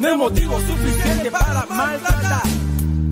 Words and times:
no 0.00 0.08
es 0.08 0.16
motivo 0.16 0.58
suficiente 0.60 1.30
para 1.30 1.66
maltratar. 1.66 2.42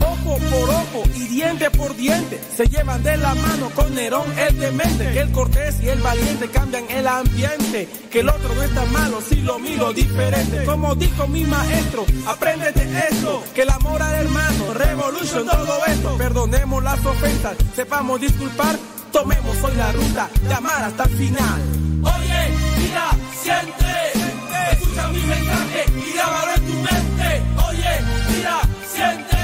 Ojo 0.01 0.39
por 0.51 0.71
ojo 0.71 1.03
y 1.15 1.27
diente 1.27 1.71
por 1.71 1.95
diente 1.97 2.41
se 2.57 2.67
llevan 2.67 3.03
de 3.03 3.17
la 3.17 3.35
mano 3.35 3.69
con 3.75 3.95
Nerón 3.95 4.27
el 4.39 4.59
demente. 4.59 5.11
Que 5.13 5.21
el 5.21 5.33
cortés 5.33 5.81
y 5.83 5.89
el 5.89 6.01
valiente 6.01 6.49
cambian 6.49 6.85
el 6.89 7.07
ambiente. 7.07 7.89
Que 8.11 8.21
el 8.21 8.29
otro 8.29 8.55
no 8.55 8.63
está 8.63 8.85
malo 8.87 9.21
si 9.21 9.37
lo 9.43 9.59
miro 9.59 9.93
diferente. 9.93 10.65
Como 10.65 10.95
dijo 10.95 11.27
mi 11.29 11.45
maestro, 11.45 12.07
apréndete 12.27 12.83
esto. 13.11 13.45
Que 13.55 13.63
el 13.63 13.71
amor 13.71 14.01
al 14.01 14.15
hermano, 14.15 14.73
revolution, 14.73 15.47
todo 15.47 15.85
esto. 15.87 16.17
Perdonemos 16.17 16.83
las 16.83 17.05
ofensas, 17.05 17.57
sepamos 17.75 18.21
disculpar. 18.21 18.79
Tomemos 19.13 19.57
hoy 19.63 19.75
la 19.77 19.93
ruta 19.93 20.29
de 20.43 20.55
amar 20.55 20.83
hasta 20.83 21.05
el 21.05 21.11
final. 21.11 21.63
Oye, 22.03 22.51
mira, 22.79 23.11
siente, 23.43 24.73
escucha 24.73 25.09
mi 25.09 25.21
mensaje 25.21 25.85
y 25.97 26.19
en 26.19 26.48
tu 26.69 26.75
mente. 26.85 27.43
Oye, 27.69 27.93
mira, 28.29 28.61
siente. 28.87 29.38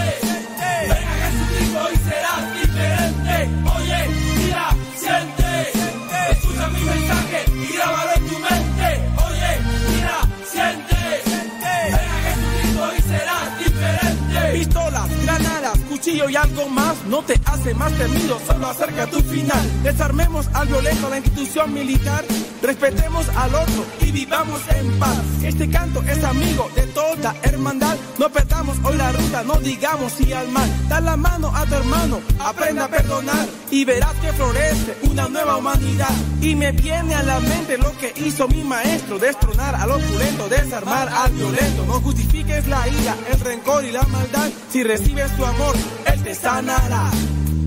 Cuchillo 16.04 16.28
y 16.28 16.36
algo 16.36 16.68
más 16.68 16.96
no 17.08 17.22
te 17.22 17.40
hace 17.46 17.72
más 17.74 17.90
temido, 17.94 18.38
solo 18.46 18.66
acerca 18.66 19.06
tu 19.06 19.20
final. 19.20 19.82
Desarmemos 19.82 20.46
al 20.52 20.68
violento 20.68 21.08
la 21.08 21.16
institución 21.16 21.72
militar. 21.72 22.24
Respetemos 22.62 23.26
al 23.36 23.54
otro 23.54 23.84
y 24.00 24.10
vivamos 24.12 24.60
en 24.68 24.98
paz. 24.98 25.18
Este 25.42 25.68
canto 25.70 26.02
es 26.02 26.22
amigo 26.22 26.70
de 26.74 26.82
toda 26.88 27.34
hermandad. 27.42 27.96
No 28.18 28.28
perdamos 28.28 28.76
hoy 28.84 28.96
la 28.96 29.12
ruta, 29.12 29.44
no 29.44 29.54
digamos 29.56 30.12
sí 30.12 30.32
al 30.32 30.48
mal. 30.48 30.68
Da 30.88 31.00
la 31.00 31.16
mano 31.16 31.50
a 31.54 31.64
tu 31.64 31.74
hermano, 31.74 32.20
aprenda 32.38 32.84
a 32.84 32.88
perdonar 32.88 33.46
y 33.70 33.84
verás 33.84 34.14
que 34.20 34.32
florece 34.32 34.96
una 35.10 35.28
nueva 35.28 35.56
humanidad. 35.56 36.14
Y 36.40 36.54
me 36.54 36.72
viene 36.72 37.14
a 37.14 37.22
la 37.22 37.40
mente 37.40 37.78
lo 37.78 37.96
que 37.98 38.12
hizo 38.16 38.46
mi 38.48 38.62
maestro: 38.62 39.18
destronar 39.18 39.74
al 39.74 39.90
opulento, 39.90 40.48
desarmar 40.48 41.08
al 41.08 41.32
violento. 41.32 41.84
No 41.86 42.00
justifiques 42.00 42.66
la 42.66 42.86
ira, 42.88 43.16
el 43.30 43.40
rencor 43.40 43.84
y 43.84 43.92
la 43.92 44.02
maldad. 44.04 44.50
Si 44.70 44.82
recibes 44.82 45.34
tu 45.36 45.44
amor, 45.44 45.76
él 46.06 46.22
te 46.22 46.34
sanará. 46.34 47.10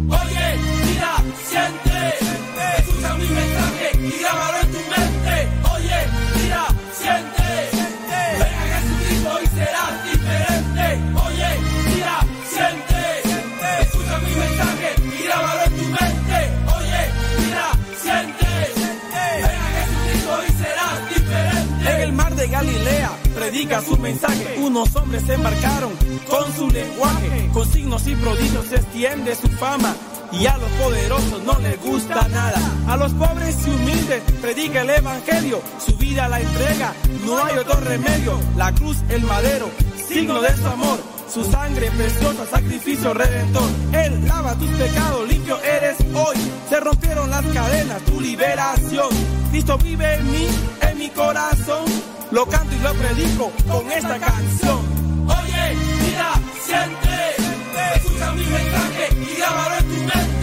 Oye, 0.09 0.57
mira, 0.85 1.15
siente, 1.49 1.97
escucha 2.77 3.13
mi 3.15 3.27
mensaje 3.27 3.91
y 3.93 4.19
grábalo 4.21 4.57
en 4.61 4.71
tu 4.71 4.77
mente. 4.77 5.47
Oye, 5.73 5.99
mira, 6.35 6.67
siente, 6.93 7.47
ven 8.39 8.53
a 8.53 8.65
Jesucristo 8.71 9.39
y 9.43 9.47
serás 9.57 10.06
predica 23.57 23.81
su 23.81 23.97
mensaje. 23.97 24.59
Unos 24.61 24.95
hombres 24.95 25.23
se 25.23 25.33
embarcaron 25.33 25.91
con 26.29 26.55
su 26.55 26.69
lenguaje, 26.69 27.49
con 27.51 27.67
signos 27.71 28.05
y 28.05 28.13
prodigios 28.15 28.65
se 28.67 28.75
extiende 28.75 29.35
su 29.35 29.47
fama. 29.47 29.95
Y 30.31 30.45
a 30.45 30.57
los 30.57 30.69
poderosos 30.71 31.43
no 31.43 31.57
les 31.59 31.81
gusta 31.81 32.27
nada. 32.27 32.59
A 32.87 32.97
los 32.97 33.13
pobres 33.13 33.55
y 33.65 33.69
humildes 33.71 34.21
predica 34.41 34.81
el 34.81 34.89
evangelio. 34.91 35.61
Su 35.83 35.97
vida 35.97 36.27
la 36.27 36.39
entrega, 36.39 36.93
no 37.25 37.43
hay 37.43 37.57
otro 37.57 37.79
remedio. 37.79 38.39
La 38.57 38.71
cruz, 38.73 38.97
el 39.09 39.23
madero, 39.23 39.71
signo 40.07 40.39
de 40.39 40.55
su 40.55 40.67
amor. 40.67 40.99
Su 41.33 41.43
sangre 41.43 41.89
preciosa, 41.91 42.45
sacrificio 42.45 43.13
redentor. 43.13 43.69
Él 43.93 44.27
lava 44.27 44.53
tus 44.55 44.69
pecados, 44.71 45.27
limpio 45.27 45.59
eres 45.63 45.97
hoy. 46.13 46.37
Se 46.69 46.79
rompieron 46.79 47.29
las 47.31 47.45
cadenas, 47.47 48.03
tu 48.03 48.21
liberación. 48.21 49.09
Cristo 49.49 49.77
vive 49.79 50.13
en 50.15 50.31
mí, 50.31 50.47
en 50.81 50.97
mi 50.99 51.09
corazón. 51.09 52.16
Lo 52.31 52.45
canto 52.45 52.75
y 52.75 52.79
lo 52.79 52.93
predico 52.93 53.51
con 53.69 53.89
esta 53.91 54.19
canción. 54.19 54.79
Oye, 55.27 55.75
mira, 56.01 56.33
siente, 56.61 57.95
escucha 57.95 58.31
mi 58.33 58.45
mensaje 58.45 59.09
y 59.13 59.37
grábalo 59.37 59.75
en 59.77 59.85
tu 59.87 59.95
mente. 59.95 60.36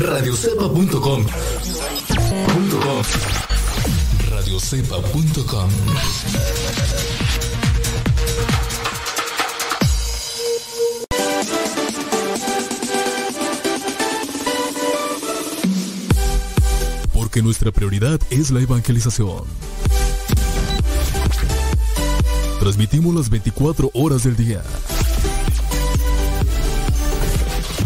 Radiocepa.com. 0.00 1.26
Radiocepa.com 4.30 5.70
Porque 17.12 17.42
nuestra 17.42 17.70
prioridad 17.70 18.18
es 18.30 18.50
la 18.50 18.60
evangelización. 18.60 19.44
Transmitimos 22.58 23.14
las 23.14 23.28
24 23.28 23.90
horas 23.92 24.24
del 24.24 24.36
día. 24.36 24.62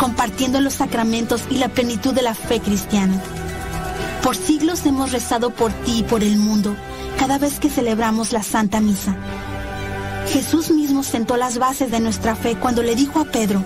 compartiendo 0.00 0.62
los 0.62 0.72
sacramentos 0.72 1.42
y 1.50 1.58
la 1.58 1.68
plenitud 1.68 2.14
de 2.14 2.22
la 2.22 2.34
fe 2.34 2.58
cristiana. 2.60 3.20
Por 4.22 4.34
siglos 4.34 4.86
hemos 4.86 5.12
rezado 5.12 5.50
por 5.50 5.72
ti 5.72 5.98
y 5.98 6.02
por 6.04 6.24
el 6.24 6.38
mundo 6.38 6.74
cada 7.18 7.36
vez 7.36 7.60
que 7.60 7.68
celebramos 7.68 8.32
la 8.32 8.42
Santa 8.42 8.80
Misa. 8.80 9.14
Jesús 10.32 10.70
mismo 10.70 11.02
sentó 11.02 11.36
las 11.36 11.58
bases 11.58 11.90
de 11.90 12.00
nuestra 12.00 12.34
fe 12.34 12.56
cuando 12.56 12.82
le 12.82 12.94
dijo 12.94 13.20
a 13.20 13.26
Pedro, 13.26 13.62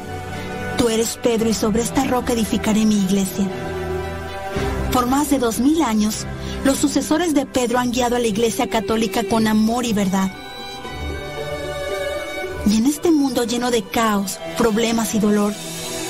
Tú 0.76 0.88
eres 0.88 1.20
Pedro 1.22 1.48
y 1.48 1.54
sobre 1.54 1.82
esta 1.82 2.02
roca 2.04 2.32
edificaré 2.32 2.84
mi 2.84 2.96
iglesia. 2.96 3.46
Por 4.92 5.06
más 5.06 5.30
de 5.30 5.38
dos 5.38 5.60
mil 5.60 5.82
años, 5.82 6.26
los 6.64 6.78
sucesores 6.78 7.34
de 7.34 7.46
Pedro 7.46 7.78
han 7.78 7.92
guiado 7.92 8.16
a 8.16 8.18
la 8.18 8.26
Iglesia 8.26 8.68
Católica 8.68 9.22
con 9.22 9.46
amor 9.46 9.84
y 9.84 9.92
verdad. 9.92 10.32
Y 12.66 12.78
en 12.78 12.86
este 12.86 13.12
mundo 13.12 13.44
lleno 13.44 13.70
de 13.70 13.82
caos, 13.82 14.40
problemas 14.56 15.14
y 15.14 15.20
dolor, 15.20 15.52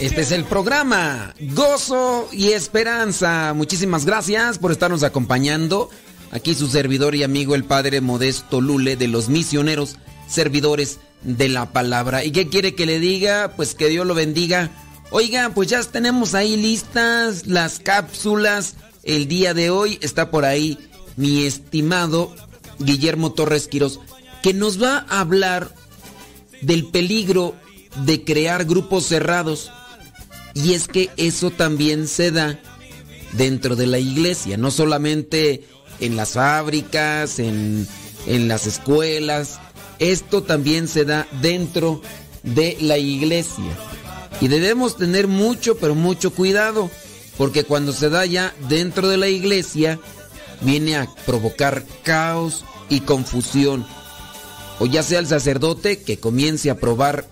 Este 0.00 0.20
es 0.20 0.32
el 0.32 0.44
programa 0.44 1.34
Gozo 1.40 2.28
y 2.32 2.48
Esperanza. 2.48 3.52
Muchísimas 3.54 4.04
gracias 4.04 4.58
por 4.58 4.72
estarnos 4.72 5.04
acompañando. 5.04 5.88
Aquí 6.32 6.54
su 6.56 6.66
servidor 6.66 7.14
y 7.14 7.22
amigo 7.22 7.54
el 7.54 7.62
Padre 7.62 8.00
Modesto 8.00 8.60
Lule 8.60 8.96
de 8.96 9.06
los 9.06 9.28
misioneros 9.28 9.98
servidores 10.28 10.98
de 11.22 11.48
la 11.48 11.72
palabra. 11.72 12.24
¿Y 12.24 12.32
qué 12.32 12.48
quiere 12.48 12.74
que 12.74 12.86
le 12.86 12.98
diga? 12.98 13.52
Pues 13.54 13.76
que 13.76 13.86
Dios 13.86 14.04
lo 14.04 14.14
bendiga. 14.14 14.70
Oiga, 15.10 15.50
pues 15.54 15.68
ya 15.68 15.82
tenemos 15.84 16.34
ahí 16.34 16.56
listas 16.56 17.46
las 17.46 17.78
cápsulas. 17.78 18.74
El 19.08 19.26
día 19.26 19.54
de 19.54 19.70
hoy 19.70 19.98
está 20.02 20.30
por 20.30 20.44
ahí 20.44 20.76
mi 21.16 21.44
estimado 21.44 22.30
Guillermo 22.78 23.32
Torres 23.32 23.66
Quiros, 23.66 24.00
que 24.42 24.52
nos 24.52 24.82
va 24.82 25.06
a 25.08 25.20
hablar 25.20 25.74
del 26.60 26.84
peligro 26.84 27.54
de 28.04 28.22
crear 28.22 28.66
grupos 28.66 29.06
cerrados. 29.06 29.70
Y 30.52 30.74
es 30.74 30.88
que 30.88 31.08
eso 31.16 31.50
también 31.50 32.06
se 32.06 32.32
da 32.32 32.60
dentro 33.32 33.76
de 33.76 33.86
la 33.86 33.98
iglesia, 33.98 34.58
no 34.58 34.70
solamente 34.70 35.64
en 36.00 36.14
las 36.14 36.32
fábricas, 36.32 37.38
en, 37.38 37.88
en 38.26 38.46
las 38.46 38.66
escuelas, 38.66 39.58
esto 40.00 40.42
también 40.42 40.86
se 40.86 41.06
da 41.06 41.26
dentro 41.40 42.02
de 42.42 42.76
la 42.82 42.98
iglesia. 42.98 43.74
Y 44.42 44.48
debemos 44.48 44.98
tener 44.98 45.28
mucho, 45.28 45.78
pero 45.78 45.94
mucho 45.94 46.30
cuidado, 46.30 46.90
porque 47.38 47.64
cuando 47.64 47.92
se 47.92 48.10
da 48.10 48.26
ya 48.26 48.54
dentro 48.68 49.08
de 49.08 49.16
la 49.16 49.28
iglesia, 49.28 49.98
viene 50.60 50.96
a 50.96 51.08
provocar 51.24 51.86
caos 52.02 52.64
y 52.90 53.00
confusión. 53.00 53.86
O 54.80 54.86
ya 54.86 55.02
sea 55.02 55.20
el 55.20 55.26
sacerdote 55.28 56.02
que 56.02 56.18
comience 56.18 56.68
a 56.68 56.78
probar, 56.78 57.28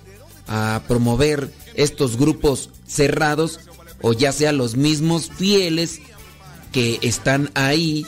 a 0.47 0.83
promover 0.87 1.53
estos 1.75 2.17
grupos 2.17 2.71
cerrados 2.87 3.61
o 4.01 4.13
ya 4.13 4.33
sea 4.33 4.53
los 4.53 4.77
mismos 4.77 5.31
fieles 5.37 6.01
que 6.73 6.99
están 7.03 7.51
ahí 7.55 8.07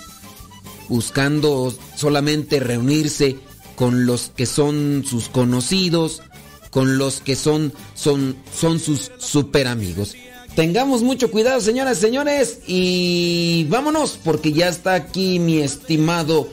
buscando 0.88 1.76
solamente 1.97 2.61
reunirse 2.61 3.37
con 3.75 4.07
los 4.07 4.33
que 4.35 4.47
son 4.47 5.05
sus 5.07 5.28
conocidos, 5.28 6.23
con 6.71 6.99
los 6.99 7.21
que 7.21 7.37
son, 7.37 7.73
son, 7.95 8.37
son 8.57 8.81
sus 8.81 9.11
super 9.19 9.67
amigos. 9.67 10.14
Tengamos 10.59 11.03
mucho 11.05 11.31
cuidado, 11.31 11.61
señoras 11.61 11.99
y 11.99 12.00
señores, 12.00 12.59
y 12.67 13.65
vámonos, 13.71 14.19
porque 14.25 14.53
ya 14.53 14.67
está 14.67 14.95
aquí 14.95 15.38
mi 15.38 15.59
estimado 15.59 16.49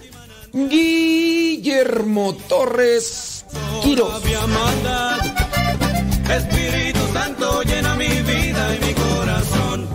Guillermo 0.53 2.37
Torres 2.47 3.45
Quiroz. 3.81 4.21
Espíritu 6.29 6.99
Santo 7.13 7.63
llena 7.63 7.95
mi 7.95 8.05
vida 8.21 8.75
y 8.75 8.85
mi 8.85 8.93
corazón. 8.93 9.89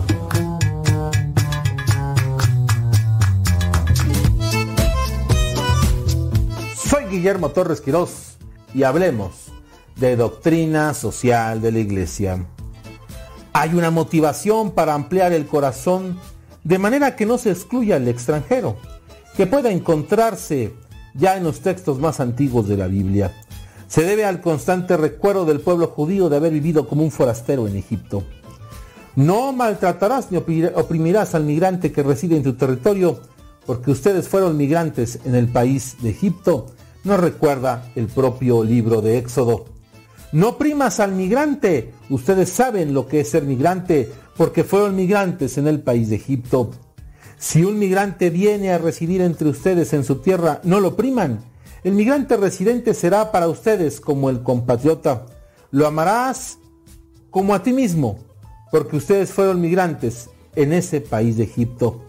Soy 6.75 7.05
Guillermo 7.05 7.51
Torres 7.51 7.79
Quirós 7.79 8.09
y 8.73 8.83
hablemos 8.83 9.31
de 9.95 10.17
doctrina 10.17 10.93
social 10.93 11.61
de 11.61 11.71
la 11.71 11.79
Iglesia. 11.79 12.45
Hay 13.53 13.73
una 13.73 13.91
motivación 13.91 14.71
para 14.71 14.93
ampliar 14.93 15.33
el 15.33 15.45
corazón 15.45 16.17
de 16.63 16.79
manera 16.79 17.15
que 17.15 17.25
no 17.25 17.37
se 17.37 17.51
excluya 17.51 17.97
el 17.97 18.07
extranjero, 18.07 18.77
que 19.35 19.47
pueda 19.47 19.71
encontrarse 19.71 20.73
ya 21.13 21.37
en 21.37 21.43
los 21.43 21.61
textos 21.61 21.99
más 21.99 22.19
antiguos 22.19 22.67
de 22.67 22.77
la 22.77 22.87
Biblia 22.87 23.33
se 23.91 24.03
debe 24.03 24.23
al 24.23 24.39
constante 24.39 24.95
recuerdo 24.95 25.43
del 25.43 25.59
pueblo 25.59 25.87
judío 25.87 26.29
de 26.29 26.37
haber 26.37 26.53
vivido 26.53 26.87
como 26.87 27.03
un 27.03 27.11
forastero 27.11 27.67
en 27.67 27.75
Egipto. 27.75 28.23
No 29.17 29.51
maltratarás 29.51 30.31
ni 30.31 30.37
oprimirás 30.37 31.35
al 31.35 31.43
migrante 31.43 31.91
que 31.91 32.01
reside 32.01 32.37
en 32.37 32.43
tu 32.43 32.53
territorio, 32.53 33.19
porque 33.65 33.91
ustedes 33.91 34.29
fueron 34.29 34.55
migrantes 34.55 35.19
en 35.25 35.35
el 35.35 35.49
país 35.49 35.97
de 36.01 36.11
Egipto, 36.11 36.67
nos 37.03 37.19
recuerda 37.19 37.91
el 37.95 38.07
propio 38.07 38.63
libro 38.63 39.01
de 39.01 39.17
Éxodo. 39.17 39.65
No 40.31 40.49
oprimas 40.49 40.99
al 40.99 41.11
migrante, 41.11 41.93
ustedes 42.09 42.49
saben 42.49 42.93
lo 42.93 43.07
que 43.07 43.21
es 43.21 43.29
ser 43.29 43.43
migrante, 43.43 44.11
porque 44.37 44.63
fueron 44.63 44.95
migrantes 44.95 45.57
en 45.57 45.67
el 45.67 45.81
país 45.81 46.09
de 46.09 46.15
Egipto. 46.15 46.71
Si 47.37 47.63
un 47.63 47.79
migrante 47.79 48.29
viene 48.29 48.71
a 48.71 48.77
residir 48.77 49.21
entre 49.21 49.49
ustedes 49.49 49.93
en 49.93 50.03
su 50.03 50.17
tierra, 50.17 50.61
no 50.63 50.79
lo 50.79 50.89
opriman 50.89 51.51
el 51.83 51.93
migrante 51.93 52.37
residente 52.37 52.93
será 52.93 53.31
para 53.31 53.47
ustedes 53.47 53.99
como 53.99 54.29
el 54.29 54.43
compatriota. 54.43 55.25
Lo 55.71 55.87
amarás 55.87 56.59
como 57.31 57.55
a 57.55 57.63
ti 57.63 57.73
mismo, 57.73 58.19
porque 58.71 58.97
ustedes 58.97 59.31
fueron 59.31 59.61
migrantes 59.61 60.29
en 60.55 60.73
ese 60.73 61.01
país 61.01 61.37
de 61.37 61.45
Egipto. 61.45 62.03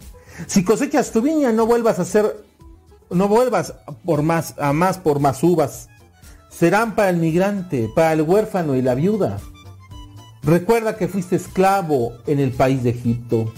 Si 0.45 0.63
cosechas 0.63 1.11
tu 1.11 1.21
viña, 1.21 1.51
no 1.51 1.65
vuelvas 1.65 1.97
a 1.97 2.03
hacer, 2.03 2.45
no 3.09 3.27
vuelvas 3.27 3.73
por 4.05 4.21
más, 4.21 4.53
a 4.59 4.73
más 4.73 4.99
por 4.99 5.19
más 5.19 5.41
uvas. 5.41 5.89
Serán 6.63 6.95
para 6.95 7.09
el 7.09 7.17
migrante, 7.17 7.91
para 7.93 8.13
el 8.13 8.21
huérfano 8.21 8.73
y 8.75 8.81
la 8.81 8.95
viuda. 8.95 9.37
Recuerda 10.43 10.95
que 10.95 11.09
fuiste 11.09 11.35
esclavo 11.35 12.13
en 12.25 12.39
el 12.39 12.53
país 12.53 12.83
de 12.83 12.91
Egipto. 12.91 13.51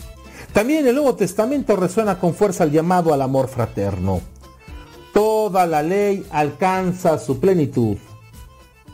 También 0.54 0.88
el 0.88 0.96
Nuevo 0.96 1.14
Testamento 1.14 1.76
resuena 1.76 2.18
con 2.20 2.34
fuerza 2.34 2.64
el 2.64 2.72
llamado 2.72 3.14
al 3.14 3.22
amor 3.22 3.48
fraterno. 3.48 4.22
Toda 5.14 5.68
la 5.68 5.84
ley 5.84 6.26
alcanza 6.32 7.20
su 7.20 7.40
plenitud 7.40 7.96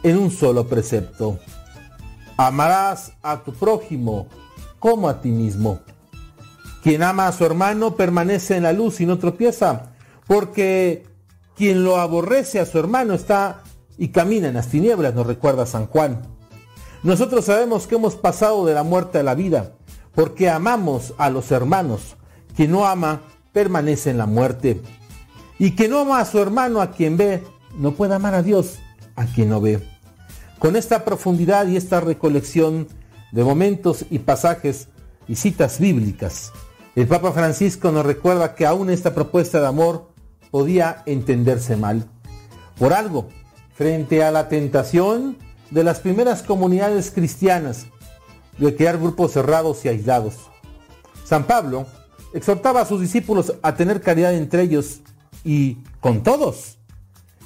en 0.03 0.17
un 0.17 0.29
solo 0.29 0.67
precepto. 0.67 1.39
Amarás 2.35 3.13
a 3.21 3.41
tu 3.41 3.53
prójimo 3.53 4.27
como 4.77 5.07
a 5.07 5.21
ti 5.21 5.29
mismo. 5.29 5.79
Quien 6.83 7.01
ama 7.01 7.27
a 7.27 7.31
su 7.31 7.45
hermano 7.45 7.95
permanece 7.95 8.57
en 8.57 8.63
la 8.63 8.73
luz 8.73 8.99
y 8.99 9.05
no 9.05 9.19
tropieza, 9.19 9.93
porque 10.27 11.05
quien 11.55 11.85
lo 11.85 11.95
aborrece 11.95 12.59
a 12.59 12.65
su 12.65 12.77
hermano 12.77 13.13
está 13.13 13.63
y 13.97 14.09
camina 14.09 14.47
en 14.47 14.55
las 14.55 14.67
tinieblas, 14.67 15.13
nos 15.13 15.27
recuerda 15.27 15.65
San 15.65 15.87
Juan. 15.87 16.21
Nosotros 17.03 17.45
sabemos 17.45 17.87
que 17.87 17.95
hemos 17.95 18.15
pasado 18.15 18.65
de 18.65 18.73
la 18.73 18.83
muerte 18.83 19.19
a 19.19 19.23
la 19.23 19.35
vida, 19.35 19.73
porque 20.13 20.49
amamos 20.49 21.13
a 21.17 21.29
los 21.29 21.51
hermanos. 21.51 22.15
Quien 22.55 22.71
no 22.71 22.85
ama 22.85 23.21
permanece 23.53 24.09
en 24.09 24.17
la 24.17 24.25
muerte. 24.25 24.81
Y 25.57 25.75
quien 25.75 25.91
no 25.91 25.99
ama 25.99 26.19
a 26.19 26.25
su 26.25 26.39
hermano 26.39 26.81
a 26.81 26.91
quien 26.91 27.17
ve, 27.17 27.43
no 27.77 27.93
puede 27.93 28.15
amar 28.15 28.33
a 28.35 28.43
Dios 28.43 28.79
a 29.15 29.25
quien 29.25 29.49
no 29.49 29.61
ve. 29.61 29.81
Con 30.59 30.75
esta 30.75 31.05
profundidad 31.05 31.67
y 31.67 31.77
esta 31.77 31.99
recolección 32.01 32.87
de 33.31 33.43
momentos 33.43 34.05
y 34.09 34.19
pasajes 34.19 34.89
y 35.27 35.35
citas 35.35 35.79
bíblicas, 35.79 36.51
el 36.95 37.07
Papa 37.07 37.31
Francisco 37.31 37.91
nos 37.91 38.05
recuerda 38.05 38.53
que 38.53 38.65
aún 38.65 38.89
esta 38.89 39.15
propuesta 39.15 39.61
de 39.61 39.67
amor 39.67 40.11
podía 40.51 41.03
entenderse 41.05 41.77
mal. 41.77 42.05
Por 42.77 42.93
algo, 42.93 43.29
frente 43.81 44.23
a 44.23 44.29
la 44.29 44.47
tentación 44.47 45.37
de 45.71 45.83
las 45.83 46.01
primeras 46.01 46.43
comunidades 46.43 47.09
cristianas 47.09 47.87
de 48.59 48.75
crear 48.75 48.99
grupos 48.99 49.31
cerrados 49.31 49.83
y 49.83 49.87
aislados. 49.87 50.35
San 51.23 51.45
Pablo 51.45 51.87
exhortaba 52.31 52.81
a 52.81 52.85
sus 52.85 53.01
discípulos 53.01 53.55
a 53.63 53.73
tener 53.73 54.01
caridad 54.01 54.35
entre 54.35 54.61
ellos 54.61 54.99
y 55.43 55.79
con 55.99 56.21
todos. 56.21 56.77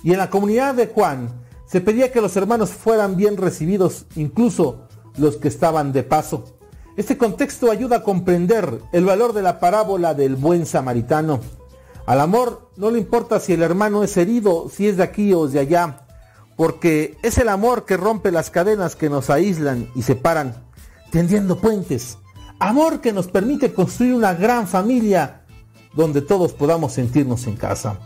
Y 0.03 0.11
en 0.11 0.17
la 0.17 0.29
comunidad 0.29 0.75
de 0.75 0.87
Juan 0.87 1.29
se 1.67 1.79
pedía 1.79 2.11
que 2.11 2.19
los 2.19 2.35
hermanos 2.35 2.71
fueran 2.71 3.15
bien 3.15 3.37
recibidos, 3.37 4.05
incluso 4.17 4.89
los 5.15 5.37
que 5.37 5.47
estaban 5.47 5.93
de 5.93 6.03
paso. 6.03 6.57
Este 6.97 7.17
contexto 7.17 7.71
ayuda 7.71 7.95
a 7.95 8.03
comprender 8.03 8.81
el 8.91 9.05
valor 9.05 9.31
de 9.31 9.41
la 9.41 9.61
parábola 9.61 10.13
del 10.13 10.35
buen 10.35 10.65
samaritano. 10.65 11.39
Al 12.05 12.19
amor 12.19 12.71
no 12.75 12.91
le 12.91 12.99
importa 12.99 13.39
si 13.39 13.53
el 13.53 13.63
hermano 13.63 14.03
es 14.03 14.17
herido, 14.17 14.67
si 14.69 14.89
es 14.89 14.97
de 14.97 15.03
aquí 15.03 15.33
o 15.33 15.47
de 15.47 15.59
allá, 15.59 16.01
porque 16.55 17.17
es 17.21 17.38
el 17.38 17.50
amor 17.50 17.85
que 17.85 17.97
rompe 17.97 18.31
las 18.31 18.50
cadenas 18.50 18.95
que 18.95 19.09
nos 19.09 19.29
aíslan 19.29 19.89
y 19.95 20.03
separan, 20.03 20.63
tendiendo 21.12 21.59
puentes. 21.59 22.17
Amor 22.59 23.01
que 23.01 23.12
nos 23.12 23.27
permite 23.27 23.74
construir 23.74 24.13
una 24.13 24.33
gran 24.33 24.67
familia 24.67 25.41
donde 25.93 26.21
todos 26.21 26.53
podamos 26.53 26.93
sentirnos 26.93 27.47
en 27.47 27.55
casa. 27.55 28.00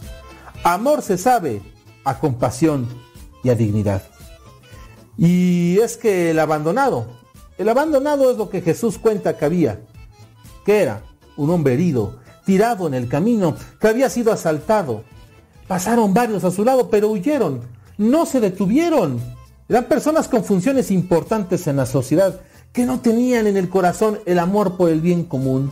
Amor 0.63 1.01
se 1.01 1.18
sabe 1.18 1.62
a 2.03 2.20
compasión 2.20 2.88
y 3.44 3.50
a 3.50 3.56
dignidad. 3.56 4.03
Y 5.18 5.77
es 5.79 5.98
que 5.98 6.32
el 6.32 6.39
abandonado, 6.39 7.08
el 7.58 7.70
abandonado 7.70 8.32
es 8.32 8.38
lo 8.38 8.50
que 8.50 8.62
Jesús 8.62 8.98
cuenta 8.98 9.38
que 9.38 9.46
había, 9.46 9.82
que 10.65 10.82
era 10.82 11.03
un 11.36 11.50
hombre 11.50 11.74
herido, 11.74 12.20
tirado 12.46 12.88
en 12.88 12.94
el 12.94 13.08
camino, 13.08 13.56
que 13.79 13.88
había 13.88 14.10
sido 14.10 14.32
asaltado. 14.32 15.03
Pasaron 15.68 16.13
varios 16.13 16.44
a 16.44 16.51
su 16.51 16.63
lado, 16.63 16.89
pero 16.89 17.10
huyeron, 17.10 17.62
no 18.00 18.25
se 18.25 18.39
detuvieron. 18.39 19.20
Eran 19.68 19.86
personas 19.86 20.27
con 20.27 20.44
funciones 20.44 20.89
importantes 20.89 21.68
en 21.68 21.75
la 21.75 21.86
sociedad, 21.86 22.41
que 22.74 22.88
no 22.88 23.00
tenían 23.00 23.46
en 23.46 23.58
el 23.58 23.70
corazón 23.70 24.18
el 24.25 24.39
amor 24.39 24.75
por 24.75 24.89
el 24.89 25.01
bien 25.01 25.24
común. 25.25 25.72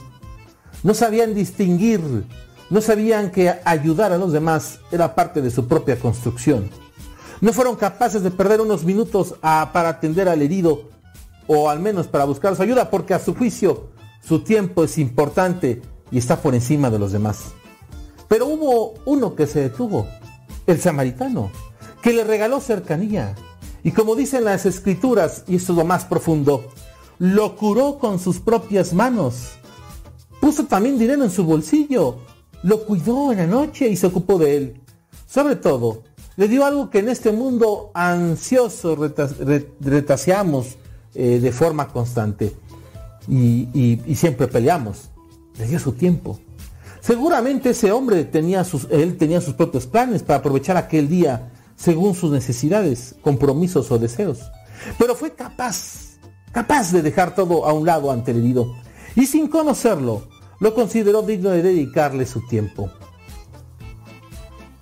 No 0.83 0.93
sabían 0.93 1.33
distinguir, 1.33 2.01
no 2.69 2.81
sabían 2.81 3.31
que 3.31 3.55
ayudar 3.65 4.11
a 4.11 4.19
los 4.19 4.31
demás 4.31 4.77
era 4.91 5.15
parte 5.15 5.41
de 5.41 5.49
su 5.49 5.67
propia 5.67 5.97
construcción 5.97 6.69
no 7.41 7.53
fueron 7.53 7.75
capaces 7.75 8.23
de 8.23 8.31
perder 8.31 8.61
unos 8.61 8.83
minutos 8.83 9.35
para 9.41 9.89
atender 9.89 10.27
al 10.27 10.41
herido 10.41 10.89
o 11.45 11.69
al 11.69 11.79
menos 11.79 12.07
para 12.07 12.25
buscar 12.25 12.55
su 12.55 12.63
ayuda 12.63 12.89
porque 12.89 13.13
a 13.13 13.19
su 13.19 13.35
juicio 13.35 13.89
su 14.21 14.39
tiempo 14.39 14.83
es 14.83 14.97
importante 14.97 15.81
y 16.11 16.17
está 16.17 16.41
por 16.41 16.55
encima 16.55 16.89
de 16.89 16.99
los 16.99 17.11
demás. 17.11 17.51
Pero 18.27 18.47
hubo 18.47 18.95
uno 19.05 19.35
que 19.35 19.47
se 19.47 19.61
detuvo, 19.61 20.07
el 20.65 20.81
samaritano, 20.81 21.51
que 22.01 22.13
le 22.13 22.23
regaló 22.23 22.59
cercanía. 22.59 23.35
Y 23.83 23.91
como 23.91 24.15
dicen 24.15 24.43
las 24.43 24.65
escrituras, 24.65 25.43
y 25.47 25.55
esto 25.55 25.73
es 25.73 25.77
lo 25.77 25.85
más 25.85 26.05
profundo, 26.05 26.71
lo 27.19 27.55
curó 27.55 27.99
con 27.99 28.19
sus 28.19 28.39
propias 28.39 28.93
manos. 28.93 29.53
Puso 30.39 30.65
también 30.65 30.99
dinero 30.99 31.23
en 31.23 31.31
su 31.31 31.43
bolsillo, 31.43 32.17
lo 32.63 32.85
cuidó 32.85 33.31
en 33.31 33.39
la 33.39 33.47
noche 33.47 33.87
y 33.87 33.95
se 33.95 34.07
ocupó 34.07 34.37
de 34.37 34.57
él. 34.57 34.81
Sobre 35.25 35.55
todo, 35.55 36.03
le 36.35 36.47
dio 36.47 36.65
algo 36.65 36.89
que 36.89 36.99
en 36.99 37.09
este 37.09 37.31
mundo 37.31 37.91
ansioso 37.93 38.95
retaseamos 38.95 40.77
eh, 41.15 41.39
de 41.39 41.51
forma 41.51 41.87
constante 41.87 42.55
y, 43.27 43.99
siempre 44.15 44.47
peleamos. 44.47 45.09
Le 45.57 45.67
dio 45.67 45.79
su 45.79 45.93
tiempo. 45.93 46.39
Seguramente 47.01 47.71
ese 47.71 47.91
hombre 47.91 48.23
tenía 48.25 48.63
sus, 48.63 48.87
él 48.91 49.17
tenía 49.17 49.41
sus 49.41 49.53
propios 49.53 49.87
planes 49.87 50.23
para 50.23 50.39
aprovechar 50.39 50.77
aquel 50.77 51.07
día 51.09 51.51
según 51.77 52.15
sus 52.15 52.31
necesidades, 52.31 53.15
compromisos 53.21 53.89
o 53.91 53.97
deseos. 53.97 54.39
Pero 54.99 55.15
fue 55.15 55.33
capaz, 55.33 56.17
capaz 56.51 56.91
de 56.91 57.01
dejar 57.01 57.33
todo 57.33 57.65
a 57.65 57.71
un 57.71 57.85
lado 57.85 58.11
ante 58.11 58.31
el 58.31 58.39
herido. 58.39 58.75
Y 59.15 59.25
sin 59.25 59.47
conocerlo, 59.47 60.27
lo 60.59 60.73
consideró 60.73 61.21
digno 61.21 61.51
de 61.51 61.63
dedicarle 61.63 62.25
su 62.25 62.45
tiempo 62.45 62.91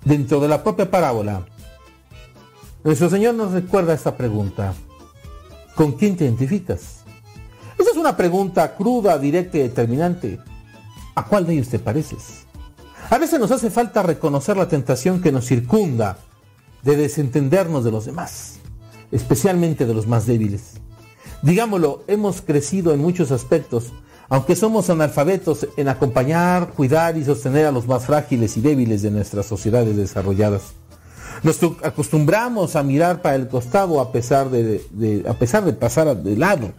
dentro 0.06 0.38
de 0.38 0.48
la 0.48 0.62
propia 0.62 0.88
parábola, 0.88 1.44
nuestro 2.84 3.10
Señor 3.10 3.34
nos 3.34 3.50
recuerda 3.52 3.92
esta 3.92 4.16
pregunta. 4.16 4.72
¿Con 5.74 5.92
quién 5.92 6.16
te 6.16 6.24
identificas? 6.24 7.04
Esa 7.76 7.90
es 7.90 7.96
una 7.96 8.16
pregunta 8.16 8.76
cruda, 8.76 9.18
directa 9.18 9.58
y 9.58 9.62
determinante. 9.62 10.38
¿A 11.16 11.26
cuál 11.26 11.44
de 11.44 11.54
ellos 11.54 11.68
te 11.68 11.80
pareces? 11.80 12.46
A 13.10 13.18
veces 13.18 13.40
nos 13.40 13.50
hace 13.50 13.68
falta 13.68 14.02
reconocer 14.02 14.56
la 14.56 14.68
tentación 14.68 15.20
que 15.20 15.32
nos 15.32 15.46
circunda 15.46 16.18
de 16.86 16.96
desentendernos 16.96 17.84
de 17.84 17.90
los 17.90 18.06
demás, 18.06 18.60
especialmente 19.12 19.84
de 19.84 19.92
los 19.92 20.06
más 20.06 20.24
débiles. 20.24 20.80
Digámoslo, 21.42 22.04
hemos 22.06 22.40
crecido 22.40 22.94
en 22.94 23.00
muchos 23.00 23.30
aspectos 23.30 23.92
aunque 24.28 24.56
somos 24.56 24.90
analfabetos 24.90 25.68
en 25.76 25.88
acompañar, 25.88 26.72
cuidar 26.72 27.16
y 27.16 27.24
sostener 27.24 27.66
a 27.66 27.72
los 27.72 27.86
más 27.86 28.06
frágiles 28.06 28.56
y 28.56 28.60
débiles 28.60 29.02
de 29.02 29.10
nuestras 29.10 29.46
sociedades 29.46 29.96
desarrolladas. 29.96 30.72
Nos 31.42 31.60
acostumbramos 31.84 32.74
a 32.74 32.82
mirar 32.82 33.22
para 33.22 33.36
el 33.36 33.46
costado 33.46 34.00
a 34.00 34.10
pesar 34.10 34.50
de, 34.50 35.24
a 35.28 35.34
pesar 35.34 35.64
de 35.64 35.74
pasar 35.74 36.16
de 36.16 36.36
lado, 36.36 36.72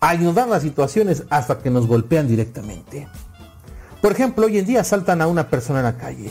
a 0.00 0.14
ignorar 0.14 0.48
las 0.48 0.62
situaciones 0.62 1.24
hasta 1.28 1.58
que 1.58 1.70
nos 1.70 1.88
golpean 1.88 2.28
directamente. 2.28 3.08
Por 4.00 4.12
ejemplo, 4.12 4.46
hoy 4.46 4.58
en 4.58 4.66
día 4.66 4.84
saltan 4.84 5.20
a 5.20 5.26
una 5.26 5.50
persona 5.50 5.80
en 5.80 5.86
la 5.86 5.96
calle 5.96 6.30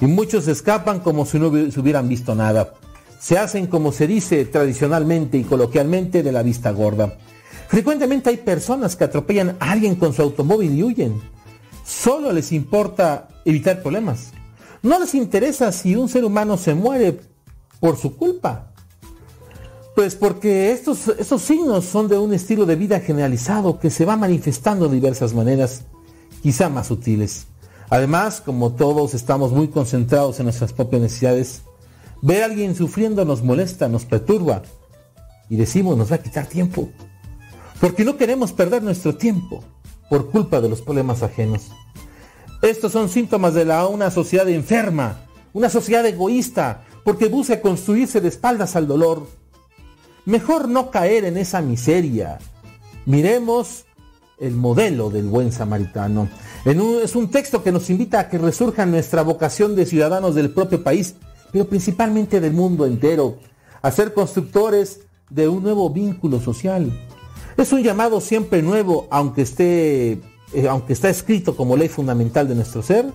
y 0.00 0.06
muchos 0.06 0.48
escapan 0.48 1.00
como 1.00 1.26
si 1.26 1.38
no 1.38 1.48
hubieran 1.48 2.08
visto 2.08 2.34
nada. 2.34 2.74
Se 3.18 3.38
hacen 3.38 3.66
como 3.66 3.92
se 3.92 4.06
dice 4.06 4.44
tradicionalmente 4.46 5.36
y 5.38 5.44
coloquialmente 5.44 6.22
de 6.22 6.32
la 6.32 6.42
vista 6.42 6.70
gorda 6.70 7.18
Frecuentemente 7.70 8.30
hay 8.30 8.38
personas 8.38 8.96
que 8.96 9.04
atropellan 9.04 9.56
a 9.60 9.70
alguien 9.70 9.94
con 9.94 10.12
su 10.12 10.22
automóvil 10.22 10.76
y 10.76 10.82
huyen. 10.82 11.20
Solo 11.86 12.32
les 12.32 12.50
importa 12.50 13.28
evitar 13.44 13.80
problemas. 13.80 14.32
No 14.82 14.98
les 14.98 15.14
interesa 15.14 15.70
si 15.70 15.94
un 15.94 16.08
ser 16.08 16.24
humano 16.24 16.56
se 16.56 16.74
muere 16.74 17.20
por 17.78 17.96
su 17.96 18.16
culpa. 18.16 18.72
Pues 19.94 20.16
porque 20.16 20.72
estos, 20.72 21.06
estos 21.16 21.42
signos 21.42 21.84
son 21.84 22.08
de 22.08 22.18
un 22.18 22.34
estilo 22.34 22.66
de 22.66 22.74
vida 22.74 22.98
generalizado 22.98 23.78
que 23.78 23.90
se 23.90 24.04
va 24.04 24.16
manifestando 24.16 24.88
de 24.88 24.96
diversas 24.96 25.32
maneras, 25.32 25.84
quizá 26.42 26.68
más 26.68 26.88
sutiles. 26.88 27.46
Además, 27.90 28.40
como 28.40 28.72
todos 28.72 29.14
estamos 29.14 29.52
muy 29.52 29.68
concentrados 29.68 30.38
en 30.38 30.44
nuestras 30.44 30.72
propias 30.72 31.02
necesidades, 31.02 31.62
ver 32.22 32.42
a 32.42 32.46
alguien 32.46 32.74
sufriendo 32.74 33.24
nos 33.24 33.42
molesta, 33.42 33.88
nos 33.88 34.04
perturba 34.04 34.62
y 35.48 35.56
decimos 35.56 35.96
nos 35.96 36.10
va 36.10 36.16
a 36.16 36.22
quitar 36.22 36.46
tiempo 36.46 36.88
porque 37.80 38.04
no 38.04 38.16
queremos 38.16 38.52
perder 38.52 38.82
nuestro 38.82 39.16
tiempo 39.16 39.64
por 40.08 40.30
culpa 40.30 40.60
de 40.60 40.68
los 40.68 40.82
problemas 40.82 41.22
ajenos. 41.22 41.70
Estos 42.62 42.92
son 42.92 43.08
síntomas 43.08 43.54
de 43.54 43.64
la, 43.64 43.86
una 43.86 44.10
sociedad 44.10 44.48
enferma, 44.48 45.22
una 45.54 45.70
sociedad 45.70 46.04
egoísta, 46.04 46.84
porque 47.04 47.28
busca 47.28 47.60
construirse 47.60 48.20
de 48.20 48.28
espaldas 48.28 48.76
al 48.76 48.86
dolor. 48.86 49.26
Mejor 50.26 50.68
no 50.68 50.90
caer 50.90 51.24
en 51.24 51.38
esa 51.38 51.62
miseria. 51.62 52.38
Miremos 53.06 53.86
el 54.38 54.54
modelo 54.54 55.08
del 55.08 55.26
buen 55.26 55.50
samaritano. 55.50 56.28
Es 56.64 57.16
un 57.16 57.30
texto 57.30 57.62
que 57.62 57.72
nos 57.72 57.88
invita 57.88 58.20
a 58.20 58.28
que 58.28 58.36
resurja 58.36 58.84
nuestra 58.84 59.22
vocación 59.22 59.74
de 59.74 59.86
ciudadanos 59.86 60.34
del 60.34 60.50
propio 60.50 60.82
país, 60.82 61.14
pero 61.52 61.66
principalmente 61.66 62.40
del 62.40 62.52
mundo 62.52 62.84
entero, 62.84 63.38
a 63.80 63.90
ser 63.90 64.12
constructores 64.12 65.00
de 65.30 65.48
un 65.48 65.62
nuevo 65.62 65.88
vínculo 65.88 66.40
social. 66.40 66.92
Es 67.56 67.72
un 67.72 67.82
llamado 67.82 68.20
siempre 68.20 68.62
nuevo, 68.62 69.06
aunque 69.10 69.42
esté, 69.42 70.12
eh, 70.52 70.68
aunque 70.68 70.92
está 70.92 71.08
escrito 71.08 71.56
como 71.56 71.76
ley 71.76 71.88
fundamental 71.88 72.46
de 72.46 72.54
nuestro 72.54 72.82
ser, 72.82 73.06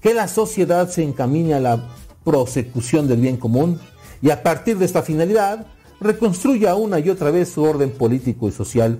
que 0.00 0.14
la 0.14 0.28
sociedad 0.28 0.88
se 0.88 1.02
encamine 1.02 1.54
a 1.54 1.60
la 1.60 1.88
prosecución 2.24 3.06
del 3.06 3.20
bien 3.20 3.36
común 3.36 3.80
y 4.22 4.30
a 4.30 4.42
partir 4.42 4.78
de 4.78 4.84
esta 4.84 5.02
finalidad 5.02 5.66
reconstruya 6.00 6.74
una 6.74 7.00
y 7.00 7.10
otra 7.10 7.30
vez 7.30 7.50
su 7.50 7.62
orden 7.62 7.90
político 7.90 8.48
y 8.48 8.52
social, 8.52 8.98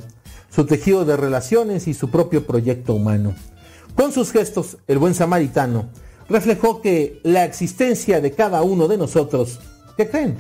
su 0.50 0.66
tejido 0.66 1.04
de 1.04 1.16
relaciones 1.16 1.87
y 1.88 1.95
su 1.95 2.11
propio 2.11 2.47
proyecto 2.47 2.95
humano. 2.95 3.35
Con 3.99 4.12
sus 4.12 4.31
gestos, 4.31 4.76
el 4.87 4.99
buen 4.99 5.12
samaritano 5.12 5.87
reflejó 6.28 6.81
que 6.81 7.19
la 7.25 7.45
existencia 7.45 8.21
de 8.21 8.31
cada 8.31 8.62
uno 8.62 8.87
de 8.87 8.97
nosotros, 8.97 9.59
¿qué 9.97 10.09
creen? 10.09 10.38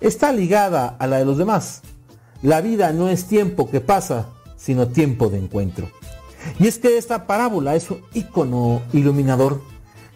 Está 0.00 0.30
ligada 0.30 0.94
a 0.96 1.08
la 1.08 1.18
de 1.18 1.24
los 1.24 1.36
demás. 1.36 1.82
La 2.40 2.60
vida 2.60 2.92
no 2.92 3.08
es 3.08 3.24
tiempo 3.24 3.68
que 3.68 3.80
pasa, 3.80 4.28
sino 4.56 4.86
tiempo 4.86 5.28
de 5.28 5.38
encuentro. 5.38 5.90
Y 6.60 6.68
es 6.68 6.78
que 6.78 6.98
esta 6.98 7.26
parábola 7.26 7.74
es 7.74 7.90
un 7.90 8.00
icono 8.14 8.80
iluminador 8.92 9.60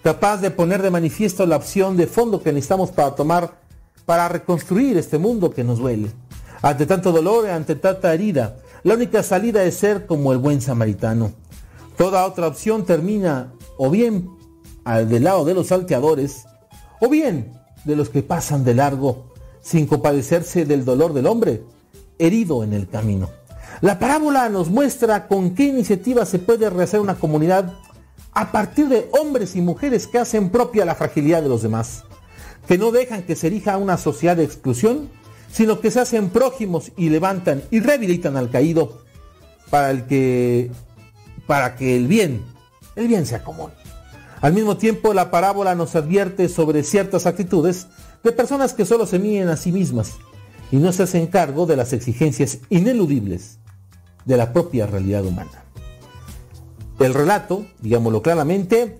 capaz 0.04 0.36
de 0.36 0.52
poner 0.52 0.80
de 0.80 0.92
manifiesto 0.92 1.46
la 1.46 1.56
opción 1.56 1.96
de 1.96 2.06
fondo 2.06 2.44
que 2.44 2.52
necesitamos 2.52 2.92
para 2.92 3.16
tomar, 3.16 3.58
para 4.06 4.28
reconstruir 4.28 4.96
este 4.98 5.18
mundo 5.18 5.50
que 5.50 5.64
nos 5.64 5.80
duele. 5.80 6.12
Ante 6.62 6.86
tanto 6.86 7.10
dolor, 7.10 7.50
ante 7.50 7.74
tanta 7.74 8.14
herida, 8.14 8.58
la 8.84 8.94
única 8.94 9.24
salida 9.24 9.64
es 9.64 9.74
ser 9.74 10.06
como 10.06 10.30
el 10.30 10.38
buen 10.38 10.60
samaritano. 10.60 11.32
Toda 11.96 12.26
otra 12.26 12.48
opción 12.48 12.84
termina 12.84 13.52
o 13.76 13.90
bien 13.90 14.30
al 14.84 15.08
del 15.08 15.24
lado 15.24 15.44
de 15.44 15.54
los 15.54 15.68
salteadores, 15.68 16.44
o 17.00 17.08
bien 17.08 17.52
de 17.84 17.96
los 17.96 18.08
que 18.08 18.22
pasan 18.22 18.64
de 18.64 18.74
largo 18.74 19.32
sin 19.60 19.86
compadecerse 19.86 20.64
del 20.64 20.84
dolor 20.84 21.12
del 21.12 21.26
hombre 21.26 21.62
herido 22.18 22.64
en 22.64 22.72
el 22.72 22.88
camino. 22.88 23.30
La 23.80 23.98
parábola 23.98 24.48
nos 24.48 24.70
muestra 24.70 25.26
con 25.26 25.54
qué 25.54 25.64
iniciativa 25.64 26.26
se 26.26 26.38
puede 26.38 26.68
rehacer 26.70 27.00
una 27.00 27.16
comunidad 27.16 27.74
a 28.32 28.52
partir 28.52 28.88
de 28.88 29.08
hombres 29.18 29.56
y 29.56 29.60
mujeres 29.60 30.06
que 30.06 30.18
hacen 30.18 30.50
propia 30.50 30.84
la 30.84 30.94
fragilidad 30.94 31.42
de 31.42 31.48
los 31.48 31.62
demás, 31.62 32.04
que 32.66 32.78
no 32.78 32.90
dejan 32.90 33.22
que 33.22 33.36
se 33.36 33.46
erija 33.46 33.76
una 33.78 33.96
sociedad 33.96 34.36
de 34.36 34.44
exclusión, 34.44 35.08
sino 35.52 35.80
que 35.80 35.90
se 35.90 36.00
hacen 36.00 36.30
prójimos 36.30 36.92
y 36.96 37.10
levantan 37.10 37.62
y 37.70 37.80
rehabilitan 37.80 38.36
al 38.36 38.50
caído 38.50 39.02
para 39.70 39.90
el 39.90 40.06
que 40.06 40.70
para 41.46 41.76
que 41.76 41.96
el 41.96 42.06
bien, 42.06 42.42
el 42.96 43.08
bien 43.08 43.26
sea 43.26 43.44
común. 43.44 43.70
Al 44.40 44.52
mismo 44.52 44.76
tiempo, 44.76 45.14
la 45.14 45.30
parábola 45.30 45.74
nos 45.74 45.96
advierte 45.96 46.48
sobre 46.48 46.82
ciertas 46.82 47.26
actitudes 47.26 47.86
de 48.22 48.32
personas 48.32 48.74
que 48.74 48.84
solo 48.84 49.06
se 49.06 49.18
miden 49.18 49.48
a 49.48 49.56
sí 49.56 49.72
mismas 49.72 50.14
y 50.70 50.76
no 50.76 50.92
se 50.92 51.04
hacen 51.04 51.26
cargo 51.28 51.66
de 51.66 51.76
las 51.76 51.92
exigencias 51.92 52.58
ineludibles 52.68 53.58
de 54.24 54.36
la 54.36 54.52
propia 54.52 54.86
realidad 54.86 55.24
humana. 55.24 55.64
El 56.98 57.14
relato, 57.14 57.66
digámoslo 57.80 58.22
claramente, 58.22 58.98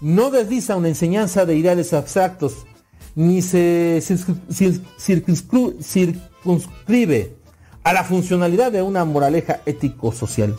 no 0.00 0.30
desliza 0.30 0.76
una 0.76 0.88
enseñanza 0.88 1.46
de 1.46 1.56
ideales 1.56 1.92
abstractos, 1.92 2.66
ni 3.14 3.42
se 3.42 4.02
circunscribe 4.98 7.36
a 7.84 7.92
la 7.92 8.04
funcionalidad 8.04 8.72
de 8.72 8.82
una 8.82 9.04
moraleja 9.04 9.60
ético-social. 9.66 10.56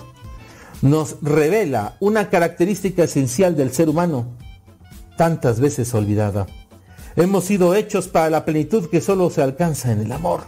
Nos 0.81 1.17
revela 1.21 1.95
una 1.99 2.29
característica 2.29 3.03
esencial 3.03 3.55
del 3.55 3.71
ser 3.71 3.89
humano, 3.89 4.27
tantas 5.17 5.59
veces 5.59 5.93
olvidada. 5.93 6.47
Hemos 7.15 7.45
sido 7.45 7.75
hechos 7.75 8.07
para 8.07 8.29
la 8.29 8.45
plenitud 8.45 8.89
que 8.89 9.01
solo 9.01 9.29
se 9.29 9.41
alcanza 9.41 9.91
en 9.91 10.01
el 10.01 10.11
amor. 10.11 10.41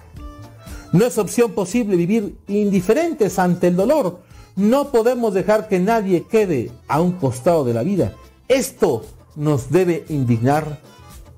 No 0.91 1.05
es 1.05 1.17
opción 1.17 1.51
posible 1.51 1.95
vivir 1.95 2.37
indiferentes 2.47 3.39
ante 3.39 3.67
el 3.67 3.75
dolor, 3.75 4.21
no 4.57 4.91
podemos 4.91 5.35
dejar 5.35 5.67
que 5.67 5.79
nadie 5.79 6.25
quede 6.27 6.71
a 6.87 6.99
un 6.99 7.11
costado 7.13 7.63
de 7.63 7.75
la 7.75 7.83
vida. 7.83 8.13
Esto 8.47 9.05
nos 9.35 9.69
debe 9.69 10.03
indignar 10.09 10.81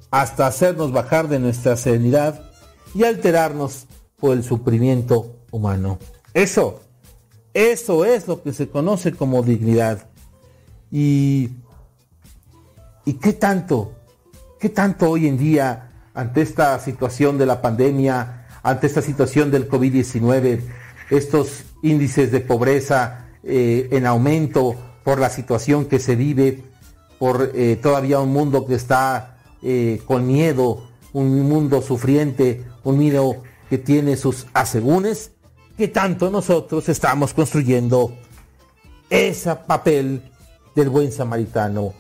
hasta 0.10 0.48
hacernos 0.48 0.94
bajar 0.94 1.28
de 1.28 1.40
nuestra 1.40 1.76
serenidad 1.76 2.50
y 2.96 3.04
alterarnos 3.04 3.88
por 4.18 4.38
el 4.38 4.44
sufrimiento 4.44 5.36
humano. 5.52 6.00
Eso, 6.34 6.80
eso 7.54 8.06
es 8.06 8.28
lo 8.28 8.42
que 8.42 8.54
se 8.54 8.70
conoce 8.70 9.14
como 9.14 9.44
dignidad. 9.44 10.08
Y, 10.92 11.52
qué 13.22 13.34
tanto, 13.34 13.94
qué 14.60 14.70
tanto 14.70 15.10
hoy 15.10 15.28
en 15.28 15.38
día, 15.38 15.92
ante 16.14 16.42
esta 16.42 16.80
situación 16.80 17.38
de 17.38 17.46
la 17.46 17.62
pandemia, 17.62 18.48
ante 18.64 18.88
esta 18.88 19.02
situación 19.02 19.52
del 19.52 19.70
COVID-19, 19.70 20.62
estos 21.10 21.64
índices 21.82 22.32
de 22.32 22.40
pobreza 22.40 23.28
eh, 23.44 23.88
en 23.92 24.06
aumento 24.06 24.76
por 25.04 25.20
la 25.20 25.30
situación 25.30 25.86
que 25.86 26.00
se 26.00 26.16
vive, 26.16 26.64
por 27.18 27.52
eh, 27.56 27.78
todavía 27.82 28.20
un 28.20 28.32
mundo 28.32 28.66
que 28.66 28.76
está 28.76 29.38
eh, 29.62 30.02
con 30.06 30.28
miedo, 30.28 30.88
un 31.14 31.48
mundo 31.50 31.82
sufriente, 31.82 32.64
un 32.84 32.98
mundo 32.98 33.44
que 33.70 33.78
tiene 33.78 34.18
sus 34.18 34.48
asegúnes, 34.54 35.32
que 35.80 35.88
tanto 35.88 36.30
nosotros 36.30 36.90
estamos 36.90 37.34
construyendo 37.34 38.12
ese 39.10 39.56
papel 39.56 40.22
del 40.76 40.90
buen 40.90 41.10
samaritano. 41.10 41.94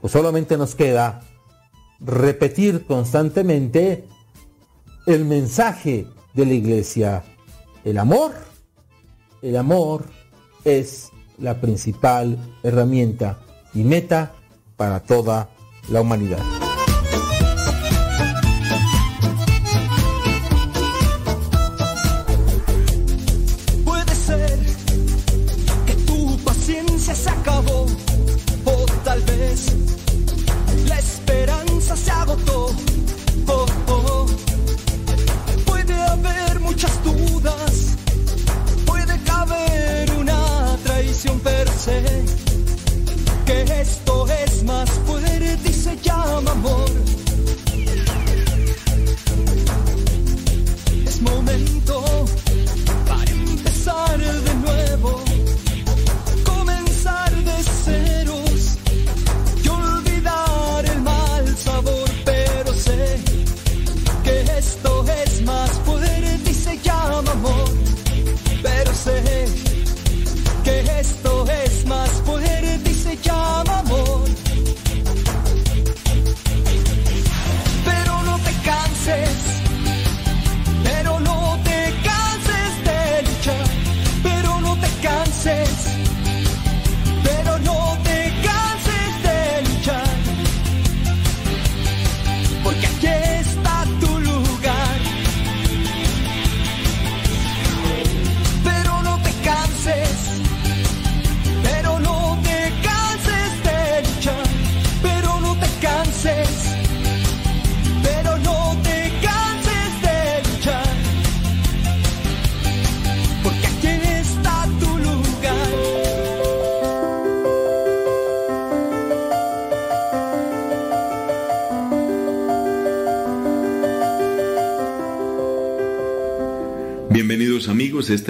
Pues 0.00 0.12
solamente 0.12 0.58
nos 0.58 0.74
queda 0.74 1.22
repetir 2.00 2.86
constantemente 2.86 4.08
el 5.06 5.24
mensaje 5.24 6.08
de 6.34 6.44
la 6.44 6.52
iglesia. 6.52 7.22
El 7.84 7.96
amor, 7.96 8.32
el 9.40 9.56
amor 9.56 10.06
es 10.64 11.12
la 11.38 11.60
principal 11.60 12.38
herramienta 12.64 13.38
y 13.72 13.84
meta 13.84 14.32
para 14.76 14.98
toda 14.98 15.48
la 15.90 16.00
humanidad. 16.00 16.69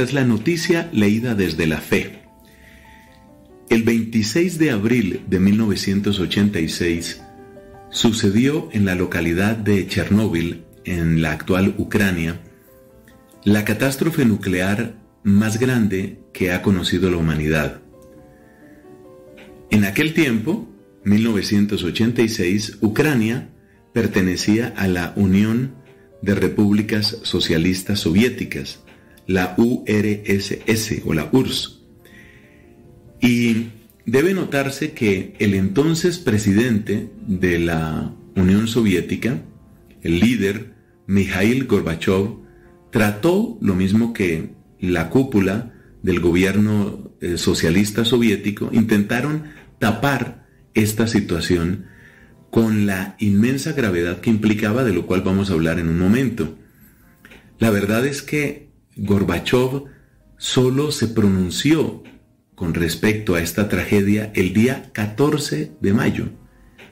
Es 0.03 0.13
la 0.13 0.25
noticia 0.25 0.89
leída 0.93 1.35
desde 1.35 1.67
la 1.67 1.79
fe. 1.79 2.21
El 3.69 3.83
26 3.83 4.59
de 4.59 4.71
abril 4.71 5.23
de 5.29 5.39
1986 5.39 7.23
sucedió 7.91 8.69
en 8.73 8.85
la 8.85 8.95
localidad 8.95 9.57
de 9.57 9.87
Chernóbil, 9.87 10.65
en 10.85 11.23
la 11.23 11.33
actual 11.33 11.75
Ucrania, 11.79 12.41
la 13.45 13.65
catástrofe 13.65 14.25
nuclear 14.25 14.95
más 15.23 15.59
grande 15.59 16.21
que 16.33 16.53
ha 16.53 16.63
conocido 16.63 17.11
la 17.11 17.19
humanidad. 17.19 17.81
En 19.71 19.85
aquel 19.85 20.15
tiempo, 20.15 20.69
1986, 21.05 22.79
Ucrania 22.81 23.51
pertenecía 23.93 24.75
a 24.77 24.89
la 24.89 25.13
Unión 25.17 25.75
de 26.23 26.35
Repúblicas 26.35 27.19
Socialistas 27.23 28.01
Soviéticas, 28.01 28.81
la 29.31 29.55
URSS 29.57 31.03
o 31.05 31.15
la 31.15 31.29
URSS. 31.31 31.79
Y 33.21 33.69
debe 34.05 34.35
notarse 34.35 34.91
que 34.91 35.35
el 35.39 35.55
entonces 35.55 36.19
presidente 36.19 37.11
de 37.29 37.61
la 37.61 38.13
Unión 38.35 38.67
Soviética, 38.67 39.41
el 40.03 40.19
líder 40.19 40.75
Mikhail 41.07 41.67
Gorbachev, 41.67 42.39
trató 42.91 43.57
lo 43.61 43.75
mismo 43.75 44.13
que 44.13 44.51
la 44.81 45.11
cúpula 45.11 45.75
del 46.03 46.19
gobierno 46.19 47.13
eh, 47.21 47.37
socialista 47.37 48.05
soviético, 48.05 48.71
intentaron 48.73 49.45
tapar 49.79 50.49
esta 50.75 51.07
situación 51.07 51.87
con 52.51 52.87
la 52.87 53.15
inmensa 53.21 53.75
gravedad 53.75 54.21
que 54.21 54.31
implicaba, 54.31 54.83
de 54.83 54.93
lo 54.93 55.07
cual 55.07 55.21
vamos 55.21 55.51
a 55.51 55.53
hablar 55.53 55.79
en 55.79 55.89
un 55.89 56.01
momento. 56.01 56.59
La 57.61 57.71
verdad 57.71 58.05
es 58.07 58.23
que 58.23 58.70
Gorbachev 58.97 59.85
solo 60.37 60.93
se 60.93 61.09
pronunció 61.09 62.03
con 62.55 62.75
respecto 62.75 63.35
a 63.35 63.41
esta 63.41 63.69
tragedia 63.69 64.33
el 64.35 64.53
día 64.53 64.91
14 64.93 65.73
de 65.81 65.93
mayo, 65.95 66.29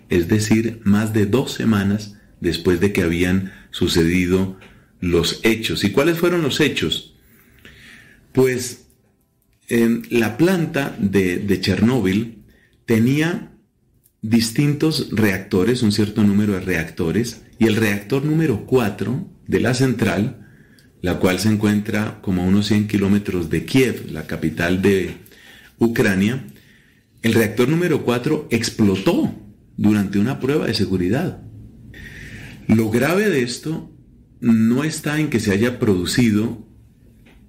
es 0.08 0.28
decir, 0.28 0.80
más 0.84 1.12
de 1.12 1.26
dos 1.26 1.52
semanas 1.52 2.16
después 2.40 2.80
de 2.80 2.92
que 2.92 3.02
habían 3.02 3.52
sucedido 3.70 4.58
los 5.00 5.40
hechos. 5.42 5.84
¿Y 5.84 5.90
cuáles 5.90 6.18
fueron 6.18 6.42
los 6.42 6.60
hechos? 6.60 7.16
Pues 8.32 8.86
la 9.68 10.38
planta 10.38 10.96
de, 10.98 11.38
de 11.38 11.60
Chernóbil 11.60 12.44
tenía 12.86 13.52
distintos 14.22 15.10
reactores, 15.12 15.82
un 15.82 15.92
cierto 15.92 16.22
número 16.24 16.54
de 16.54 16.60
reactores, 16.60 17.42
y 17.58 17.66
el 17.66 17.76
reactor 17.76 18.24
número 18.24 18.64
4 18.66 19.28
de 19.46 19.60
la 19.60 19.74
central, 19.74 20.47
la 21.00 21.18
cual 21.18 21.38
se 21.38 21.48
encuentra 21.48 22.20
como 22.22 22.42
a 22.42 22.46
unos 22.46 22.66
100 22.66 22.88
kilómetros 22.88 23.50
de 23.50 23.64
Kiev, 23.64 24.10
la 24.10 24.26
capital 24.26 24.82
de 24.82 25.16
Ucrania, 25.78 26.44
el 27.22 27.34
reactor 27.34 27.68
número 27.68 28.04
4 28.04 28.48
explotó 28.50 29.34
durante 29.76 30.18
una 30.18 30.40
prueba 30.40 30.66
de 30.66 30.74
seguridad. 30.74 31.42
Lo 32.66 32.90
grave 32.90 33.28
de 33.28 33.42
esto 33.42 33.90
no 34.40 34.84
está 34.84 35.18
en 35.20 35.30
que 35.30 35.40
se 35.40 35.52
haya 35.52 35.78
producido 35.78 36.66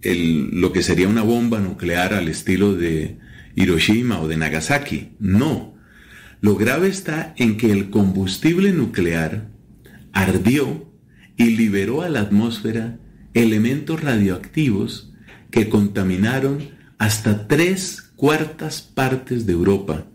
lo 0.02 0.72
que 0.72 0.82
sería 0.82 1.10
una 1.10 1.24
bomba 1.24 1.60
nuclear 1.60 2.14
al 2.14 2.30
estilo 2.30 2.74
de 2.76 3.18
Hiroshima 3.56 4.22
o 4.22 4.28
de 4.28 4.38
Nagasaki, 4.38 5.10
no 5.20 5.70
lo 6.42 6.56
grave 6.56 6.88
está 6.88 7.34
en 7.38 7.58
que 7.58 7.72
el 7.72 7.90
combustible 7.90 8.72
nuclear 8.72 9.50
ardió 10.14 10.90
y 11.36 11.58
liberó 11.58 12.02
a 12.02 12.10
la 12.10 12.22
atmósfera 12.22 12.98
elementos 13.42 14.02
radioactivos 14.02 15.12
que 15.52 15.70
contaminaron 15.70 16.70
hasta 16.98 17.48
tres 17.48 18.12
cuartas 18.16 18.82
partes 18.82 19.46
de 19.46 19.54
Europa. 19.54 20.06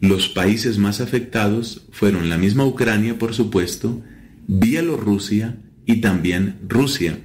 Los 0.00 0.28
países 0.28 0.78
más 0.78 1.00
afectados 1.00 1.86
fueron 1.92 2.28
la 2.28 2.38
misma 2.38 2.64
Ucrania, 2.64 3.18
por 3.18 3.34
supuesto, 3.34 4.02
Bielorrusia 4.46 5.56
y 5.86 6.00
también 6.00 6.56
Rusia. 6.68 7.18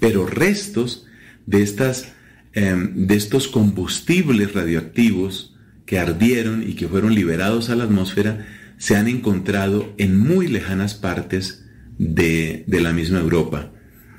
Pero 0.00 0.26
restos 0.26 1.06
de, 1.46 1.62
estas, 1.62 2.12
em, 2.52 3.06
de 3.06 3.16
estos 3.16 3.48
combustibles 3.48 4.54
radioactivos 4.54 5.54
que 5.86 5.98
ardieron 5.98 6.62
y 6.62 6.74
que 6.74 6.88
fueron 6.88 7.14
liberados 7.14 7.68
a 7.68 7.76
la 7.76 7.84
atmósfera 7.84 8.46
se 8.78 8.96
han 8.96 9.08
encontrado 9.08 9.92
en 9.98 10.18
muy 10.18 10.48
lejanas 10.48 10.94
partes 10.94 11.64
de, 11.98 12.64
la 12.68 12.92
misma 12.92 13.20
Europa. 13.20 13.70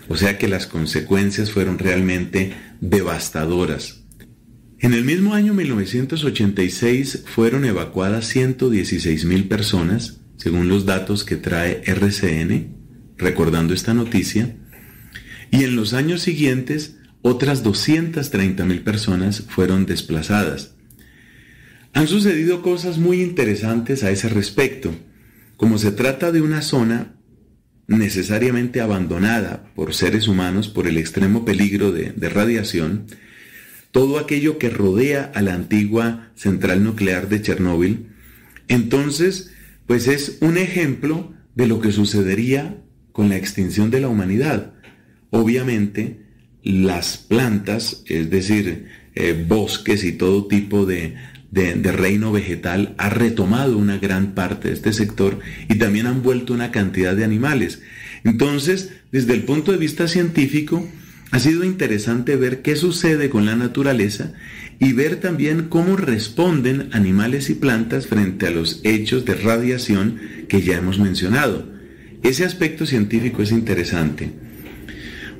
O 0.08 0.18
sea 0.18 0.38
que 0.38 0.48
las 0.48 0.68
consecuencias 0.68 1.52
fueron 1.52 1.80
realmente 1.80 2.54
devastadoras. 2.82 4.04
En 4.80 4.94
el 4.94 5.04
mismo 5.04 5.34
año 5.34 5.54
1986 5.54 7.24
fueron 7.26 7.66
evacuadas 7.66 8.28
116 8.28 9.26
mil 9.26 9.48
personas, 9.48 10.22
según 10.38 10.68
los 10.68 10.86
datos 10.86 11.24
que 11.24 11.38
trae 11.38 11.82
RCN, 11.86 12.76
recordando 13.18 13.74
esta 13.74 13.94
noticia, 13.94 14.58
y 15.52 15.64
en 15.64 15.76
los 15.76 15.94
años 15.94 16.22
siguientes 16.22 16.98
otras 17.22 17.64
230 17.64 18.66
mil 18.66 18.82
personas 18.82 19.44
fueron 19.48 19.86
desplazadas. 19.86 20.76
Han 21.94 22.08
sucedido 22.08 22.62
cosas 22.62 22.98
muy 22.98 23.22
interesantes 23.22 24.04
a 24.04 24.12
ese 24.12 24.28
respecto. 24.28 24.94
Como 25.56 25.78
se 25.78 25.92
trata 25.92 26.34
de 26.34 26.42
una 26.42 26.62
zona 26.62 27.16
necesariamente 27.88 28.82
abandonada 28.82 29.72
por 29.76 29.94
seres 29.94 30.28
humanos 30.28 30.70
por 30.70 30.88
el 30.88 30.98
extremo 30.98 31.46
peligro 31.46 31.92
de, 31.92 32.14
radiación, 32.30 33.06
todo 33.92 34.20
aquello 34.20 34.58
que 34.58 34.70
rodea 34.70 35.32
a 35.36 35.42
la 35.42 35.54
antigua 35.54 36.32
central 36.36 36.84
nuclear 36.84 37.30
de 37.30 37.42
Chernóbil, 37.42 38.08
entonces, 38.68 39.52
pues 39.86 40.08
es 40.08 40.38
un 40.42 40.58
ejemplo 40.58 41.34
de 41.54 41.68
lo 41.68 41.80
que 41.80 41.92
sucedería 41.92 42.82
con 43.12 43.30
la 43.30 43.38
extinción 43.38 43.92
de 43.92 44.02
la 44.02 44.10
humanidad. 44.10 44.74
Obviamente, 45.30 46.26
las 46.64 47.18
plantas, 47.18 48.04
es 48.08 48.30
decir, 48.30 48.88
eh, 49.14 49.46
bosques 49.48 50.04
y 50.04 50.14
todo 50.14 50.48
tipo 50.48 50.86
de, 50.86 51.16
de, 51.56 51.92
reino 51.94 52.34
vegetal 52.34 52.94
ha 52.98 53.10
retomado 53.10 53.78
una 53.78 53.98
gran 53.98 54.34
parte 54.34 54.68
de 54.68 54.74
este 54.74 54.92
sector 54.92 55.40
y 55.70 55.76
también 55.76 56.06
han 56.06 56.22
vuelto 56.22 56.54
una 56.54 56.70
cantidad 56.70 57.16
de 57.16 57.24
animales. 57.24 57.82
Entonces, 58.26 58.92
desde 59.14 59.34
el 59.34 59.44
punto 59.44 59.72
de 59.72 59.78
vista 59.78 60.10
científico, 60.10 60.86
ha 61.32 61.40
sido 61.40 61.64
interesante 61.64 62.36
ver 62.36 62.62
qué 62.62 62.76
sucede 62.76 63.30
con 63.30 63.46
la 63.46 63.56
naturaleza 63.56 64.34
y 64.80 64.92
ver 64.92 65.22
también 65.22 65.70
cómo 65.70 65.96
responden 65.96 66.90
animales 66.92 67.50
y 67.50 67.54
plantas 67.54 68.08
frente 68.08 68.48
a 68.48 68.52
los 68.52 68.82
hechos 68.84 69.24
de 69.24 69.36
radiación 69.36 70.20
que 70.50 70.62
ya 70.62 70.76
hemos 70.76 71.00
mencionado. 71.00 71.72
Ese 72.22 72.44
aspecto 72.44 72.86
científico 72.86 73.42
es 73.42 73.52
interesante. 73.52 74.34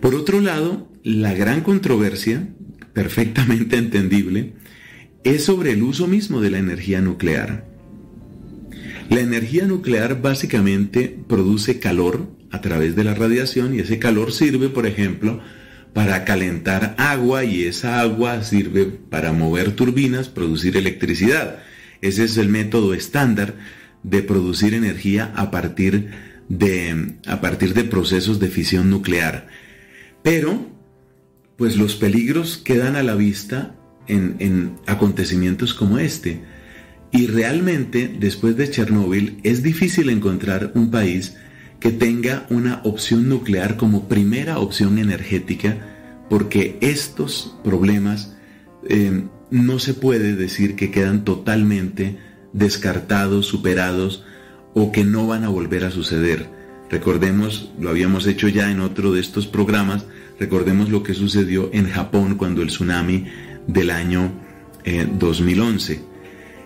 Por 0.02 0.16
otro 0.16 0.40
lado, 0.40 0.90
la 1.04 1.34
gran 1.34 1.60
controversia, 1.60 2.48
perfectamente 2.94 3.76
entendible, 3.78 4.54
es 5.26 5.44
sobre 5.44 5.72
el 5.72 5.84
uso 5.84 6.08
mismo 6.08 6.40
de 6.40 6.52
la 6.52 6.60
energía 6.60 7.02
nuclear. 7.02 7.66
La 9.10 9.20
energía 9.22 9.66
nuclear 9.66 10.22
básicamente 10.22 11.18
produce 11.28 11.80
calor 11.80 12.30
a 12.52 12.62
través 12.62 12.96
de 12.96 13.04
la 13.04 13.16
radiación 13.16 13.76
y 13.76 13.80
ese 13.80 13.98
calor 13.98 14.32
sirve, 14.32 14.70
por 14.70 14.86
ejemplo, 14.86 15.42
para 15.94 16.26
calentar 16.26 16.94
agua 17.00 17.44
y 17.44 17.64
esa 17.64 18.02
agua 18.02 18.44
sirve 18.44 18.86
para 18.86 19.34
mover 19.34 19.72
turbinas, 19.72 20.30
producir 20.30 20.78
electricidad. 20.78 21.60
Ese 22.02 22.24
es 22.24 22.38
el 22.38 22.50
método 22.50 22.94
estándar 22.94 23.56
de 24.04 24.22
producir 24.22 24.76
energía 24.76 25.34
a 25.36 25.50
partir 25.50 26.12
de, 26.50 27.16
a 27.26 27.42
partir 27.42 27.74
de 27.74 27.84
procesos 27.84 28.40
de 28.40 28.50
fisión 28.50 28.92
nuclear. 28.92 29.48
Pero, 30.22 30.70
pues 31.58 31.78
los 31.78 31.96
peligros 31.96 32.58
quedan 32.58 32.96
a 32.96 33.02
la 33.02 33.16
vista 33.16 33.76
en, 34.08 34.78
acontecimientos 34.86 35.74
como 35.74 35.98
este. 35.98 36.42
Y 37.12 37.28
realmente, 37.28 38.14
después 38.20 38.58
de 38.58 38.70
Chernóbil, 38.70 39.40
es 39.44 39.64
difícil 39.64 40.10
encontrar 40.10 40.72
un 40.76 40.92
país 40.92 41.36
que 41.80 41.92
tenga 41.92 42.46
una 42.50 42.82
opción 42.84 43.30
nuclear 43.30 43.78
como 43.78 44.08
primera 44.08 44.60
opción 44.60 44.98
energética, 44.98 45.78
porque 46.30 46.78
estos 46.82 47.56
problemas 47.64 48.36
eh, 48.90 49.24
no 49.52 49.80
se 49.80 49.94
puede 49.94 50.36
decir 50.36 50.76
que 50.76 50.92
quedan 50.92 51.24
totalmente 51.24 52.18
descartados, 52.54 53.46
superados 53.46 54.24
o 54.74 54.92
que 54.92 55.04
no 55.04 55.28
van 55.28 55.44
a 55.44 55.50
volver 55.50 55.86
a 55.86 55.92
suceder. 55.92 56.50
Recordemos, 56.90 57.72
lo 57.80 57.90
habíamos 57.90 58.28
hecho 58.28 58.48
ya 58.48 58.72
en 58.72 58.80
otro 58.80 59.12
de 59.12 59.20
estos 59.20 59.48
programas, 59.48 60.06
recordemos 60.40 60.90
lo 60.90 61.04
que 61.04 61.14
sucedió 61.14 61.70
en 61.74 61.90
Japón 61.90 62.36
cuando 62.36 62.62
el 62.62 62.68
tsunami 62.68 63.26
del 63.68 63.90
año 63.90 64.32
2011. 65.20 65.94
Eh, 65.94 66.00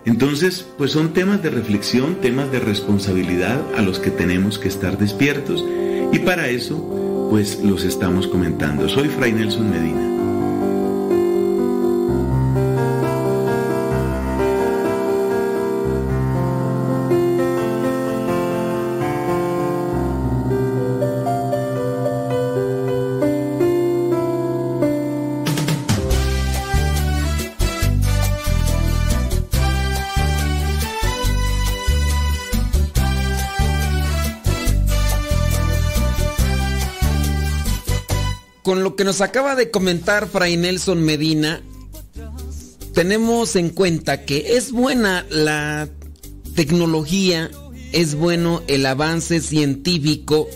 Entonces, 0.06 0.66
pues 0.78 0.92
son 0.92 1.14
temas 1.14 1.42
de 1.42 1.50
reflexión, 1.50 2.16
temas 2.22 2.52
de 2.52 2.60
responsabilidad 2.60 3.62
a 3.78 3.82
los 3.82 4.00
que 4.00 4.12
tenemos 4.12 4.60
que 4.60 4.68
estar 4.68 4.98
despiertos 4.98 5.64
y 6.12 6.20
para 6.20 6.48
eso 6.50 7.28
pues 7.30 7.60
los 7.64 7.84
estamos 7.84 8.28
comentando. 8.28 8.90
Soy 8.90 9.08
Fray 9.08 9.34
Nelson 9.34 9.70
Medina. 9.70 10.09
Nos 39.10 39.22
acaba 39.22 39.56
de 39.56 39.72
comentar 39.72 40.28
Fray 40.28 40.56
Nelson 40.56 41.02
Medina, 41.02 41.64
tenemos 42.94 43.56
en 43.56 43.72
cuenta 43.72 44.24
que 44.24 44.56
es 44.56 44.72
buena 44.72 45.26
la 45.32 45.90
tecnología, 46.54 47.50
es 47.92 48.14
bueno 48.14 48.62
el 48.68 48.86
avance 48.86 49.42
científico 49.42 50.48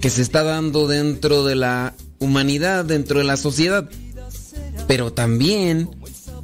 que 0.00 0.10
se 0.10 0.22
está 0.22 0.42
dando 0.42 0.88
dentro 0.88 1.44
de 1.44 1.54
la 1.54 1.94
humanidad, 2.18 2.84
dentro 2.84 3.20
de 3.20 3.26
la 3.26 3.36
sociedad, 3.36 3.88
pero 4.88 5.12
también 5.12 5.88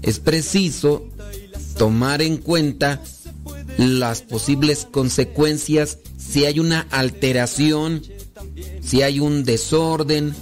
es 0.02 0.20
preciso 0.20 1.04
tomar 1.76 2.22
en 2.22 2.36
cuenta 2.36 3.02
las 3.76 4.22
posibles 4.22 4.86
consecuencias 4.88 5.98
si 6.16 6.44
hay 6.44 6.60
una 6.60 6.82
alteración, 6.92 8.04
si 8.80 9.02
hay 9.02 9.18
un 9.18 9.42
desorden, 9.42 10.32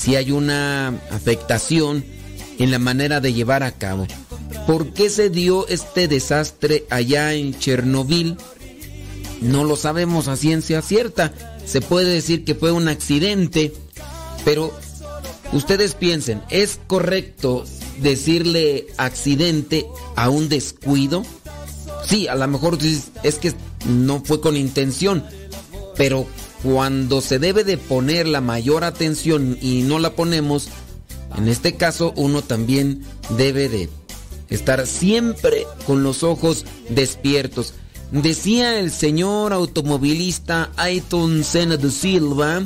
si 0.00 0.16
hay 0.16 0.30
una 0.30 0.88
afectación 1.10 2.02
en 2.58 2.70
la 2.70 2.78
manera 2.78 3.20
de 3.20 3.34
llevar 3.34 3.62
a 3.62 3.72
cabo. 3.72 4.06
¿Por 4.66 4.94
qué 4.94 5.10
se 5.10 5.28
dio 5.28 5.68
este 5.68 6.08
desastre 6.08 6.86
allá 6.88 7.34
en 7.34 7.58
Chernobyl? 7.58 8.38
No 9.42 9.64
lo 9.64 9.76
sabemos 9.76 10.28
a 10.28 10.36
ciencia 10.36 10.80
cierta. 10.80 11.34
Se 11.66 11.82
puede 11.82 12.14
decir 12.14 12.44
que 12.44 12.54
fue 12.54 12.72
un 12.72 12.88
accidente, 12.88 13.74
pero 14.42 14.72
ustedes 15.52 15.94
piensen, 15.94 16.40
¿es 16.48 16.80
correcto 16.86 17.64
decirle 18.00 18.86
accidente 18.96 19.86
a 20.16 20.30
un 20.30 20.48
descuido? 20.48 21.24
Sí, 22.06 22.26
a 22.26 22.36
lo 22.36 22.48
mejor 22.48 22.78
es 23.22 23.34
que 23.38 23.52
no 23.86 24.22
fue 24.24 24.40
con 24.40 24.56
intención, 24.56 25.26
pero 25.94 26.26
cuando 26.62 27.20
se 27.20 27.38
debe 27.38 27.64
de 27.64 27.78
poner 27.78 28.26
la 28.26 28.40
mayor 28.40 28.84
atención 28.84 29.56
y 29.60 29.82
no 29.82 29.98
la 29.98 30.14
ponemos, 30.14 30.68
en 31.36 31.48
este 31.48 31.76
caso 31.76 32.12
uno 32.16 32.42
también 32.42 33.02
debe 33.36 33.68
de 33.68 33.88
estar 34.48 34.86
siempre 34.86 35.66
con 35.86 36.02
los 36.02 36.22
ojos 36.22 36.66
despiertos. 36.88 37.74
Decía 38.12 38.78
el 38.78 38.90
señor 38.90 39.52
automovilista 39.52 40.70
Ayton 40.76 41.44
Senna 41.44 41.76
de 41.76 41.90
Silva, 41.90 42.62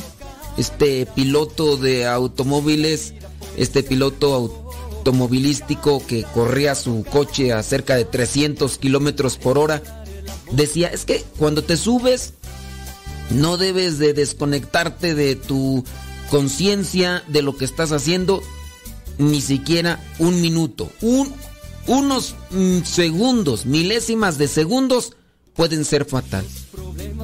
este 0.56 1.06
piloto 1.06 1.76
de 1.76 2.06
automóviles, 2.06 3.12
este 3.56 3.82
piloto 3.82 4.34
automovilístico 4.34 6.04
que 6.06 6.24
corría 6.24 6.74
su 6.74 7.04
coche 7.04 7.52
a 7.52 7.62
cerca 7.62 7.94
de 7.96 8.06
300 8.06 8.78
kilómetros 8.78 9.36
por 9.36 9.58
hora, 9.58 9.82
decía, 10.50 10.88
es 10.88 11.04
que 11.04 11.22
cuando 11.38 11.62
te 11.62 11.76
subes 11.76 12.32
no 13.30 13.56
debes 13.56 13.98
de 13.98 14.12
desconectarte 14.12 15.14
de 15.14 15.36
tu 15.36 15.84
conciencia 16.30 17.22
de 17.28 17.42
lo 17.42 17.56
que 17.56 17.64
estás 17.64 17.92
haciendo 17.92 18.42
ni 19.18 19.40
siquiera 19.40 20.00
un 20.18 20.40
minuto. 20.40 20.90
unos 21.86 22.34
mm, 22.50 22.82
segundos, 22.82 23.66
milésimas 23.66 24.38
de 24.38 24.48
segundos 24.48 25.12
pueden 25.54 25.84
ser 25.84 26.04
fatal. 26.04 26.44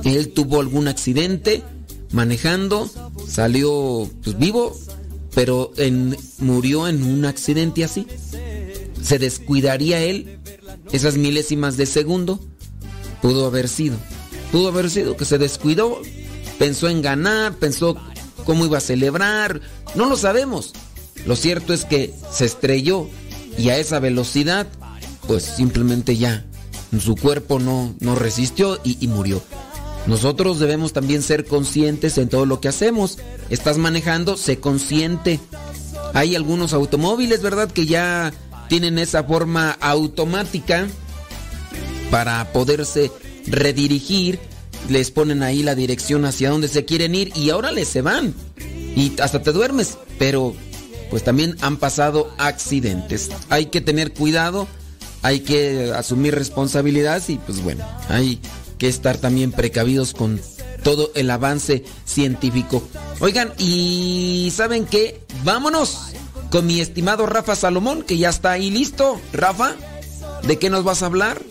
Él 0.04 0.32
tuvo 0.32 0.60
algún 0.60 0.88
accidente 0.88 1.62
manejando, 2.12 2.88
salió 3.28 4.08
pues, 4.22 4.38
vivo, 4.38 4.76
pero 5.34 5.72
murió 6.38 6.88
en 6.88 7.02
un 7.02 7.24
accidente 7.24 7.84
así. 7.84 8.06
¿Se 9.02 9.18
descuidaría 9.18 10.02
él 10.02 10.38
esas 10.92 11.16
milésimas 11.16 11.76
de 11.76 11.86
segundo? 11.86 12.40
Pudo 13.22 13.46
haber 13.46 13.68
sido. 13.68 13.96
Pudo 14.52 14.68
haber 14.68 14.90
sido 14.90 15.16
que 15.16 15.24
se 15.24 15.38
descuidó, 15.38 16.00
pensó 16.58 16.88
en 16.88 17.02
ganar, 17.02 17.54
pensó 17.54 17.96
cómo 18.44 18.64
iba 18.64 18.78
a 18.78 18.82
celebrar, 18.82 19.60
no 19.94 20.06
lo 20.06 20.16
sabemos. 20.16 20.72
Lo 21.26 21.36
cierto 21.36 21.72
es 21.72 21.84
que 21.84 22.14
se 22.32 22.46
estrelló 22.46 23.08
y 23.56 23.68
a 23.68 23.78
esa 23.78 24.00
velocidad, 24.00 24.66
pues 25.26 25.44
simplemente 25.44 26.16
ya 26.16 26.44
su 26.98 27.14
cuerpo 27.14 27.60
no, 27.60 27.94
no 28.00 28.16
resistió 28.16 28.80
y, 28.82 28.96
y 29.00 29.06
murió. 29.08 29.40
Nosotros 30.06 30.58
debemos 30.58 30.92
también 30.92 31.22
ser 31.22 31.44
conscientes 31.44 32.18
en 32.18 32.28
todo 32.28 32.46
lo 32.46 32.60
que 32.60 32.68
hacemos. 32.68 33.18
Estás 33.50 33.78
manejando, 33.78 34.36
sé 34.36 34.58
consciente. 34.58 35.38
Hay 36.14 36.34
algunos 36.34 36.72
automóviles, 36.72 37.42
¿verdad? 37.42 37.70
Que 37.70 37.86
ya 37.86 38.32
tienen 38.68 38.98
esa 38.98 39.22
forma 39.22 39.76
automática 39.80 40.88
para 42.10 42.52
poderse 42.52 43.12
redirigir, 43.46 44.38
les 44.88 45.10
ponen 45.10 45.42
ahí 45.42 45.62
la 45.62 45.74
dirección 45.74 46.24
hacia 46.24 46.50
donde 46.50 46.68
se 46.68 46.84
quieren 46.84 47.14
ir 47.14 47.32
y 47.36 47.50
ahora 47.50 47.72
les 47.72 47.88
se 47.88 48.02
van. 48.02 48.34
Y 48.96 49.12
hasta 49.20 49.42
te 49.42 49.52
duermes, 49.52 49.98
pero 50.18 50.54
pues 51.10 51.24
también 51.24 51.56
han 51.60 51.76
pasado 51.76 52.32
accidentes. 52.38 53.30
Hay 53.48 53.66
que 53.66 53.80
tener 53.80 54.12
cuidado, 54.12 54.68
hay 55.22 55.40
que 55.40 55.92
asumir 55.94 56.34
responsabilidades 56.34 57.30
y 57.30 57.36
pues 57.38 57.62
bueno, 57.62 57.84
hay 58.08 58.40
que 58.78 58.88
estar 58.88 59.18
también 59.18 59.52
precavidos 59.52 60.14
con 60.14 60.40
todo 60.82 61.10
el 61.14 61.30
avance 61.30 61.84
científico. 62.04 62.82
Oigan, 63.20 63.52
y 63.58 64.50
¿saben 64.54 64.86
qué? 64.86 65.20
Vámonos 65.44 65.98
con 66.50 66.66
mi 66.66 66.80
estimado 66.80 67.26
Rafa 67.26 67.54
Salomón, 67.54 68.02
que 68.02 68.18
ya 68.18 68.30
está 68.30 68.52
ahí 68.52 68.70
listo. 68.70 69.20
Rafa, 69.32 69.74
¿de 70.42 70.58
qué 70.58 70.70
nos 70.70 70.84
vas 70.84 71.02
a 71.02 71.06
hablar? 71.06 71.42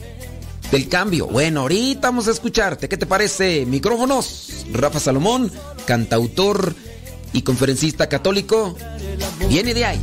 Del 0.71 0.88
cambio. 0.88 1.27
Bueno, 1.27 1.62
ahorita 1.62 2.10
vamos 2.10 2.27
a 2.27 2.32
escucharte. 2.32 2.88
¿Qué 2.88 2.97
te 2.97 3.05
parece? 3.05 3.65
Micrófonos. 3.65 4.65
Rafa 4.71 4.99
Salomón, 4.99 5.51
cantautor 5.86 6.75
y 7.34 7.41
conferencista 7.41 8.08
católico. 8.08 8.75
Viene 9.47 9.73
de 9.73 9.86
ahí. 9.86 9.99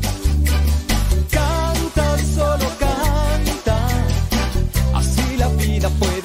Canta, 1.31 2.19
solo 2.35 2.67
canta. 2.79 3.89
Así 4.95 5.37
la 5.37 5.49
vida 5.49 5.89
puede 5.99 6.16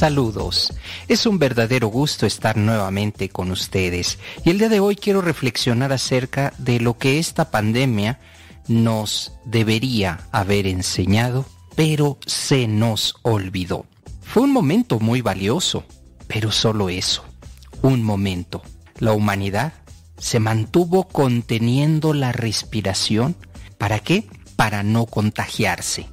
Saludos. 0.00 0.72
Es 1.08 1.26
un 1.26 1.38
verdadero 1.38 1.88
gusto 1.88 2.24
estar 2.24 2.56
nuevamente 2.56 3.28
con 3.28 3.50
ustedes 3.50 4.18
y 4.46 4.48
el 4.48 4.58
día 4.58 4.70
de 4.70 4.80
hoy 4.80 4.96
quiero 4.96 5.20
reflexionar 5.20 5.92
acerca 5.92 6.54
de 6.56 6.80
lo 6.80 6.96
que 6.96 7.18
esta 7.18 7.50
pandemia 7.50 8.18
nos 8.66 9.34
debería 9.44 10.26
haber 10.32 10.66
enseñado, 10.66 11.44
pero 11.76 12.16
se 12.24 12.66
nos 12.66 13.16
olvidó. 13.20 13.84
Fue 14.22 14.42
un 14.42 14.54
momento 14.54 15.00
muy 15.00 15.20
valioso, 15.20 15.84
pero 16.28 16.50
solo 16.50 16.88
eso, 16.88 17.22
un 17.82 18.02
momento. 18.02 18.62
La 19.00 19.12
humanidad 19.12 19.74
se 20.16 20.40
mantuvo 20.40 21.08
conteniendo 21.08 22.14
la 22.14 22.32
respiración. 22.32 23.36
¿Para 23.76 23.98
qué? 23.98 24.26
Para 24.56 24.82
no 24.82 25.04
contagiarse. 25.04 26.06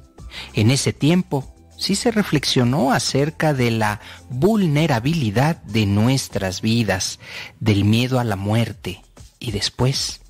En 0.52 0.70
ese 0.70 0.92
tiempo 0.92 1.54
sí 1.78 1.94
se 1.94 2.10
reflexionó 2.10 2.92
acerca 2.92 3.54
de 3.54 3.70
la 3.70 4.00
vulnerabilidad 4.28 5.62
de 5.62 5.86
nuestras 5.86 6.60
vidas, 6.60 7.18
del 7.60 7.84
miedo 7.84 8.20
a 8.20 8.24
la 8.24 8.36
muerte, 8.36 9.02
y 9.38 9.52
después 9.52 10.20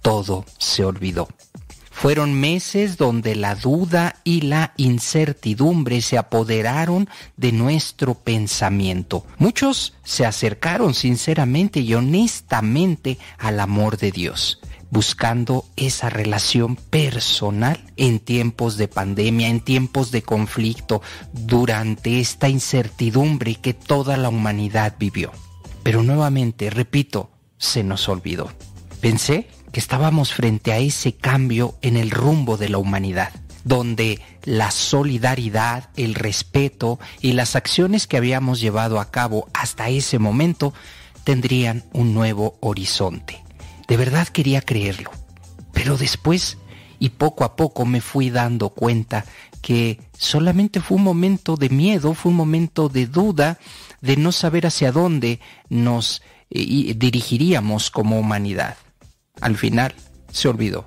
todo 0.00 0.46
se 0.58 0.84
olvidó. 0.84 1.28
Fueron 1.90 2.34
meses 2.34 2.96
donde 2.96 3.36
la 3.36 3.54
duda 3.54 4.16
y 4.24 4.42
la 4.42 4.74
incertidumbre 4.76 6.02
se 6.02 6.18
apoderaron 6.18 7.08
de 7.36 7.52
nuestro 7.52 8.14
pensamiento. 8.14 9.24
Muchos 9.38 9.94
se 10.02 10.26
acercaron 10.26 10.92
sinceramente 10.92 11.80
y 11.80 11.94
honestamente 11.94 13.18
al 13.38 13.60
amor 13.60 13.96
de 13.96 14.10
Dios 14.10 14.60
buscando 14.94 15.66
esa 15.74 16.08
relación 16.08 16.76
personal 16.76 17.80
en 17.96 18.20
tiempos 18.20 18.76
de 18.76 18.86
pandemia, 18.86 19.48
en 19.48 19.58
tiempos 19.58 20.12
de 20.12 20.22
conflicto, 20.22 21.02
durante 21.32 22.20
esta 22.20 22.48
incertidumbre 22.48 23.56
que 23.56 23.74
toda 23.74 24.16
la 24.16 24.28
humanidad 24.28 24.94
vivió. 24.96 25.32
Pero 25.82 26.04
nuevamente, 26.04 26.70
repito, 26.70 27.32
se 27.58 27.82
nos 27.82 28.08
olvidó. 28.08 28.52
Pensé 29.00 29.48
que 29.72 29.80
estábamos 29.80 30.32
frente 30.32 30.70
a 30.70 30.78
ese 30.78 31.16
cambio 31.16 31.74
en 31.82 31.96
el 31.96 32.12
rumbo 32.12 32.56
de 32.56 32.68
la 32.68 32.78
humanidad, 32.78 33.32
donde 33.64 34.20
la 34.44 34.70
solidaridad, 34.70 35.90
el 35.96 36.14
respeto 36.14 37.00
y 37.20 37.32
las 37.32 37.56
acciones 37.56 38.06
que 38.06 38.16
habíamos 38.16 38.60
llevado 38.60 39.00
a 39.00 39.10
cabo 39.10 39.48
hasta 39.54 39.88
ese 39.88 40.20
momento 40.20 40.72
tendrían 41.24 41.82
un 41.92 42.14
nuevo 42.14 42.56
horizonte. 42.60 43.43
De 43.88 43.96
verdad 43.96 44.28
quería 44.28 44.60
creerlo. 44.60 45.10
Pero 45.72 45.96
después, 45.96 46.58
y 46.98 47.10
poco 47.10 47.44
a 47.44 47.56
poco 47.56 47.84
me 47.84 48.00
fui 48.00 48.30
dando 48.30 48.70
cuenta 48.70 49.24
que 49.60 50.00
solamente 50.16 50.80
fue 50.80 50.98
un 50.98 51.04
momento 51.04 51.56
de 51.56 51.68
miedo, 51.68 52.14
fue 52.14 52.30
un 52.30 52.36
momento 52.36 52.88
de 52.88 53.06
duda, 53.06 53.58
de 54.00 54.16
no 54.16 54.32
saber 54.32 54.66
hacia 54.66 54.92
dónde 54.92 55.40
nos 55.68 56.22
eh, 56.50 56.94
dirigiríamos 56.96 57.90
como 57.90 58.18
humanidad. 58.18 58.76
Al 59.40 59.56
final 59.56 59.94
se 60.30 60.48
olvidó. 60.48 60.86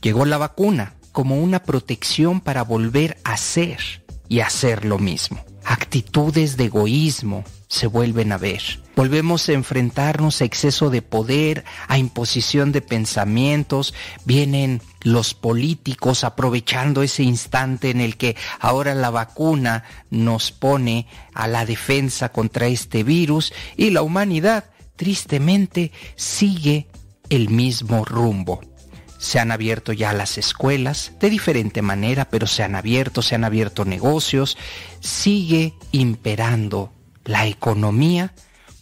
Llegó 0.00 0.24
la 0.24 0.38
vacuna 0.38 0.94
como 1.12 1.36
una 1.36 1.62
protección 1.62 2.40
para 2.40 2.64
volver 2.64 3.18
a 3.24 3.36
ser 3.36 4.04
y 4.28 4.40
hacer 4.40 4.84
lo 4.84 4.98
mismo. 4.98 5.44
Actitudes 5.64 6.56
de 6.56 6.64
egoísmo 6.64 7.44
se 7.68 7.86
vuelven 7.86 8.32
a 8.32 8.38
ver. 8.38 8.62
Volvemos 8.96 9.48
a 9.48 9.52
enfrentarnos 9.52 10.40
a 10.40 10.44
exceso 10.44 10.90
de 10.90 11.02
poder, 11.02 11.64
a 11.88 11.98
imposición 11.98 12.70
de 12.70 12.80
pensamientos. 12.80 13.94
Vienen 14.24 14.82
los 15.02 15.34
políticos 15.34 16.22
aprovechando 16.22 17.02
ese 17.02 17.22
instante 17.22 17.90
en 17.90 18.00
el 18.00 18.16
que 18.16 18.36
ahora 18.60 18.94
la 18.94 19.10
vacuna 19.10 19.84
nos 20.10 20.52
pone 20.52 21.06
a 21.32 21.48
la 21.48 21.66
defensa 21.66 22.30
contra 22.30 22.66
este 22.66 23.02
virus 23.02 23.52
y 23.76 23.90
la 23.90 24.02
humanidad 24.02 24.66
tristemente 24.96 25.92
sigue 26.14 26.88
el 27.30 27.48
mismo 27.48 28.04
rumbo. 28.04 28.60
Se 29.24 29.40
han 29.40 29.52
abierto 29.52 29.94
ya 29.94 30.12
las 30.12 30.36
escuelas 30.36 31.12
de 31.18 31.30
diferente 31.30 31.80
manera, 31.80 32.26
pero 32.26 32.46
se 32.46 32.62
han 32.62 32.76
abierto, 32.76 33.22
se 33.22 33.34
han 33.34 33.44
abierto 33.44 33.86
negocios. 33.86 34.58
Sigue 35.00 35.72
imperando 35.92 36.92
la 37.24 37.46
economía 37.46 38.34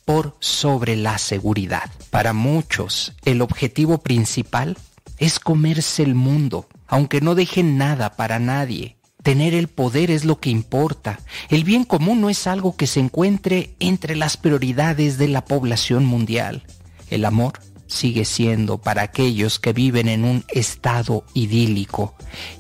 por 0.05 0.37
sobre 0.41 0.97
la 0.97 1.19
seguridad. 1.19 1.89
Para 2.11 2.33
muchos, 2.33 3.13
el 3.25 3.41
objetivo 3.41 3.99
principal 3.99 4.77
es 5.17 5.39
comerse 5.39 6.03
el 6.03 6.17
mundo, 6.17 6.67
aunque 6.89 7.21
no 7.21 7.37
dejen 7.37 7.79
nada 7.79 8.17
para 8.17 8.41
nadie. 8.41 8.97
Tener 9.23 9.55
el 9.55 9.69
poder 9.69 10.11
es 10.11 10.25
lo 10.25 10.41
que 10.41 10.51
importa. 10.51 11.21
El 11.51 11.63
bien 11.63 11.85
común 11.85 12.21
no 12.21 12.31
es 12.31 12.49
algo 12.49 12.75
que 12.75 12.89
se 12.89 12.99
encuentre 12.99 13.77
entre 13.79 14.17
las 14.17 14.37
prioridades 14.37 15.19
de 15.19 15.29
la 15.29 15.45
población 15.45 16.05
mundial. 16.05 16.65
El 17.11 17.25
amor 17.25 17.61
sigue 17.93 18.25
siendo 18.25 18.79
para 18.79 19.03
aquellos 19.03 19.59
que 19.59 19.73
viven 19.73 20.09
en 20.09 20.25
un 20.25 20.45
estado 20.49 21.25
idílico. 21.35 22.15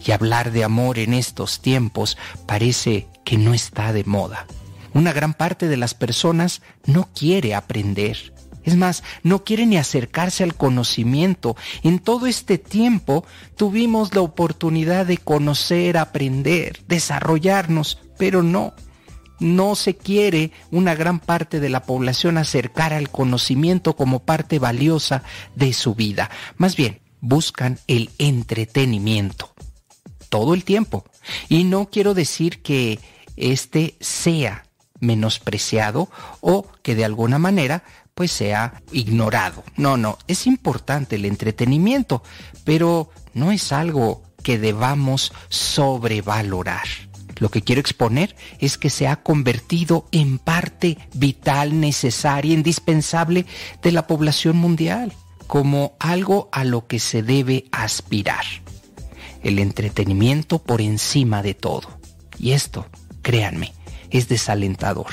Y 0.04 0.12
hablar 0.12 0.52
de 0.52 0.64
amor 0.64 0.98
en 0.98 1.14
estos 1.14 1.60
tiempos 1.60 2.16
parece 2.46 3.08
que 3.24 3.38
no 3.38 3.54
está 3.54 3.92
de 3.92 4.04
moda. 4.04 4.46
Una 4.94 5.12
gran 5.12 5.34
parte 5.34 5.68
de 5.68 5.76
las 5.76 5.94
personas 5.94 6.62
no 6.86 7.08
quiere 7.14 7.54
aprender. 7.54 8.32
Es 8.64 8.76
más, 8.76 9.02
no 9.22 9.44
quiere 9.44 9.66
ni 9.66 9.76
acercarse 9.76 10.44
al 10.44 10.54
conocimiento. 10.54 11.56
En 11.82 11.98
todo 11.98 12.26
este 12.26 12.58
tiempo 12.58 13.24
tuvimos 13.56 14.14
la 14.14 14.20
oportunidad 14.20 15.06
de 15.06 15.18
conocer, 15.18 15.96
aprender, 15.96 16.80
desarrollarnos, 16.86 17.98
pero 18.18 18.42
no. 18.42 18.74
No 19.42 19.74
se 19.74 19.96
quiere 19.96 20.52
una 20.70 20.94
gran 20.94 21.20
parte 21.20 21.60
de 21.60 21.68
la 21.68 21.82
población 21.82 22.38
acercar 22.38 22.92
al 22.92 23.10
conocimiento 23.10 23.94
como 23.96 24.20
parte 24.20 24.58
valiosa 24.58 25.22
de 25.54 25.72
su 25.72 25.94
vida. 25.94 26.30
Más 26.56 26.76
bien, 26.76 27.00
buscan 27.20 27.78
el 27.86 28.10
entretenimiento. 28.18 29.52
Todo 30.28 30.54
el 30.54 30.64
tiempo. 30.64 31.04
Y 31.48 31.64
no 31.64 31.90
quiero 31.90 32.14
decir 32.14 32.62
que 32.62 32.98
este 33.36 33.96
sea 34.00 34.64
menospreciado 35.00 36.08
o 36.40 36.66
que 36.82 36.94
de 36.94 37.04
alguna 37.04 37.38
manera 37.38 37.82
pues 38.14 38.30
sea 38.30 38.82
ignorado. 38.92 39.64
No, 39.76 39.96
no, 39.96 40.18
es 40.28 40.46
importante 40.46 41.16
el 41.16 41.24
entretenimiento, 41.24 42.22
pero 42.64 43.10
no 43.34 43.52
es 43.52 43.72
algo 43.72 44.22
que 44.42 44.58
debamos 44.58 45.32
sobrevalorar. 45.48 46.86
Lo 47.42 47.48
que 47.48 47.62
quiero 47.62 47.80
exponer 47.80 48.36
es 48.60 48.78
que 48.78 48.88
se 48.88 49.08
ha 49.08 49.16
convertido 49.16 50.06
en 50.12 50.38
parte 50.38 50.96
vital, 51.12 51.80
necesaria, 51.80 52.54
indispensable 52.54 53.46
de 53.82 53.90
la 53.90 54.06
población 54.06 54.56
mundial, 54.58 55.12
como 55.48 55.96
algo 55.98 56.48
a 56.52 56.62
lo 56.62 56.86
que 56.86 57.00
se 57.00 57.24
debe 57.24 57.64
aspirar. 57.72 58.44
El 59.42 59.58
entretenimiento 59.58 60.60
por 60.60 60.80
encima 60.80 61.42
de 61.42 61.54
todo. 61.54 61.98
Y 62.38 62.52
esto, 62.52 62.86
créanme, 63.22 63.72
es 64.10 64.28
desalentador. 64.28 65.10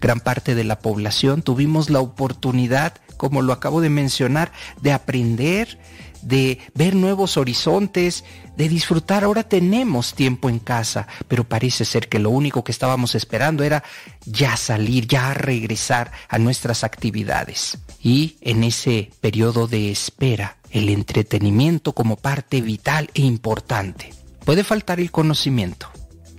Gran 0.00 0.20
parte 0.20 0.54
de 0.54 0.62
la 0.62 0.78
población 0.78 1.42
tuvimos 1.42 1.90
la 1.90 1.98
oportunidad, 1.98 2.94
como 3.24 3.40
lo 3.40 3.54
acabo 3.54 3.80
de 3.80 3.88
mencionar, 3.88 4.52
de 4.82 4.92
aprender, 4.92 5.78
de 6.20 6.58
ver 6.74 6.94
nuevos 6.94 7.38
horizontes, 7.38 8.22
de 8.54 8.68
disfrutar. 8.68 9.24
Ahora 9.24 9.44
tenemos 9.44 10.12
tiempo 10.12 10.50
en 10.50 10.58
casa, 10.58 11.06
pero 11.26 11.44
parece 11.44 11.86
ser 11.86 12.10
que 12.10 12.18
lo 12.18 12.28
único 12.28 12.62
que 12.64 12.70
estábamos 12.70 13.14
esperando 13.14 13.64
era 13.64 13.82
ya 14.26 14.58
salir, 14.58 15.06
ya 15.06 15.32
regresar 15.32 16.12
a 16.28 16.38
nuestras 16.38 16.84
actividades. 16.84 17.78
Y 18.02 18.36
en 18.42 18.62
ese 18.62 19.10
periodo 19.22 19.68
de 19.68 19.90
espera, 19.90 20.58
el 20.70 20.90
entretenimiento 20.90 21.94
como 21.94 22.16
parte 22.16 22.60
vital 22.60 23.08
e 23.14 23.22
importante. 23.22 24.12
Puede 24.44 24.64
faltar 24.64 25.00
el 25.00 25.10
conocimiento, 25.10 25.88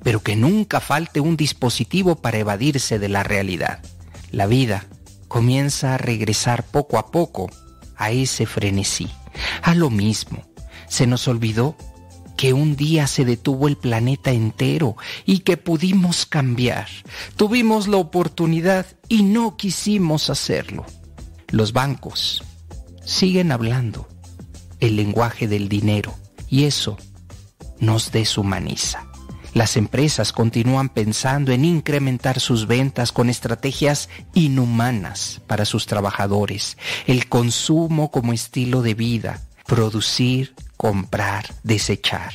pero 0.04 0.22
que 0.22 0.36
nunca 0.36 0.80
falte 0.82 1.20
un 1.20 1.36
dispositivo 1.36 2.18
para 2.18 2.38
evadirse 2.38 3.00
de 3.00 3.10
la 3.10 3.24
realidad. 3.24 3.80
La 4.30 4.46
vida 4.46 4.86
comienza 5.28 5.94
a 5.94 5.98
regresar 5.98 6.64
poco 6.64 6.98
a 6.98 7.12
poco 7.12 7.50
a 7.96 8.12
ese 8.12 8.46
frenesí, 8.46 9.10
a 9.62 9.76
lo 9.76 9.90
mismo. 9.90 10.44
Se 10.88 11.08
nos 11.08 11.28
olvidó 11.28 11.76
que 12.36 12.54
un 12.54 12.76
día 12.76 13.08
se 13.08 13.26
detuvo 13.26 13.68
el 13.68 13.78
planeta 13.78 14.32
entero 14.32 14.98
y 15.26 15.40
que 15.40 15.58
pudimos 15.58 16.26
cambiar. 16.26 16.88
Tuvimos 17.36 17.88
la 17.88 17.98
oportunidad 17.98 18.86
y 19.08 19.24
no 19.24 19.58
quisimos 19.58 20.30
hacerlo. 20.30 20.86
Los 21.50 21.74
bancos 21.74 22.44
siguen 23.04 23.52
hablando 23.52 24.08
el 24.80 24.96
lenguaje 24.96 25.48
del 25.48 25.70
dinero 25.70 26.14
y 26.50 26.66
eso 26.66 26.98
nos 27.80 28.12
deshumaniza. 28.12 29.05
Las 29.56 29.78
empresas 29.78 30.34
continúan 30.34 30.90
pensando 30.90 31.54
en 31.54 31.64
incrementar 31.64 32.42
sus 32.42 32.68
ventas 32.68 33.14
con 33.14 33.30
estrategias 33.30 34.10
inhumanas 34.34 35.40
para 35.48 35.64
sus 35.64 35.86
trabajadores, 35.86 36.78
el 37.08 37.30
consumo 37.30 38.12
como 38.12 38.34
estilo 38.34 38.82
de 38.82 38.96
vida, 38.96 39.40
producir, 39.66 40.54
comprar, 40.76 41.56
desechar. 41.64 42.34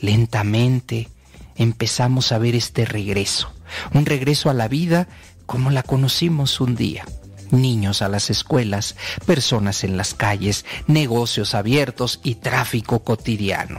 Lentamente 0.00 1.08
empezamos 1.54 2.32
a 2.32 2.38
ver 2.38 2.56
este 2.56 2.84
regreso, 2.84 3.54
un 3.94 4.04
regreso 4.04 4.50
a 4.50 4.54
la 4.54 4.66
vida 4.66 5.06
como 5.46 5.70
la 5.70 5.84
conocimos 5.84 6.60
un 6.60 6.74
día. 6.74 7.04
Niños 7.52 8.02
a 8.02 8.08
las 8.08 8.28
escuelas, 8.28 8.96
personas 9.24 9.84
en 9.84 9.96
las 9.96 10.14
calles, 10.14 10.64
negocios 10.88 11.54
abiertos 11.54 12.18
y 12.24 12.34
tráfico 12.34 13.04
cotidiano. 13.04 13.78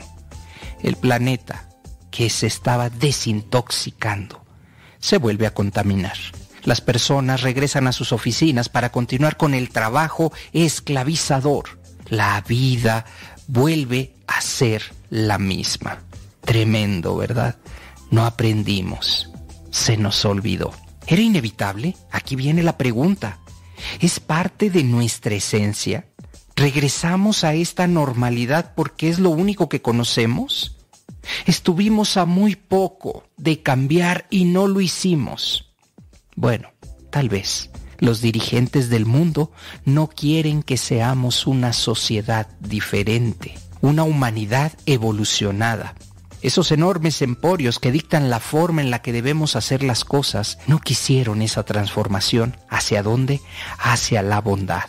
El 0.82 0.96
planeta 0.96 1.67
que 2.18 2.32
se 2.32 2.48
estaba 2.48 2.90
desintoxicando. 2.90 4.44
Se 4.98 5.20
vuelve 5.20 5.46
a 5.46 5.54
contaminar. 5.54 6.18
Las 6.64 6.82
personas 6.82 7.44
regresan 7.44 7.86
a 7.86 7.92
sus 7.92 8.12
oficinas 8.12 8.70
para 8.70 8.92
continuar 8.92 9.38
con 9.38 9.54
el 9.54 9.70
trabajo 9.70 10.34
esclavizador. 10.52 11.80
La 12.08 12.42
vida 12.42 13.06
vuelve 13.46 14.16
a 14.26 14.42
ser 14.42 14.82
la 15.12 15.38
misma. 15.38 16.00
Tremendo, 16.42 17.16
¿verdad? 17.16 17.58
No 18.10 18.26
aprendimos. 18.26 19.30
Se 19.70 19.96
nos 19.96 20.26
olvidó. 20.26 20.72
¿Era 21.06 21.22
inevitable? 21.22 21.96
Aquí 22.12 22.36
viene 22.36 22.64
la 22.64 22.80
pregunta. 22.80 23.38
¿Es 24.00 24.20
parte 24.20 24.72
de 24.72 24.84
nuestra 24.84 25.36
esencia? 25.36 26.08
¿Regresamos 26.56 27.44
a 27.44 27.54
esta 27.54 27.86
normalidad 27.86 28.74
porque 28.76 29.08
es 29.08 29.20
lo 29.20 29.30
único 29.30 29.70
que 29.70 29.84
conocemos? 29.84 30.77
Estuvimos 31.46 32.18
a 32.18 32.26
muy 32.26 32.56
poco 32.56 33.24
de 33.38 33.62
cambiar 33.62 34.28
y 34.30 34.46
no 34.46 34.68
lo 34.68 34.82
hicimos. 34.82 35.74
Bueno, 36.36 36.70
tal 37.10 37.30
vez 37.30 37.72
los 38.00 38.22
dirigentes 38.22 38.90
del 38.90 39.06
mundo 39.06 39.52
no 39.86 40.08
quieren 40.08 40.64
que 40.64 40.78
seamos 40.78 41.48
una 41.48 41.74
sociedad 41.74 42.48
diferente, 42.60 43.58
una 43.82 44.04
humanidad 44.04 44.74
evolucionada. 44.86 45.96
esos 46.44 46.72
enormes 46.72 47.24
emporios 47.24 47.80
que 47.80 47.92
dictan 47.92 48.30
la 48.30 48.40
forma 48.40 48.82
en 48.82 48.92
la 48.92 49.02
que 49.02 49.12
debemos 49.12 49.56
hacer 49.56 49.82
las 49.82 50.06
cosas, 50.06 50.60
no 50.68 50.80
quisieron 50.80 51.42
esa 51.42 51.64
transformación. 51.64 52.56
¿Hacia 52.70 53.02
dónde? 53.02 53.42
Hacia 53.80 54.22
la 54.22 54.40
bondad, 54.40 54.86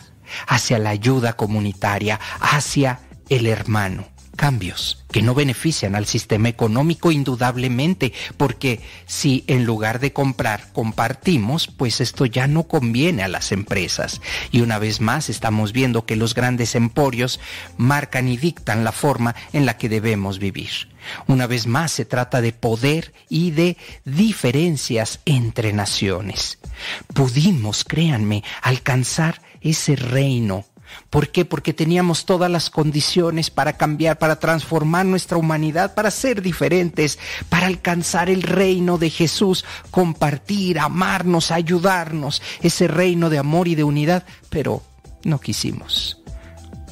hacia 0.47 0.77
la 0.77 0.91
ayuda 0.91 1.33
comunitaria, 1.33 2.19
hacia 2.39 2.99
el 3.29 3.47
hermano 3.47 4.05
cambios 4.39 5.03
que 5.11 5.21
no 5.21 5.35
benefician 5.35 5.95
al 5.95 6.05
sistema 6.05 6.47
económico 6.47 7.11
indudablemente, 7.11 8.13
porque 8.37 8.79
si 9.05 9.43
en 9.47 9.65
lugar 9.65 9.99
de 9.99 10.13
comprar 10.13 10.71
compartimos, 10.71 11.67
pues 11.67 11.99
esto 11.99 12.25
ya 12.25 12.47
no 12.47 12.63
conviene 12.63 13.23
a 13.23 13.27
las 13.27 13.51
empresas. 13.51 14.21
Y 14.49 14.61
una 14.61 14.79
vez 14.79 15.01
más 15.01 15.27
estamos 15.27 15.73
viendo 15.73 16.05
que 16.05 16.15
los 16.15 16.35
grandes 16.35 16.75
emporios 16.75 17.41
marcan 17.75 18.29
y 18.29 18.37
dictan 18.37 18.85
la 18.85 18.93
forma 18.93 19.35
en 19.51 19.65
la 19.65 19.75
que 19.75 19.89
debemos 19.89 20.39
vivir. 20.39 20.87
Una 21.27 21.45
vez 21.45 21.67
más 21.67 21.91
se 21.91 22.05
trata 22.05 22.39
de 22.39 22.53
poder 22.53 23.13
y 23.27 23.51
de 23.51 23.75
diferencias 24.05 25.19
entre 25.25 25.73
naciones. 25.73 26.59
Pudimos, 27.13 27.83
créanme, 27.83 28.45
alcanzar 28.61 29.41
ese 29.59 29.97
reino 29.97 30.65
¿Por 31.09 31.29
qué? 31.29 31.45
Porque 31.45 31.73
teníamos 31.73 32.25
todas 32.25 32.49
las 32.49 32.69
condiciones 32.69 33.49
para 33.49 33.77
cambiar, 33.77 34.17
para 34.19 34.39
transformar 34.39 35.05
nuestra 35.05 35.37
humanidad, 35.37 35.93
para 35.93 36.11
ser 36.11 36.41
diferentes, 36.41 37.19
para 37.49 37.67
alcanzar 37.67 38.29
el 38.29 38.43
reino 38.43 38.97
de 38.97 39.09
Jesús, 39.09 39.65
compartir, 39.91 40.79
amarnos, 40.79 41.51
ayudarnos, 41.51 42.41
ese 42.61 42.87
reino 42.87 43.29
de 43.29 43.39
amor 43.39 43.67
y 43.67 43.75
de 43.75 43.83
unidad, 43.83 44.25
pero 44.49 44.83
no 45.23 45.39
quisimos. 45.39 46.21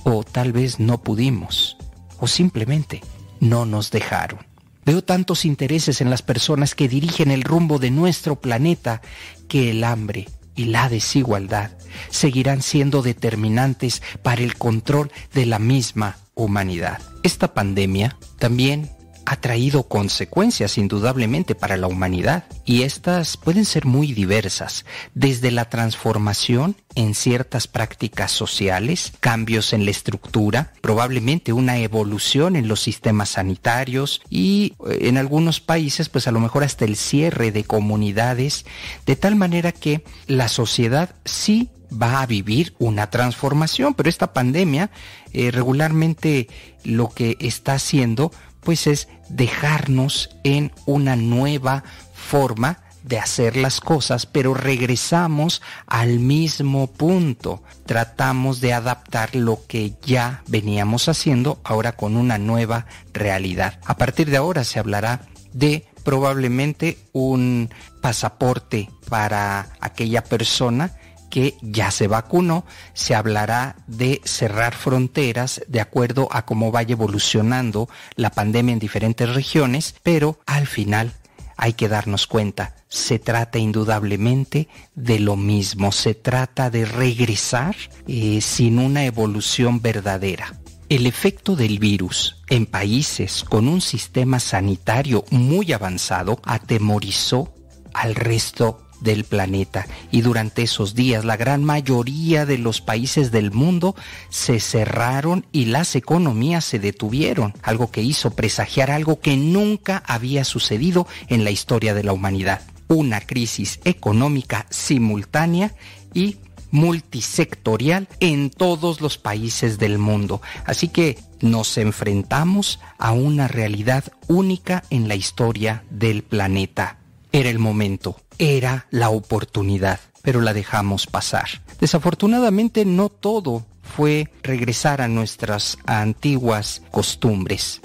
O 0.04 0.24
tal 0.24 0.52
vez 0.52 0.80
no 0.80 1.02
pudimos. 1.02 1.78
O 2.20 2.28
simplemente 2.28 3.02
no 3.40 3.66
nos 3.66 3.92
dejaron. 3.92 4.40
Veo 4.86 5.04
tantos 5.04 5.44
intereses 5.44 6.00
en 6.00 6.10
las 6.10 6.22
personas 6.22 6.74
que 6.74 6.88
dirigen 6.88 7.30
el 7.30 7.44
rumbo 7.44 7.78
de 7.78 7.92
nuestro 7.92 8.38
planeta 8.38 9.02
que 9.50 9.72
el 9.72 9.84
hambre 9.84 10.28
y 10.58 10.66
la 10.66 10.90
desigualdad 10.90 11.72
seguirán 12.10 12.62
siendo 12.62 13.02
determinantes 13.02 14.02
para 14.22 14.42
el 14.42 14.58
control 14.58 15.12
de 15.34 15.46
la 15.46 15.60
misma 15.60 16.18
humanidad. 16.36 17.02
Esta 17.24 17.54
pandemia 17.54 18.18
también 18.38 18.97
ha 19.30 19.36
traído 19.36 19.84
consecuencias 19.84 20.78
indudablemente 20.78 21.54
para 21.54 21.76
la 21.76 21.88
humanidad. 21.88 22.46
Y 22.64 22.84
estas 22.84 23.36
pueden 23.36 23.66
ser 23.66 23.86
muy 23.86 24.14
diversas, 24.14 24.86
desde 25.16 25.52
la 25.52 25.70
transformación 25.70 26.78
en 26.96 27.14
ciertas 27.14 27.68
prácticas 27.68 28.32
sociales, 28.32 29.12
cambios 29.20 29.74
en 29.74 29.84
la 29.84 29.92
estructura, 29.92 30.72
probablemente 30.80 31.52
una 31.52 31.78
evolución 31.78 32.56
en 32.56 32.70
los 32.70 32.80
sistemas 32.80 33.32
sanitarios 33.32 34.22
y 34.30 34.76
eh, 34.88 35.00
en 35.02 35.18
algunos 35.18 35.60
países 35.60 36.08
pues 36.08 36.30
a 36.30 36.32
lo 36.32 36.40
mejor 36.40 36.64
hasta 36.64 36.86
el 36.86 36.96
cierre 36.96 37.52
de 37.52 37.66
comunidades, 37.66 38.66
de 39.06 39.18
tal 39.18 39.36
manera 39.36 39.74
que 39.74 40.06
la 40.28 40.48
sociedad 40.48 41.16
sí 41.26 41.70
va 41.92 42.22
a 42.22 42.26
vivir 42.26 42.74
una 42.80 43.10
transformación, 43.10 43.94
pero 43.94 44.10
esta 44.10 44.34
pandemia 44.34 44.90
eh, 45.34 45.52
regularmente 45.52 46.48
lo 46.84 47.10
que 47.10 47.38
está 47.40 47.74
haciendo 47.74 48.32
pues 48.68 48.86
es 48.86 49.08
dejarnos 49.30 50.30
en 50.44 50.74
una 50.86 51.16
nueva 51.16 51.86
forma 52.14 52.80
de 53.02 53.18
hacer 53.18 53.56
las 53.56 53.80
cosas, 53.80 54.26
pero 54.26 54.54
regresamos 54.54 55.62
al 55.86 56.20
mismo 56.20 56.88
punto. 56.88 57.64
Tratamos 57.86 58.60
de 58.60 58.74
adaptar 58.74 59.38
lo 59.38 59.66
que 59.68 59.94
ya 60.02 60.44
veníamos 60.48 61.08
haciendo 61.08 61.62
ahora 61.64 61.94
con 61.94 62.18
una 62.18 62.38
nueva 62.38 62.88
realidad. 63.14 63.80
A 63.86 63.96
partir 63.96 64.30
de 64.30 64.36
ahora 64.36 64.66
se 64.66 64.80
hablará 64.80 65.22
de 65.54 65.86
probablemente 66.04 66.98
un 67.14 67.70
pasaporte 68.02 68.90
para 69.08 69.70
aquella 69.80 70.26
persona 70.26 70.92
que 71.30 71.56
ya 71.62 71.92
se 71.92 72.08
vacunó, 72.08 72.66
se 72.94 73.16
hablará 73.16 73.76
de 73.88 74.22
cerrar 74.24 74.76
fronteras 74.76 75.62
de 75.68 75.82
acuerdo 75.82 76.28
a 76.32 76.46
cómo 76.46 76.72
vaya 76.72 76.94
evolucionando 76.94 77.90
la 78.16 78.30
pandemia 78.32 78.74
en 78.74 78.80
diferentes 78.80 79.34
regiones, 79.34 79.96
pero 80.04 80.40
al 80.46 80.68
final 80.68 81.14
hay 81.58 81.74
que 81.74 81.90
darnos 81.90 82.28
cuenta, 82.28 82.76
se 82.88 83.20
trata 83.20 83.58
indudablemente 83.58 84.68
de 84.96 85.20
lo 85.20 85.36
mismo, 85.36 85.92
se 85.92 86.14
trata 86.14 86.70
de 86.70 86.86
regresar 86.86 87.76
eh, 88.08 88.40
sin 88.42 88.80
una 88.80 89.06
evolución 89.06 89.82
verdadera. 89.82 90.54
El 90.90 91.06
efecto 91.06 91.58
del 91.58 91.80
virus 91.80 92.38
en 92.48 92.66
países 92.66 93.44
con 93.44 93.68
un 93.68 93.82
sistema 93.82 94.40
sanitario 94.40 95.26
muy 95.32 95.74
avanzado 95.74 96.40
atemorizó 96.44 97.54
al 97.94 98.16
resto 98.16 98.87
del 99.02 99.24
planeta 99.24 99.86
y 100.12 100.22
durante 100.22 100.64
esos 100.64 100.96
días 100.96 101.26
la 101.26 101.38
gran 101.38 101.64
mayoría 101.64 102.46
de 102.46 102.58
los 102.58 102.82
países 102.82 103.32
del 103.32 103.52
mundo 103.52 103.96
se 104.30 104.60
cerraron 104.60 105.46
y 105.52 105.66
las 105.66 105.96
economías 105.96 106.66
se 106.66 106.80
detuvieron, 106.80 107.54
algo 107.62 107.92
que 107.92 108.02
hizo 108.02 108.32
presagiar 108.32 108.92
algo 108.92 109.20
que 109.20 109.38
nunca 109.38 110.04
había 110.06 110.44
sucedido 110.44 111.08
en 111.28 111.44
la 111.44 111.52
historia 111.52 111.94
de 111.94 112.04
la 112.04 112.14
humanidad, 112.14 112.62
una 112.88 113.22
crisis 113.22 113.80
económica 113.84 114.66
simultánea 114.70 115.74
y 116.14 116.38
multisectorial 116.72 118.08
en 118.20 118.50
todos 118.50 119.02
los 119.02 119.18
países 119.18 119.78
del 119.78 119.98
mundo. 119.98 120.42
Así 120.66 120.90
que 120.90 121.18
nos 121.42 121.78
enfrentamos 121.78 122.80
a 122.98 123.12
una 123.12 123.48
realidad 123.48 124.04
única 124.28 124.84
en 124.90 125.08
la 125.08 125.16
historia 125.16 125.84
del 125.90 126.24
planeta. 126.24 126.98
Era 127.38 127.52
el 127.52 127.60
momento 127.60 128.16
era 128.40 128.88
la 128.90 129.10
oportunidad, 129.10 130.00
pero 130.24 130.42
la 130.42 130.54
dejamos 130.54 131.06
pasar. 131.06 131.48
Desafortunadamente 131.80 132.84
no 132.84 133.10
todo 133.10 133.64
fue 133.84 134.32
regresar 134.42 135.02
a 135.02 135.08
nuestras 135.08 135.78
antiguas 135.86 136.82
costumbres. 136.90 137.82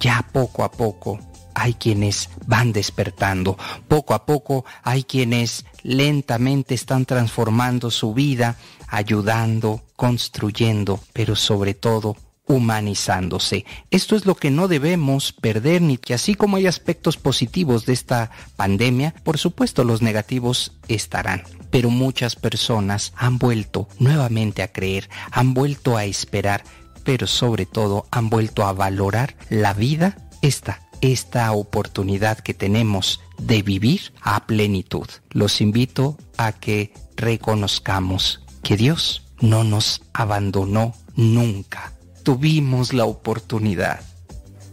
Ya 0.00 0.26
poco 0.32 0.64
a 0.64 0.70
poco 0.70 1.18
hay 1.54 1.74
quienes 1.74 2.30
van 2.46 2.72
despertando, 2.72 3.58
poco 3.88 4.14
a 4.14 4.24
poco 4.24 4.64
hay 4.82 5.04
quienes 5.04 5.66
lentamente 5.82 6.74
están 6.74 7.04
transformando 7.04 7.90
su 7.90 8.14
vida, 8.14 8.56
ayudando, 8.88 9.82
construyendo, 9.96 10.98
pero 11.12 11.36
sobre 11.36 11.74
todo 11.74 12.16
humanizándose. 12.46 13.64
Esto 13.90 14.16
es 14.16 14.26
lo 14.26 14.34
que 14.34 14.50
no 14.50 14.68
debemos 14.68 15.32
perder 15.32 15.82
ni 15.82 15.96
que 15.96 16.14
así 16.14 16.34
como 16.34 16.56
hay 16.56 16.66
aspectos 16.66 17.16
positivos 17.16 17.86
de 17.86 17.94
esta 17.94 18.30
pandemia, 18.56 19.14
por 19.24 19.38
supuesto 19.38 19.84
los 19.84 20.02
negativos 20.02 20.72
estarán. 20.88 21.42
Pero 21.70 21.90
muchas 21.90 22.36
personas 22.36 23.12
han 23.16 23.38
vuelto 23.38 23.88
nuevamente 23.98 24.62
a 24.62 24.72
creer, 24.72 25.08
han 25.30 25.54
vuelto 25.54 25.96
a 25.96 26.04
esperar, 26.04 26.64
pero 27.02 27.26
sobre 27.26 27.66
todo 27.66 28.06
han 28.10 28.30
vuelto 28.30 28.64
a 28.64 28.72
valorar 28.72 29.36
la 29.48 29.72
vida, 29.72 30.16
esta, 30.42 30.80
esta 31.00 31.50
oportunidad 31.52 32.38
que 32.38 32.54
tenemos 32.54 33.20
de 33.38 33.62
vivir 33.62 34.12
a 34.20 34.46
plenitud. 34.46 35.08
Los 35.30 35.60
invito 35.60 36.18
a 36.36 36.52
que 36.52 36.92
reconozcamos 37.16 38.42
que 38.62 38.76
Dios 38.76 39.22
no 39.40 39.64
nos 39.64 40.02
abandonó 40.12 40.94
nunca 41.16 41.93
tuvimos 42.24 42.92
la 42.92 43.04
oportunidad 43.04 44.00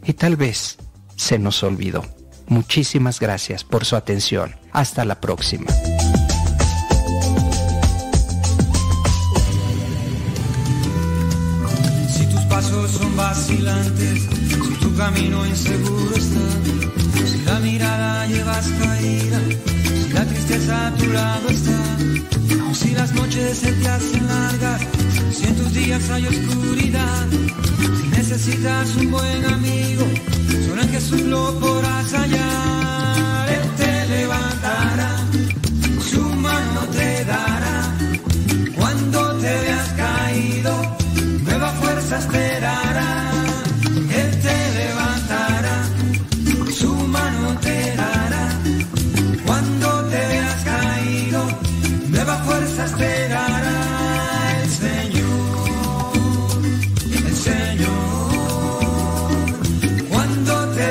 y 0.03 0.13
tal 0.13 0.37
vez 0.37 0.77
se 1.15 1.37
nos 1.37 1.61
olvidó. 1.61 2.03
Muchísimas 2.47 3.19
gracias 3.19 3.63
por 3.63 3.85
su 3.85 3.95
atención. 3.95 4.55
Hasta 4.71 5.05
la 5.05 5.21
próxima. 5.21 5.71
Si 12.09 12.25
tus 12.25 12.41
pasos 12.49 12.91
son 12.91 13.15
vacilantes, 13.15 14.23
si 14.49 14.55
tu 14.79 14.95
camino 14.95 15.45
inseguro 15.45 16.15
está, 16.15 17.27
si 17.27 17.37
la 17.43 17.59
mirada 17.59 18.27
llevas 18.27 18.67
caída, 18.81 19.39
si 19.85 20.13
la 20.13 20.25
tristeza 20.25 20.87
a 20.87 20.95
tu 20.95 21.07
lado 21.07 21.49
está, 21.49 21.90
si 22.73 22.93
las 22.95 23.13
noches 23.13 23.57
se 23.59 23.71
te 23.71 23.87
hacen 23.87 24.27
largas, 24.27 24.81
si 25.31 25.45
en 25.45 25.55
tus 25.55 25.73
días 25.73 26.09
hay 26.09 26.25
oscuridad, 26.25 27.27
si 28.01 28.07
necesitas 28.07 28.95
un 28.95 29.11
buen 29.11 29.45
amigo, 29.45 30.05
solo 30.67 30.81
en 30.81 30.89
Jesús 30.89 31.21
lo 31.21 31.59
podrás 31.59 32.11
hallar. 32.13 33.49
Él 33.49 33.69
te 33.77 34.07
levantará, 34.07 35.17
su 36.09 36.21
mano 36.21 36.81
te 36.91 37.25
dará. 37.25 37.95
Cuando 38.75 39.33
te 39.35 39.53
veas 39.61 39.89
caído, 39.89 40.97
nueva 41.43 41.71
fuerza 41.73 42.19
esperará. 42.19 42.80
el 52.83 54.69
Señor, 54.69 55.31
el 57.27 57.35
Señor. 57.35 57.89
Cuando 60.09 60.53
te 60.75 60.87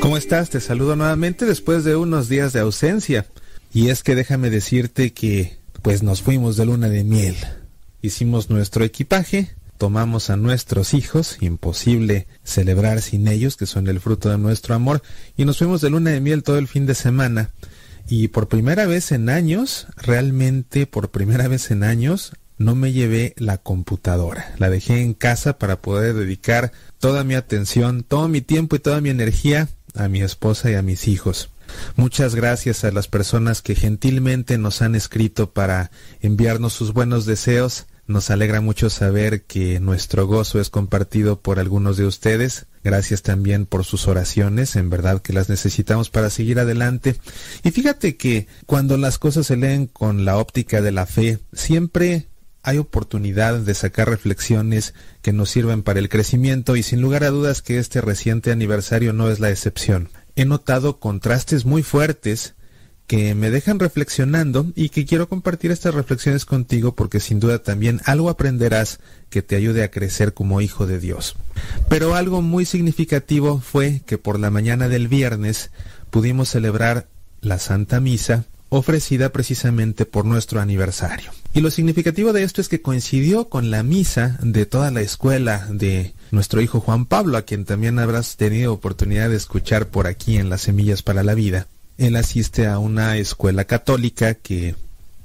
¿Cómo 0.00 0.16
estás? 0.16 0.48
Te 0.50 0.60
saludo 0.60 0.96
nuevamente 0.96 1.44
después 1.44 1.84
de 1.84 1.94
unos 1.94 2.28
días 2.28 2.52
de 2.52 2.60
ausencia. 2.60 3.26
Y 3.72 3.90
es 3.90 4.02
que 4.02 4.14
déjame 4.14 4.48
decirte 4.48 5.12
que 5.12 5.58
pues 5.82 6.02
nos 6.02 6.22
fuimos 6.22 6.56
de 6.56 6.64
luna 6.66 6.88
de 6.88 7.04
miel. 7.04 7.36
Hicimos 8.00 8.48
nuestro 8.48 8.84
equipaje, 8.84 9.50
tomamos 9.76 10.30
a 10.30 10.36
nuestros 10.36 10.94
hijos, 10.94 11.38
imposible 11.40 12.28
celebrar 12.44 13.02
sin 13.02 13.26
ellos, 13.26 13.56
que 13.56 13.66
son 13.66 13.88
el 13.88 14.00
fruto 14.00 14.30
de 14.30 14.38
nuestro 14.38 14.74
amor, 14.74 15.02
y 15.36 15.44
nos 15.44 15.58
fuimos 15.58 15.80
de 15.80 15.90
luna 15.90 16.10
de 16.10 16.20
miel 16.20 16.42
todo 16.42 16.58
el 16.58 16.68
fin 16.68 16.86
de 16.86 16.94
semana. 16.94 17.50
Y 18.08 18.28
por 18.28 18.48
primera 18.48 18.86
vez 18.86 19.12
en 19.12 19.28
años, 19.28 19.88
realmente 19.96 20.86
por 20.86 21.10
primera 21.10 21.48
vez 21.48 21.70
en 21.70 21.82
años, 21.82 22.32
no 22.56 22.74
me 22.74 22.92
llevé 22.92 23.34
la 23.36 23.58
computadora. 23.58 24.54
La 24.58 24.70
dejé 24.70 25.02
en 25.02 25.14
casa 25.14 25.58
para 25.58 25.80
poder 25.80 26.14
dedicar 26.14 26.72
toda 26.98 27.24
mi 27.24 27.34
atención, 27.34 28.04
todo 28.04 28.28
mi 28.28 28.40
tiempo 28.40 28.76
y 28.76 28.80
toda 28.80 29.00
mi 29.00 29.10
energía 29.10 29.68
a 29.94 30.08
mi 30.08 30.22
esposa 30.22 30.70
y 30.70 30.74
a 30.74 30.82
mis 30.82 31.08
hijos. 31.08 31.50
Muchas 31.96 32.34
gracias 32.34 32.84
a 32.84 32.90
las 32.90 33.08
personas 33.08 33.62
que 33.62 33.74
gentilmente 33.74 34.58
nos 34.58 34.82
han 34.82 34.94
escrito 34.94 35.52
para 35.52 35.90
enviarnos 36.20 36.72
sus 36.72 36.92
buenos 36.92 37.26
deseos. 37.26 37.86
Nos 38.06 38.30
alegra 38.30 38.62
mucho 38.62 38.88
saber 38.88 39.42
que 39.42 39.80
nuestro 39.80 40.26
gozo 40.26 40.60
es 40.60 40.70
compartido 40.70 41.40
por 41.40 41.58
algunos 41.58 41.98
de 41.98 42.06
ustedes. 42.06 42.66
Gracias 42.82 43.22
también 43.22 43.66
por 43.66 43.84
sus 43.84 44.08
oraciones, 44.08 44.76
en 44.76 44.88
verdad 44.88 45.20
que 45.20 45.34
las 45.34 45.50
necesitamos 45.50 46.08
para 46.08 46.30
seguir 46.30 46.58
adelante. 46.58 47.16
Y 47.62 47.70
fíjate 47.70 48.16
que 48.16 48.46
cuando 48.64 48.96
las 48.96 49.18
cosas 49.18 49.46
se 49.46 49.56
leen 49.56 49.86
con 49.86 50.24
la 50.24 50.38
óptica 50.38 50.80
de 50.80 50.92
la 50.92 51.04
fe, 51.04 51.38
siempre 51.52 52.28
hay 52.62 52.78
oportunidad 52.78 53.58
de 53.58 53.74
sacar 53.74 54.08
reflexiones 54.08 54.94
que 55.22 55.32
nos 55.32 55.50
sirvan 55.50 55.82
para 55.82 56.00
el 56.00 56.08
crecimiento 56.08 56.76
y 56.76 56.82
sin 56.82 57.00
lugar 57.00 57.24
a 57.24 57.30
dudas 57.30 57.62
que 57.62 57.78
este 57.78 58.00
reciente 58.00 58.52
aniversario 58.52 59.12
no 59.12 59.30
es 59.30 59.40
la 59.40 59.50
excepción. 59.50 60.08
He 60.38 60.44
notado 60.44 61.00
contrastes 61.00 61.64
muy 61.64 61.82
fuertes 61.82 62.54
que 63.08 63.34
me 63.34 63.50
dejan 63.50 63.80
reflexionando 63.80 64.66
y 64.76 64.90
que 64.90 65.04
quiero 65.04 65.28
compartir 65.28 65.72
estas 65.72 65.94
reflexiones 65.94 66.44
contigo 66.44 66.94
porque 66.94 67.18
sin 67.18 67.40
duda 67.40 67.60
también 67.60 68.00
algo 68.04 68.30
aprenderás 68.30 69.00
que 69.30 69.42
te 69.42 69.56
ayude 69.56 69.82
a 69.82 69.90
crecer 69.90 70.34
como 70.34 70.60
hijo 70.60 70.86
de 70.86 71.00
Dios. 71.00 71.34
Pero 71.88 72.14
algo 72.14 72.40
muy 72.40 72.66
significativo 72.66 73.58
fue 73.60 74.02
que 74.06 74.16
por 74.16 74.38
la 74.38 74.52
mañana 74.52 74.88
del 74.88 75.08
viernes 75.08 75.72
pudimos 76.08 76.50
celebrar 76.50 77.08
la 77.40 77.58
Santa 77.58 77.98
Misa 77.98 78.44
ofrecida 78.68 79.30
precisamente 79.30 80.04
por 80.04 80.24
nuestro 80.24 80.60
aniversario. 80.60 81.30
Y 81.54 81.60
lo 81.60 81.70
significativo 81.70 82.32
de 82.32 82.42
esto 82.42 82.60
es 82.60 82.68
que 82.68 82.82
coincidió 82.82 83.48
con 83.48 83.70
la 83.70 83.82
misa 83.82 84.38
de 84.42 84.66
toda 84.66 84.90
la 84.90 85.00
escuela 85.00 85.66
de 85.70 86.14
nuestro 86.30 86.60
hijo 86.60 86.80
Juan 86.80 87.06
Pablo, 87.06 87.38
a 87.38 87.42
quien 87.42 87.64
también 87.64 87.98
habrás 87.98 88.36
tenido 88.36 88.72
oportunidad 88.72 89.30
de 89.30 89.36
escuchar 89.36 89.88
por 89.88 90.06
aquí 90.06 90.36
en 90.36 90.50
las 90.50 90.62
Semillas 90.62 91.02
para 91.02 91.22
la 91.22 91.34
Vida. 91.34 91.68
Él 91.96 92.16
asiste 92.16 92.66
a 92.66 92.78
una 92.78 93.16
escuela 93.16 93.64
católica 93.64 94.34
que 94.34 94.76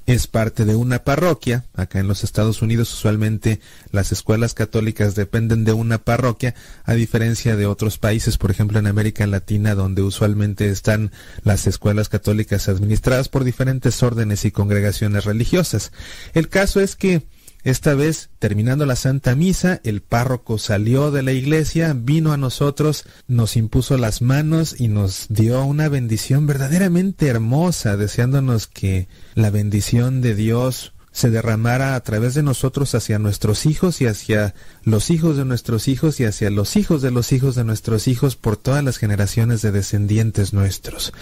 es 0.05 0.27
parte 0.27 0.65
de 0.65 0.75
una 0.75 1.03
parroquia. 1.03 1.65
Acá 1.73 1.99
en 1.99 2.07
los 2.07 2.23
Estados 2.23 2.61
Unidos 2.61 2.91
usualmente 2.93 3.59
las 3.91 4.11
escuelas 4.11 4.53
católicas 4.53 5.15
dependen 5.15 5.63
de 5.63 5.73
una 5.73 5.99
parroquia, 5.99 6.55
a 6.83 6.93
diferencia 6.93 7.55
de 7.55 7.65
otros 7.65 7.97
países, 7.97 8.37
por 8.37 8.51
ejemplo 8.51 8.79
en 8.79 8.87
América 8.87 9.25
Latina, 9.27 9.75
donde 9.75 10.01
usualmente 10.01 10.69
están 10.69 11.11
las 11.43 11.67
escuelas 11.67 12.09
católicas 12.09 12.67
administradas 12.69 13.29
por 13.29 13.43
diferentes 13.43 14.01
órdenes 14.03 14.45
y 14.45 14.51
congregaciones 14.51 15.25
religiosas. 15.25 15.91
El 16.33 16.49
caso 16.49 16.79
es 16.79 16.95
que 16.95 17.23
esta 17.63 17.95
vez, 17.95 18.29
terminando 18.39 18.85
la 18.85 18.97
Santa 18.97 19.35
Misa, 19.35 19.79
el 19.85 20.01
párroco 20.01 20.57
salió 20.57 21.11
de 21.11 21.23
la 21.23 21.31
iglesia, 21.31 21.93
vino 21.95 22.33
a 22.33 22.37
nosotros, 22.37 23.05
nos 23.27 23.55
impuso 23.55 23.97
las 23.97 24.21
manos 24.21 24.75
y 24.79 24.89
nos 24.89 25.27
dio 25.29 25.63
una 25.63 25.87
bendición 25.87 26.45
verdaderamente 26.45 27.27
hermosa, 27.27 27.95
deseándonos 27.95 28.67
que 28.67 29.07
la 29.33 29.49
bendición 29.49 30.21
de 30.21 30.35
Dios 30.35 30.93
se 31.13 31.29
derramara 31.29 31.95
a 31.95 31.99
través 32.01 32.33
de 32.33 32.41
nosotros 32.41 32.95
hacia 32.95 33.19
nuestros 33.19 33.67
hijos 33.67 34.01
y 34.01 34.07
hacia 34.07 34.55
los 34.83 35.11
hijos 35.11 35.37
de 35.37 35.45
nuestros 35.45 35.87
hijos 35.87 36.19
y 36.19 36.25
hacia 36.25 36.49
los 36.49 36.75
hijos 36.75 37.03
de 37.03 37.11
los 37.11 37.31
hijos 37.31 37.53
de 37.55 37.63
nuestros 37.63 38.07
hijos 38.07 38.35
por 38.35 38.57
todas 38.57 38.83
las 38.83 38.97
generaciones 38.97 39.61
de 39.61 39.71
descendientes 39.71 40.53
nuestros, 40.53 41.13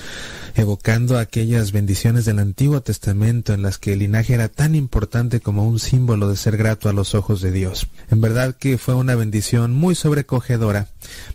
evocando 0.55 1.19
aquellas 1.19 1.73
bendiciones 1.73 2.23
del 2.23 2.39
Antiguo 2.39 2.81
Testamento 2.81 3.53
en 3.53 3.61
las 3.61 3.77
que 3.77 3.93
el 3.93 3.99
linaje 3.99 4.33
era 4.33 4.47
tan 4.47 4.75
importante 4.75 5.41
como 5.41 5.67
un 5.67 5.77
símbolo 5.77 6.29
de 6.29 6.37
ser 6.37 6.55
grato 6.55 6.87
a 6.87 6.93
los 6.93 7.13
ojos 7.13 7.41
de 7.41 7.51
Dios. 7.51 7.87
En 8.09 8.21
verdad 8.21 8.55
que 8.55 8.77
fue 8.77 8.95
una 8.95 9.15
bendición 9.15 9.73
muy 9.73 9.95
sobrecogedora, 9.95 10.87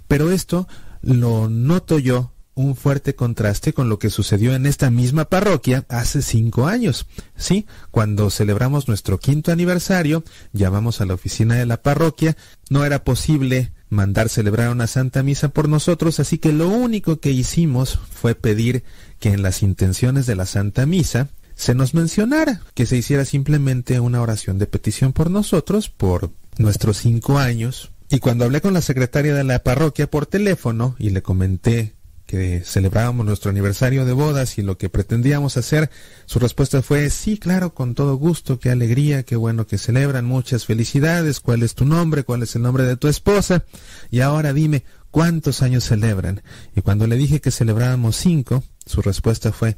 pero 0.09 0.33
esto 0.33 0.67
lo 1.03 1.51
noto 1.51 1.99
yo 1.99 2.33
un 2.57 2.75
fuerte 2.75 3.15
contraste 3.15 3.73
con 3.75 3.89
lo 3.89 3.99
que 3.99 4.11
sucedió 4.11 4.55
en 4.55 4.67
esta 4.67 4.91
misma 4.91 5.27
parroquia 5.27 5.85
hace 5.89 6.23
cinco 6.23 6.67
años. 6.67 7.07
Sí, 7.37 7.67
cuando 7.91 8.31
celebramos 8.31 8.89
nuestro 8.89 9.21
quinto 9.21 9.53
aniversario, 9.53 10.25
llamamos 10.53 11.01
a 11.01 11.07
la 11.07 11.15
oficina 11.15 11.55
de 11.55 11.67
la 11.67 11.83
parroquia, 11.83 12.37
no 12.71 12.85
era 12.85 13.05
posible 13.05 13.73
mandar 13.91 14.31
celebrar 14.31 14.71
una 14.71 14.87
santa 14.87 15.23
misa 15.23 15.51
por 15.51 15.69
nosotros, 15.69 16.19
así 16.19 16.39
que 16.39 16.53
lo 16.53 16.69
único 16.69 17.21
que 17.21 17.31
hicimos 17.31 18.01
fue 18.11 18.35
pedir 18.35 18.85
que 19.21 19.29
en 19.29 19.43
las 19.43 19.63
intenciones 19.63 20.27
de 20.27 20.35
la 20.35 20.47
santa 20.47 20.87
misa 20.87 21.29
se 21.55 21.75
nos 21.75 21.95
mencionara, 21.95 22.63
que 22.75 22.87
se 22.87 22.97
hiciera 22.97 23.25
simplemente 23.25 24.01
una 24.01 24.23
oración 24.23 24.59
de 24.59 24.67
petición 24.67 25.13
por 25.13 25.31
nosotros, 25.31 25.91
por 25.91 26.31
nuestros 26.59 26.97
cinco 26.97 27.39
años. 27.39 27.91
Y 28.09 28.19
cuando 28.19 28.45
hablé 28.45 28.61
con 28.61 28.73
la 28.73 28.83
secretaria 28.83 29.35
de 29.35 29.45
la 29.45 29.59
parroquia 29.59 30.09
por 30.09 30.27
teléfono 30.27 30.97
y 30.99 31.11
le 31.11 31.23
comenté 31.23 31.96
que 32.27 32.63
celebrábamos 32.65 33.25
nuestro 33.25 33.51
aniversario 33.51 34.05
de 34.05 34.13
bodas 34.13 34.59
y 34.59 34.63
lo 34.63 34.77
que 34.77 34.89
pretendíamos 34.89 35.57
hacer, 35.57 35.91
su 36.27 36.39
respuesta 36.41 36.83
fue 36.83 37.09
sí, 37.11 37.39
claro, 37.39 37.73
con 37.73 37.95
todo 37.95 38.17
gusto, 38.17 38.59
qué 38.59 38.71
alegría, 38.71 39.23
qué 39.23 39.37
bueno 39.37 39.67
que 39.67 39.79
celebran, 39.79 40.25
muchas 40.25 40.67
felicidades, 40.67 41.41
cuál 41.41 41.63
es 41.63 41.75
tu 41.75 41.85
nombre, 41.85 42.25
cuál 42.25 42.43
es 42.43 42.57
el 42.57 42.63
nombre 42.63 42.85
de 42.85 42.97
tu 42.97 43.07
esposa, 43.07 43.65
y 44.11 44.21
ahora 44.21 44.53
dime, 44.53 44.83
¿cuántos 45.13 45.63
años 45.63 45.85
celebran? 45.85 46.43
Y 46.75 46.83
cuando 46.83 47.07
le 47.07 47.17
dije 47.17 47.41
que 47.41 47.53
celebrábamos 47.53 48.17
cinco, 48.17 48.65
su 48.85 49.03
respuesta 49.03 49.53
fue, 49.53 49.77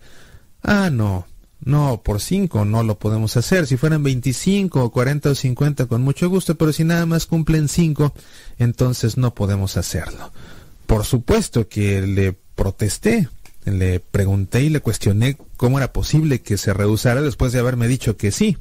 ah, 0.62 0.88
no, 0.90 1.26
no, 1.60 2.02
por 2.02 2.20
cinco 2.20 2.64
no 2.64 2.82
lo 2.82 2.98
podemos 2.98 3.36
hacer. 3.36 3.66
Si 3.66 3.76
fueran 3.76 4.02
veinticinco 4.02 4.82
o 4.82 4.90
cuarenta 4.90 5.30
o 5.30 5.34
cincuenta, 5.34 5.86
con 5.86 6.02
mucho 6.02 6.30
gusto, 6.30 6.56
pero 6.56 6.72
si 6.72 6.84
nada 6.84 7.04
más 7.04 7.26
cumplen 7.26 7.68
cinco, 7.68 8.14
entonces 8.58 9.16
no 9.16 9.34
podemos 9.34 9.76
hacerlo. 9.76 10.32
Por 10.88 11.04
supuesto 11.04 11.68
que 11.68 12.00
le 12.00 12.32
protesté, 12.54 13.28
le 13.66 14.00
pregunté 14.00 14.62
y 14.62 14.70
le 14.70 14.80
cuestioné 14.80 15.36
cómo 15.58 15.76
era 15.76 15.92
posible 15.92 16.40
que 16.40 16.56
se 16.56 16.72
rehusara 16.72 17.20
después 17.20 17.52
de 17.52 17.58
haberme 17.58 17.88
dicho 17.88 18.16
que 18.16 18.32
sí. 18.32 18.56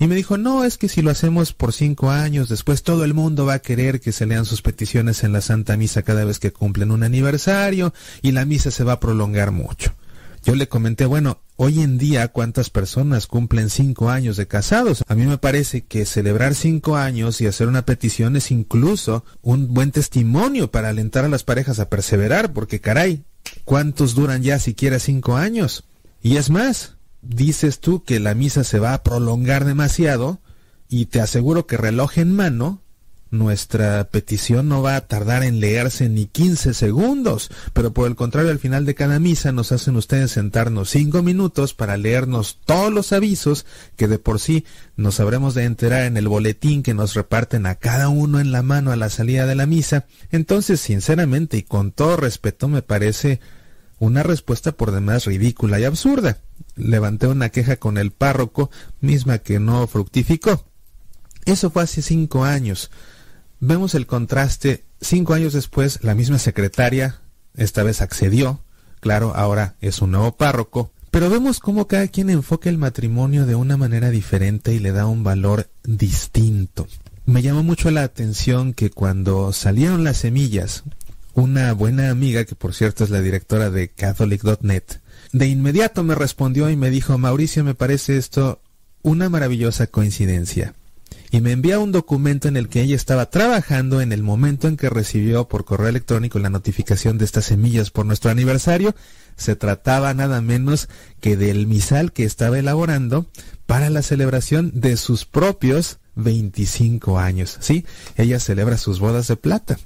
Y 0.00 0.06
me 0.06 0.14
dijo, 0.14 0.38
no, 0.38 0.64
es 0.64 0.78
que 0.78 0.88
si 0.88 1.02
lo 1.02 1.10
hacemos 1.10 1.52
por 1.52 1.74
cinco 1.74 2.10
años, 2.10 2.48
después 2.48 2.82
todo 2.82 3.04
el 3.04 3.12
mundo 3.12 3.44
va 3.44 3.54
a 3.54 3.58
querer 3.58 4.00
que 4.00 4.10
se 4.10 4.24
lean 4.24 4.46
sus 4.46 4.62
peticiones 4.62 5.22
en 5.22 5.34
la 5.34 5.42
Santa 5.42 5.76
Misa 5.76 6.00
cada 6.00 6.24
vez 6.24 6.38
que 6.38 6.50
cumplen 6.50 6.90
un 6.90 7.02
aniversario 7.02 7.92
y 8.22 8.32
la 8.32 8.46
misa 8.46 8.70
se 8.70 8.82
va 8.82 8.94
a 8.94 9.00
prolongar 9.00 9.50
mucho. 9.50 9.92
Yo 10.46 10.54
le 10.54 10.66
comenté, 10.66 11.04
bueno, 11.04 11.42
hoy 11.56 11.80
en 11.80 11.98
día 11.98 12.28
cuántas 12.28 12.70
personas 12.70 13.26
cumplen 13.26 13.70
cinco 13.70 14.10
años 14.10 14.36
de 14.36 14.46
casados. 14.46 15.04
A 15.06 15.14
mí 15.14 15.26
me 15.26 15.38
parece 15.38 15.84
que 15.84 16.06
celebrar 16.06 16.54
cinco 16.54 16.96
años 16.96 17.40
y 17.40 17.46
hacer 17.46 17.68
una 17.68 17.84
petición 17.84 18.36
es 18.36 18.50
incluso 18.50 19.24
un 19.42 19.72
buen 19.72 19.92
testimonio 19.92 20.70
para 20.70 20.88
alentar 20.88 21.24
a 21.24 21.28
las 21.28 21.44
parejas 21.44 21.78
a 21.78 21.88
perseverar, 21.88 22.52
porque 22.52 22.80
caray, 22.80 23.24
¿cuántos 23.64 24.14
duran 24.14 24.42
ya 24.42 24.58
siquiera 24.58 24.98
cinco 24.98 25.36
años? 25.36 25.84
Y 26.22 26.36
es 26.36 26.50
más, 26.50 26.96
dices 27.22 27.80
tú 27.80 28.02
que 28.04 28.20
la 28.20 28.34
misa 28.34 28.64
se 28.64 28.78
va 28.78 28.94
a 28.94 29.02
prolongar 29.02 29.64
demasiado 29.64 30.40
y 30.88 31.06
te 31.06 31.20
aseguro 31.20 31.66
que 31.66 31.76
reloj 31.76 32.18
en 32.18 32.34
mano 32.34 32.83
nuestra 33.34 34.04
petición 34.04 34.68
no 34.68 34.80
va 34.80 34.96
a 34.96 35.06
tardar 35.06 35.42
en 35.42 35.60
leerse 35.60 36.08
ni 36.08 36.26
15 36.26 36.72
segundos, 36.72 37.50
pero 37.72 37.92
por 37.92 38.06
el 38.06 38.16
contrario, 38.16 38.50
al 38.50 38.58
final 38.58 38.86
de 38.86 38.94
cada 38.94 39.18
misa 39.18 39.52
nos 39.52 39.72
hacen 39.72 39.96
ustedes 39.96 40.30
sentarnos 40.30 40.90
cinco 40.90 41.22
minutos 41.22 41.74
para 41.74 41.96
leernos 41.96 42.58
todos 42.64 42.92
los 42.92 43.12
avisos 43.12 43.66
que 43.96 44.08
de 44.08 44.18
por 44.18 44.40
sí 44.40 44.64
nos 44.96 45.20
habremos 45.20 45.54
de 45.54 45.64
enterar 45.64 46.04
en 46.04 46.16
el 46.16 46.28
boletín 46.28 46.82
que 46.82 46.94
nos 46.94 47.14
reparten 47.14 47.66
a 47.66 47.74
cada 47.74 48.08
uno 48.08 48.40
en 48.40 48.52
la 48.52 48.62
mano 48.62 48.92
a 48.92 48.96
la 48.96 49.10
salida 49.10 49.46
de 49.46 49.54
la 49.54 49.66
misa. 49.66 50.06
Entonces, 50.30 50.80
sinceramente 50.80 51.56
y 51.56 51.62
con 51.62 51.92
todo 51.92 52.16
respeto, 52.16 52.68
me 52.68 52.82
parece 52.82 53.40
una 53.98 54.22
respuesta 54.22 54.72
por 54.72 54.92
demás 54.92 55.24
ridícula 55.26 55.80
y 55.80 55.84
absurda. 55.84 56.38
Levanté 56.76 57.26
una 57.26 57.48
queja 57.48 57.76
con 57.76 57.98
el 57.98 58.12
párroco, 58.12 58.70
misma 59.00 59.38
que 59.38 59.58
no 59.58 59.86
fructificó. 59.86 60.64
Eso 61.46 61.70
fue 61.70 61.82
hace 61.82 62.00
cinco 62.00 62.44
años 62.44 62.90
vemos 63.66 63.94
el 63.94 64.06
contraste. 64.06 64.84
Cinco 65.00 65.34
años 65.34 65.52
después, 65.52 66.00
la 66.02 66.14
misma 66.14 66.38
secretaria, 66.38 67.20
esta 67.56 67.82
vez 67.82 68.00
accedió, 68.00 68.60
claro, 69.00 69.32
ahora 69.34 69.76
es 69.80 70.00
un 70.00 70.12
nuevo 70.12 70.36
párroco, 70.36 70.92
pero 71.10 71.30
vemos 71.30 71.60
cómo 71.60 71.86
cada 71.86 72.08
quien 72.08 72.30
enfoca 72.30 72.68
el 72.68 72.78
matrimonio 72.78 73.46
de 73.46 73.54
una 73.54 73.76
manera 73.76 74.10
diferente 74.10 74.74
y 74.74 74.78
le 74.78 74.92
da 74.92 75.06
un 75.06 75.22
valor 75.22 75.68
distinto. 75.84 76.88
Me 77.26 77.42
llamó 77.42 77.62
mucho 77.62 77.90
la 77.90 78.02
atención 78.02 78.74
que 78.74 78.90
cuando 78.90 79.52
salieron 79.52 80.04
las 80.04 80.18
semillas, 80.18 80.84
una 81.34 81.72
buena 81.72 82.10
amiga, 82.10 82.44
que 82.44 82.54
por 82.54 82.74
cierto 82.74 83.04
es 83.04 83.10
la 83.10 83.20
directora 83.20 83.70
de 83.70 83.88
Catholic.net, 83.88 84.84
de 85.32 85.46
inmediato 85.46 86.02
me 86.02 86.14
respondió 86.14 86.68
y 86.70 86.76
me 86.76 86.90
dijo, 86.90 87.16
Mauricio, 87.16 87.64
me 87.64 87.74
parece 87.74 88.16
esto 88.16 88.60
una 89.02 89.28
maravillosa 89.28 89.86
coincidencia. 89.86 90.74
Y 91.30 91.40
me 91.40 91.52
envía 91.52 91.78
un 91.78 91.92
documento 91.92 92.48
en 92.48 92.56
el 92.56 92.68
que 92.68 92.82
ella 92.82 92.96
estaba 92.96 93.30
trabajando 93.30 94.00
en 94.00 94.12
el 94.12 94.22
momento 94.22 94.68
en 94.68 94.76
que 94.76 94.88
recibió 94.88 95.48
por 95.48 95.64
correo 95.64 95.88
electrónico 95.88 96.38
la 96.38 96.50
notificación 96.50 97.18
de 97.18 97.24
estas 97.24 97.46
semillas 97.46 97.90
por 97.90 98.06
nuestro 98.06 98.30
aniversario. 98.30 98.94
Se 99.36 99.56
trataba 99.56 100.14
nada 100.14 100.40
menos 100.40 100.88
que 101.20 101.36
del 101.36 101.66
misal 101.66 102.12
que 102.12 102.24
estaba 102.24 102.58
elaborando 102.58 103.26
para 103.66 103.90
la 103.90 104.02
celebración 104.02 104.70
de 104.74 104.96
sus 104.96 105.24
propios 105.24 105.98
25 106.16 107.18
años, 107.18 107.56
¿sí? 107.60 107.84
Ella 108.16 108.38
celebra 108.38 108.78
sus 108.78 109.00
bodas 109.00 109.28
de 109.28 109.36
plata. 109.36 109.78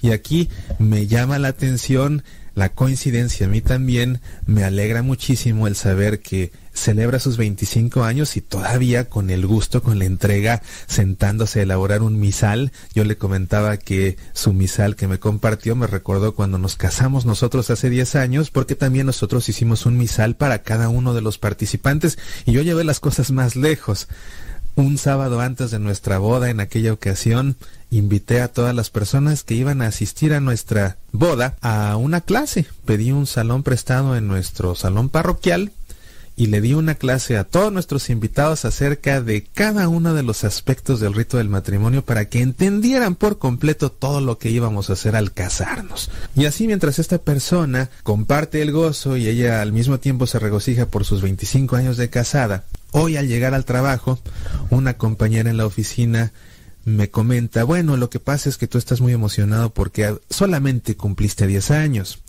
Y 0.00 0.10
aquí 0.10 0.48
me 0.78 1.06
llama 1.06 1.38
la 1.38 1.48
atención 1.48 2.24
la 2.56 2.70
coincidencia. 2.70 3.46
A 3.46 3.50
mí 3.50 3.60
también 3.60 4.20
me 4.46 4.64
alegra 4.64 5.02
muchísimo 5.02 5.68
el 5.68 5.76
saber 5.76 6.20
que 6.20 6.50
celebra 6.72 7.20
sus 7.20 7.36
25 7.36 8.02
años 8.02 8.36
y 8.36 8.40
todavía 8.40 9.08
con 9.08 9.30
el 9.30 9.46
gusto, 9.46 9.82
con 9.82 9.98
la 9.98 10.06
entrega, 10.06 10.62
sentándose 10.86 11.60
a 11.60 11.62
elaborar 11.62 12.02
un 12.02 12.18
misal. 12.18 12.72
Yo 12.94 13.04
le 13.04 13.16
comentaba 13.16 13.76
que 13.76 14.16
su 14.32 14.54
misal 14.54 14.96
que 14.96 15.06
me 15.06 15.18
compartió 15.18 15.76
me 15.76 15.86
recordó 15.86 16.34
cuando 16.34 16.58
nos 16.58 16.76
casamos 16.76 17.26
nosotros 17.26 17.70
hace 17.70 17.90
10 17.90 18.16
años, 18.16 18.50
porque 18.50 18.74
también 18.74 19.06
nosotros 19.06 19.48
hicimos 19.50 19.84
un 19.84 19.98
misal 19.98 20.34
para 20.34 20.62
cada 20.62 20.88
uno 20.88 21.12
de 21.12 21.20
los 21.20 21.38
participantes 21.38 22.18
y 22.46 22.52
yo 22.52 22.62
llevé 22.62 22.84
las 22.84 23.00
cosas 23.00 23.30
más 23.30 23.54
lejos. 23.54 24.08
Un 24.76 24.98
sábado 24.98 25.40
antes 25.40 25.70
de 25.70 25.78
nuestra 25.78 26.18
boda, 26.18 26.50
en 26.50 26.60
aquella 26.60 26.92
ocasión, 26.92 27.56
invité 27.90 28.42
a 28.42 28.48
todas 28.48 28.74
las 28.74 28.90
personas 28.90 29.42
que 29.42 29.54
iban 29.54 29.80
a 29.80 29.86
asistir 29.86 30.34
a 30.34 30.40
nuestra 30.40 30.98
boda 31.12 31.56
a 31.62 31.96
una 31.96 32.20
clase. 32.20 32.66
Pedí 32.84 33.10
un 33.10 33.26
salón 33.26 33.62
prestado 33.62 34.16
en 34.16 34.28
nuestro 34.28 34.74
salón 34.74 35.08
parroquial 35.08 35.72
y 36.36 36.48
le 36.48 36.60
di 36.60 36.74
una 36.74 36.94
clase 36.94 37.38
a 37.38 37.44
todos 37.44 37.72
nuestros 37.72 38.10
invitados 38.10 38.66
acerca 38.66 39.22
de 39.22 39.44
cada 39.44 39.88
uno 39.88 40.12
de 40.12 40.22
los 40.22 40.44
aspectos 40.44 41.00
del 41.00 41.14
rito 41.14 41.38
del 41.38 41.48
matrimonio 41.48 42.04
para 42.04 42.26
que 42.26 42.42
entendieran 42.42 43.14
por 43.14 43.38
completo 43.38 43.90
todo 43.90 44.20
lo 44.20 44.36
que 44.36 44.50
íbamos 44.50 44.90
a 44.90 44.92
hacer 44.92 45.16
al 45.16 45.32
casarnos. 45.32 46.10
Y 46.34 46.44
así 46.44 46.66
mientras 46.66 46.98
esta 46.98 47.16
persona 47.16 47.88
comparte 48.02 48.60
el 48.60 48.72
gozo 48.72 49.16
y 49.16 49.26
ella 49.26 49.62
al 49.62 49.72
mismo 49.72 49.98
tiempo 49.98 50.26
se 50.26 50.38
regocija 50.38 50.84
por 50.84 51.06
sus 51.06 51.22
25 51.22 51.76
años 51.76 51.96
de 51.96 52.10
casada, 52.10 52.64
Hoy 52.92 53.16
al 53.16 53.28
llegar 53.28 53.54
al 53.54 53.64
trabajo, 53.64 54.18
una 54.70 54.96
compañera 54.96 55.50
en 55.50 55.56
la 55.56 55.66
oficina 55.66 56.32
me 56.84 57.10
comenta, 57.10 57.64
bueno, 57.64 57.96
lo 57.96 58.10
que 58.10 58.20
pasa 58.20 58.48
es 58.48 58.56
que 58.56 58.68
tú 58.68 58.78
estás 58.78 59.00
muy 59.00 59.12
emocionado 59.12 59.74
porque 59.74 60.18
solamente 60.30 60.96
cumpliste 60.96 61.46
10 61.46 61.70
años. 61.72 62.22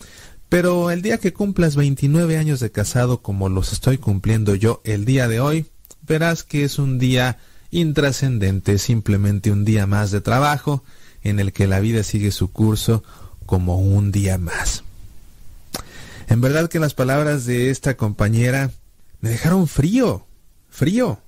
Pero 0.50 0.92
el 0.92 1.02
día 1.02 1.20
que 1.20 1.34
cumplas 1.34 1.76
29 1.76 2.38
años 2.38 2.60
de 2.60 2.72
casado 2.72 3.22
como 3.22 3.50
los 3.50 3.74
estoy 3.74 3.98
cumpliendo 3.98 4.56
yo 4.56 4.82
el 4.84 5.06
día 5.06 5.28
de 5.28 5.40
hoy, 5.40 5.68
verás 6.08 6.44
que 6.44 6.64
es 6.64 6.80
un 6.80 7.00
día 7.00 7.38
intrascendente, 7.70 8.78
simplemente 8.78 9.52
un 9.52 9.66
día 9.66 9.86
más 9.86 10.12
de 10.12 10.22
trabajo 10.22 10.84
en 11.22 11.40
el 11.40 11.54
que 11.54 11.68
la 11.68 11.80
vida 11.80 12.04
sigue 12.04 12.32
su 12.32 12.52
curso 12.52 13.04
como 13.46 13.80
un 13.80 14.12
día 14.12 14.38
más. 14.38 14.84
En 16.30 16.42
verdad 16.42 16.70
que 16.70 16.80
las 16.80 16.94
palabras 16.94 17.46
de 17.46 17.70
esta 17.70 17.96
compañera 17.96 18.72
me 19.22 19.30
dejaron 19.30 19.68
frío 19.68 20.27
frío. 20.78 21.20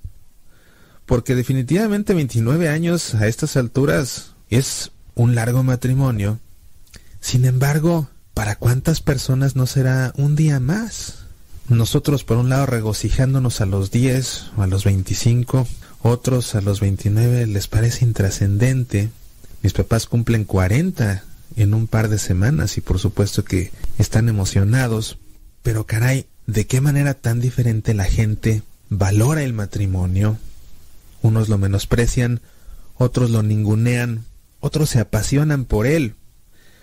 Porque 1.06 1.34
definitivamente 1.34 2.14
29 2.14 2.70
años 2.70 3.16
a 3.16 3.28
estas 3.28 3.58
alturas 3.58 4.36
es 4.50 4.92
un 5.16 5.34
largo 5.34 5.64
matrimonio. 5.64 6.40
Sin 7.20 7.46
embargo, 7.46 8.10
¿para 8.36 8.56
cuántas 8.56 9.02
personas 9.02 9.56
no 9.56 9.66
será 9.66 10.14
un 10.16 10.36
día 10.36 10.60
más? 10.60 11.26
Nosotros 11.68 12.24
por 12.24 12.38
un 12.38 12.50
lado 12.50 12.68
regocijándonos 12.68 13.60
a 13.60 13.66
los 13.66 13.90
10 13.90 14.52
o 14.58 14.62
a 14.62 14.68
los 14.68 14.84
25, 14.84 15.68
otros 16.04 16.54
a 16.54 16.62
los 16.62 16.80
29 16.80 17.48
les 17.48 17.68
parece 17.68 18.06
intrascendente. 18.06 19.10
Mis 19.64 19.74
papás 19.74 20.06
cumplen 20.06 20.46
40 20.46 21.24
en 21.56 21.74
un 21.74 21.88
par 21.88 22.08
de 22.08 22.20
semanas 22.20 22.78
y 22.78 22.82
por 22.82 23.00
supuesto 23.00 23.44
que 23.44 23.72
están 23.98 24.30
emocionados. 24.30 25.18
Pero 25.64 25.86
caray, 25.86 26.28
¿de 26.46 26.68
qué 26.68 26.82
manera 26.82 27.16
tan 27.16 27.42
diferente 27.42 27.96
la 27.96 28.06
gente 28.06 28.62
valora 28.90 29.44
el 29.44 29.54
matrimonio, 29.54 30.38
unos 31.22 31.50
lo 31.50 31.58
menosprecian, 31.58 32.42
otros 32.98 33.30
lo 33.30 33.44
ningunean, 33.44 34.26
otros 34.60 34.90
se 34.90 35.00
apasionan 35.00 35.66
por 35.66 35.86
él. 35.86 36.16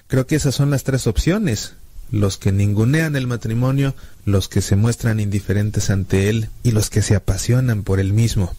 Creo 0.06 0.26
que 0.26 0.36
esas 0.36 0.54
son 0.54 0.70
las 0.70 0.84
tres 0.84 1.06
opciones, 1.06 1.74
los 2.10 2.38
que 2.38 2.52
ningunean 2.52 3.16
el 3.16 3.26
matrimonio, 3.26 3.94
los 4.24 4.48
que 4.48 4.62
se 4.62 4.76
muestran 4.76 5.20
indiferentes 5.20 5.90
ante 5.90 6.28
él 6.28 6.48
y 6.62 6.70
los 6.70 6.90
que 6.90 7.02
se 7.02 7.16
apasionan 7.16 7.82
por 7.82 7.98
él 7.98 8.12
mismo. 8.12 8.54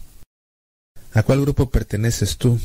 ¿A 1.14 1.24
cuál 1.24 1.42
grupo 1.42 1.70
perteneces 1.70 2.38
tú? 2.38 2.60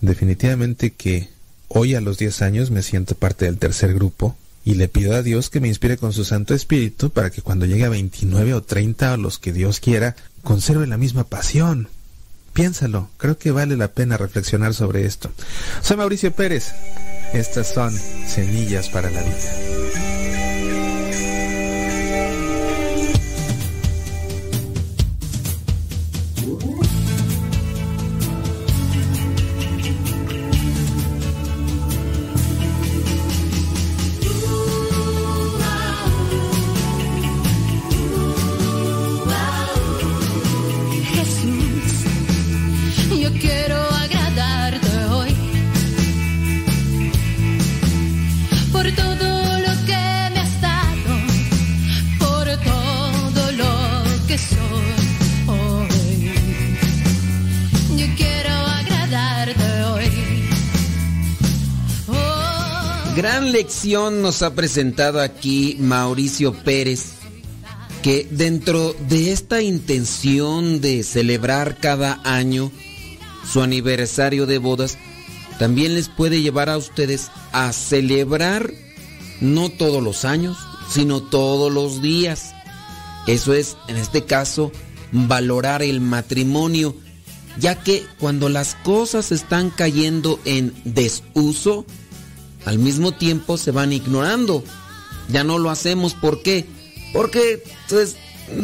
Definitivamente 0.00 0.90
que 0.92 1.30
hoy 1.68 1.94
a 1.94 2.00
los 2.00 2.18
diez 2.18 2.42
años 2.42 2.70
me 2.70 2.82
siento 2.82 3.14
parte 3.14 3.46
del 3.46 3.58
tercer 3.58 3.94
grupo, 3.94 4.36
y 4.64 4.74
le 4.74 4.88
pido 4.88 5.14
a 5.14 5.22
Dios 5.22 5.50
que 5.50 5.60
me 5.60 5.68
inspire 5.68 5.96
con 5.96 6.12
su 6.12 6.24
Santo 6.24 6.54
Espíritu 6.54 7.10
para 7.10 7.30
que 7.30 7.42
cuando 7.42 7.66
llegue 7.66 7.84
a 7.84 7.90
29 7.90 8.54
o 8.54 8.62
30 8.62 9.14
o 9.14 9.16
los 9.16 9.38
que 9.38 9.52
Dios 9.52 9.80
quiera, 9.80 10.16
conserve 10.42 10.86
la 10.86 10.96
misma 10.96 11.24
pasión. 11.24 11.88
Piénsalo, 12.54 13.10
creo 13.16 13.36
que 13.36 13.50
vale 13.50 13.76
la 13.76 13.88
pena 13.88 14.16
reflexionar 14.16 14.74
sobre 14.74 15.06
esto. 15.06 15.30
Soy 15.82 15.96
Mauricio 15.96 16.32
Pérez. 16.32 16.72
Estas 17.32 17.74
son 17.74 17.92
Semillas 18.26 18.88
para 18.88 19.10
la 19.10 19.22
Vida. 19.22 20.03
Lección 63.54 64.20
nos 64.20 64.42
ha 64.42 64.52
presentado 64.52 65.20
aquí 65.20 65.76
Mauricio 65.78 66.52
Pérez, 66.52 67.12
que 68.02 68.26
dentro 68.28 68.96
de 69.08 69.30
esta 69.30 69.62
intención 69.62 70.80
de 70.80 71.04
celebrar 71.04 71.78
cada 71.78 72.20
año 72.24 72.72
su 73.48 73.62
aniversario 73.62 74.46
de 74.46 74.58
bodas, 74.58 74.98
también 75.58 75.94
les 75.94 76.08
puede 76.08 76.42
llevar 76.42 76.68
a 76.68 76.76
ustedes 76.76 77.30
a 77.52 77.72
celebrar 77.72 78.72
no 79.40 79.68
todos 79.68 80.02
los 80.02 80.24
años, 80.24 80.56
sino 80.90 81.22
todos 81.22 81.72
los 81.72 82.02
días. 82.02 82.54
Eso 83.26 83.54
es, 83.54 83.76
en 83.88 83.96
este 83.96 84.24
caso, 84.24 84.72
valorar 85.12 85.82
el 85.82 86.00
matrimonio, 86.00 86.96
ya 87.58 87.82
que 87.82 88.04
cuando 88.18 88.48
las 88.48 88.74
cosas 88.74 89.32
están 89.32 89.70
cayendo 89.70 90.40
en 90.44 90.74
desuso, 90.84 91.86
al 92.64 92.78
mismo 92.78 93.12
tiempo 93.12 93.56
se 93.56 93.70
van 93.70 93.92
ignorando. 93.92 94.64
Ya 95.28 95.44
no 95.44 95.58
lo 95.58 95.70
hacemos, 95.70 96.14
¿por 96.14 96.42
qué? 96.42 96.66
Porque 97.12 97.62
pues, 97.88 98.16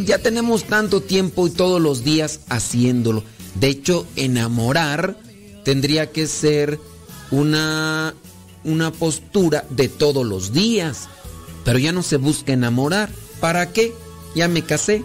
ya 0.05 0.19
tenemos 0.19 0.65
tanto 0.65 1.01
tiempo 1.01 1.47
y 1.47 1.51
todos 1.51 1.81
los 1.81 2.05
días 2.05 2.41
haciéndolo. 2.49 3.23
De 3.55 3.69
hecho, 3.69 4.07
enamorar 4.17 5.17
tendría 5.65 6.11
que 6.11 6.27
ser 6.27 6.79
una, 7.31 8.15
una 8.65 8.91
postura 8.93 9.65
de 9.71 9.89
todos 9.89 10.27
los 10.27 10.53
días. 10.53 11.09
Pero 11.65 11.79
ya 11.79 11.93
no 11.93 12.03
se 12.03 12.17
busca 12.17 12.53
enamorar. 12.53 13.11
¿Para 13.41 13.73
qué? 13.73 13.95
Ya 14.35 14.49
me 14.49 14.63
casé. 14.63 15.05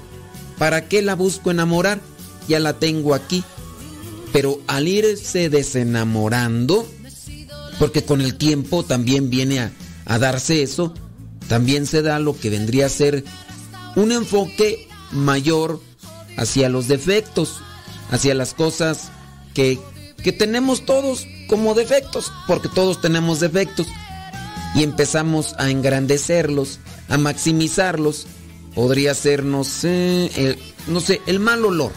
¿Para 0.58 0.88
qué 0.88 1.02
la 1.02 1.16
busco 1.16 1.52
enamorar? 1.52 2.00
Ya 2.48 2.60
la 2.60 2.80
tengo 2.80 3.14
aquí. 3.14 3.44
Pero 4.32 4.60
al 4.68 4.88
irse 4.88 5.50
desenamorando, 5.50 6.88
porque 7.80 8.04
con 8.04 8.22
el 8.22 8.36
tiempo 8.36 8.84
también 8.84 9.30
viene 9.30 9.60
a, 10.06 10.20
darse 10.20 10.62
eso, 10.62 10.94
también 11.48 11.86
se 11.86 12.02
da 12.02 12.20
lo 12.20 12.38
que 12.38 12.50
vendría 12.50 12.88
a 12.88 12.90
ser 12.90 13.24
un 13.96 14.12
enfoque 14.12 14.88
mayor 15.12 15.82
hacia 16.38 16.70
los 16.70 16.88
defectos, 16.88 17.62
hacia 18.12 18.36
las 18.36 18.54
cosas 18.54 19.10
que, 19.54 19.80
que 20.26 20.34
tenemos 20.34 20.88
todos 20.88 21.28
como 21.48 21.76
defectos, 21.76 22.34
porque 22.48 22.68
todos 22.68 23.00
tenemos 23.00 23.40
defectos. 23.42 23.86
y 24.74 24.82
empezamos 24.82 25.54
a 25.60 25.70
engrandecerlos, 25.70 26.80
a 27.10 27.18
maximizarlos, 27.20 28.26
podría 28.74 29.14
ser, 29.14 29.44
no 29.46 29.64
sé, 29.64 30.32
el, 30.36 30.58
no 30.88 31.00
sé, 31.00 31.22
el 31.28 31.40
mal 31.40 31.64
olor. 31.64 31.92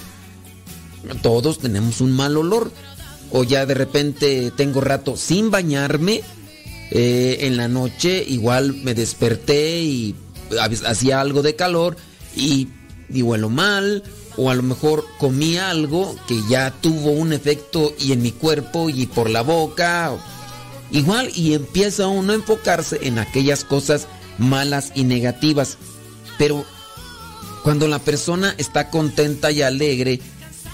Todos 1.23 1.59
tenemos 1.59 2.03
un 2.03 2.13
mal 2.13 2.37
olor. 2.37 2.71
O 3.33 3.45
ya 3.45 3.65
de 3.65 3.75
repente 3.75 4.53
tengo 4.55 4.83
rato 4.83 5.17
sin 5.17 5.51
bañarme. 5.51 6.21
Eh, 6.91 7.39
en 7.41 7.57
la 7.57 7.67
noche 7.67 8.25
igual 8.29 8.75
me 8.75 8.95
desperté 8.95 9.81
y 9.81 10.15
hacía 10.87 11.21
algo 11.21 11.43
de 11.43 11.57
calor 11.57 11.97
y, 12.37 12.69
y 13.09 13.23
huelo 13.23 13.49
mal. 13.49 14.05
O 14.39 14.51
a 14.51 14.55
lo 14.55 14.63
mejor 14.63 15.05
comí 15.19 15.59
algo 15.59 16.17
que 16.27 16.41
ya 16.49 16.71
tuvo 16.71 17.11
un 17.11 17.33
efecto 17.33 17.93
y 17.99 18.13
en 18.13 18.23
mi 18.23 18.33
cuerpo 18.33 18.89
y 18.89 19.07
por 19.07 19.29
la 19.29 19.43
boca. 19.43 20.13
Igual 20.91 21.31
y 21.35 21.53
empieza 21.53 22.07
uno 22.07 22.33
a 22.33 22.37
enfocarse 22.37 23.01
en 23.03 23.19
aquellas 23.19 23.65
cosas 23.65 24.07
malas 24.39 24.93
y 24.95 25.05
negativas. 25.05 25.77
Pero 26.39 26.65
cuando 27.63 27.89
la 27.89 27.99
persona 27.99 28.55
está 28.57 28.89
contenta 28.91 29.51
y 29.51 29.61
alegre 29.63 30.21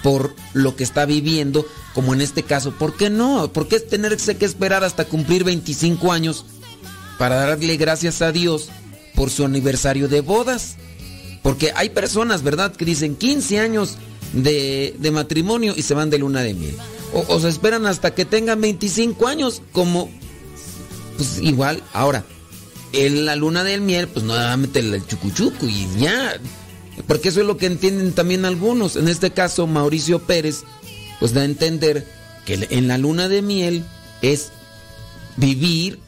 por 0.02 0.36
lo 0.52 0.76
que 0.76 0.84
está 0.84 1.06
viviendo, 1.06 1.66
como 1.94 2.12
en 2.12 2.20
este 2.20 2.42
caso, 2.42 2.72
¿por 2.72 2.96
qué 2.96 3.08
no? 3.08 3.50
¿Por 3.52 3.66
qué 3.66 3.80
tenerse 3.80 4.36
que 4.36 4.44
esperar 4.44 4.84
hasta 4.84 5.06
cumplir 5.06 5.42
25 5.42 6.12
años 6.12 6.44
para 7.18 7.36
darle 7.36 7.76
gracias 7.78 8.20
a 8.20 8.30
Dios 8.30 8.68
por 9.14 9.30
su 9.30 9.44
aniversario 9.44 10.08
de 10.08 10.20
bodas? 10.20 10.76
Porque 11.44 11.72
hay 11.76 11.90
personas, 11.90 12.42
¿verdad?, 12.42 12.74
que 12.74 12.86
dicen 12.86 13.16
15 13.16 13.60
años 13.60 13.98
de, 14.32 14.96
matrimonio 15.12 15.74
y 15.76 15.82
se 15.82 15.92
van 15.92 16.08
de 16.08 16.16
luna 16.16 16.40
de 16.40 16.54
miel. 16.54 16.74
O, 17.12 17.38
se 17.38 17.50
esperan 17.50 17.84
hasta 17.84 18.14
que 18.14 18.24
tengan 18.24 18.62
25 18.62 19.26
años, 19.26 19.60
como, 19.70 20.10
pues 21.18 21.40
igual, 21.42 21.82
ahora, 21.92 22.24
en 22.94 23.26
la 23.26 23.36
luna 23.36 23.62
del 23.62 23.82
miel, 23.82 24.08
pues 24.08 24.24
no 24.24 24.32
va 24.32 24.54
a 24.54 24.56
meter 24.56 24.86
el 24.86 25.06
chucuchuco 25.06 25.66
y 25.66 25.86
ya. 25.98 26.40
Porque 27.06 27.28
eso 27.28 27.42
es 27.42 27.46
lo 27.46 27.58
que 27.58 27.66
entienden 27.66 28.12
también 28.14 28.46
algunos. 28.46 28.96
En 28.96 29.06
este 29.06 29.30
caso, 29.30 29.66
Mauricio 29.66 30.20
Pérez, 30.20 30.64
pues 31.20 31.34
da 31.34 31.42
a 31.42 31.44
entender 31.44 32.06
que 32.46 32.68
en 32.70 32.88
la 32.88 32.96
luna 32.96 33.28
de 33.28 33.42
miel 33.42 33.84
es 34.22 34.50
vivir 35.36 35.98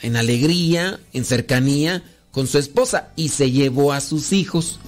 en 0.00 0.16
alegría, 0.16 1.00
en 1.12 1.26
cercanía 1.26 2.02
con 2.36 2.46
su 2.46 2.58
esposa 2.58 3.08
y 3.16 3.30
se 3.30 3.50
llevó 3.50 3.94
a 3.94 4.02
sus 4.02 4.34
hijos. 4.34 4.78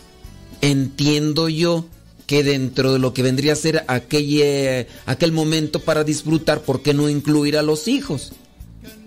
Entiendo 0.60 1.48
yo 1.48 1.86
que 2.26 2.44
dentro 2.44 2.92
de 2.92 2.98
lo 2.98 3.14
que 3.14 3.22
vendría 3.22 3.54
a 3.54 3.56
ser 3.56 3.86
aquel, 3.88 4.26
eh, 4.42 4.86
aquel 5.06 5.32
momento 5.32 5.80
para 5.80 6.04
disfrutar, 6.04 6.60
¿por 6.60 6.82
qué 6.82 6.92
no 6.92 7.08
incluir 7.08 7.56
a 7.56 7.62
los 7.62 7.88
hijos? 7.88 8.32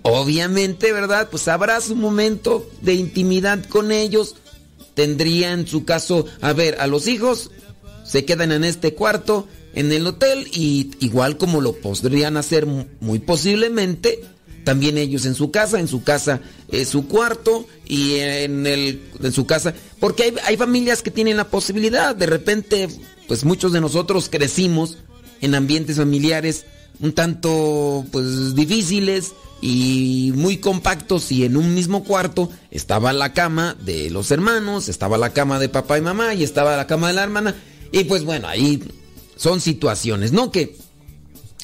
Obviamente, 0.02 0.92
¿verdad? 0.92 1.28
Pues 1.30 1.48
habrá 1.48 1.80
su 1.82 1.96
momento 1.96 2.68
de 2.82 2.96
intimidad 2.96 3.64
con 3.66 3.92
ellos. 3.92 4.36
Tendría 4.96 5.52
en 5.52 5.68
su 5.68 5.86
caso, 5.86 6.26
a 6.42 6.52
ver, 6.54 6.78
a 6.80 6.88
los 6.88 7.06
hijos 7.08 7.52
se 8.04 8.26
quedan 8.26 8.52
en 8.52 8.64
este 8.64 8.96
cuarto, 8.96 9.48
en 9.76 9.92
el 9.92 10.08
hotel, 10.08 10.48
y 10.52 10.90
igual 11.00 11.38
como 11.38 11.62
lo 11.62 11.74
podrían 11.74 12.38
hacer 12.38 12.66
muy 12.66 13.20
posiblemente, 13.20 14.24
también 14.64 14.98
ellos 14.98 15.26
en 15.26 15.36
su 15.36 15.52
casa, 15.52 15.80
en 15.80 15.88
su 15.88 16.04
casa 16.04 16.42
es 16.70 16.90
su 16.90 17.08
cuarto 17.08 17.66
y 17.86 18.16
en, 18.16 18.66
el, 18.68 19.02
en 19.22 19.32
su 19.32 19.46
casa, 19.46 19.74
porque 20.00 20.24
hay, 20.24 20.34
hay 20.46 20.58
familias 20.58 21.02
que 21.02 21.12
tienen 21.12 21.38
la 21.38 21.50
posibilidad, 21.50 22.16
de 22.16 22.26
repente, 22.26 22.88
pues 23.28 23.44
muchos 23.44 23.74
de 23.74 23.82
nosotros 23.82 24.30
crecimos 24.30 24.98
en 25.42 25.56
ambientes 25.56 25.98
familiares 25.98 26.66
un 27.02 27.14
tanto 27.14 28.06
pues 28.12 28.56
difíciles 28.56 29.34
y 29.62 30.32
muy 30.36 30.58
compactos 30.58 31.32
y 31.32 31.46
en 31.46 31.58
un 31.58 31.74
mismo 31.74 32.04
cuarto 32.04 32.50
estaba 32.70 33.14
la 33.14 33.34
cama 33.34 33.76
de 33.84 34.10
los 34.10 34.32
hermanos, 34.32 34.88
estaba 34.88 35.18
la 35.18 35.34
cama 35.34 35.60
de 35.60 35.70
papá 35.70 35.98
y 35.98 36.02
mamá 36.02 36.34
y 36.34 36.44
estaba 36.44 36.78
la 36.78 36.88
cama 36.88 37.08
de 37.08 37.14
la 37.14 37.24
hermana 37.24 37.56
y 37.92 38.04
pues 38.06 38.24
bueno, 38.24 38.48
ahí 38.48 38.84
son 39.36 39.62
situaciones, 39.62 40.32
¿no? 40.32 40.52
Que, 40.52 40.78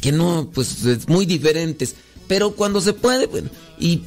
que 0.02 0.12
no, 0.12 0.50
pues 0.54 1.08
muy 1.08 1.26
diferentes, 1.26 1.96
pero 2.28 2.52
cuando 2.52 2.82
se 2.82 2.94
puede, 2.94 3.28
bueno, 3.28 3.50
y 3.80 4.04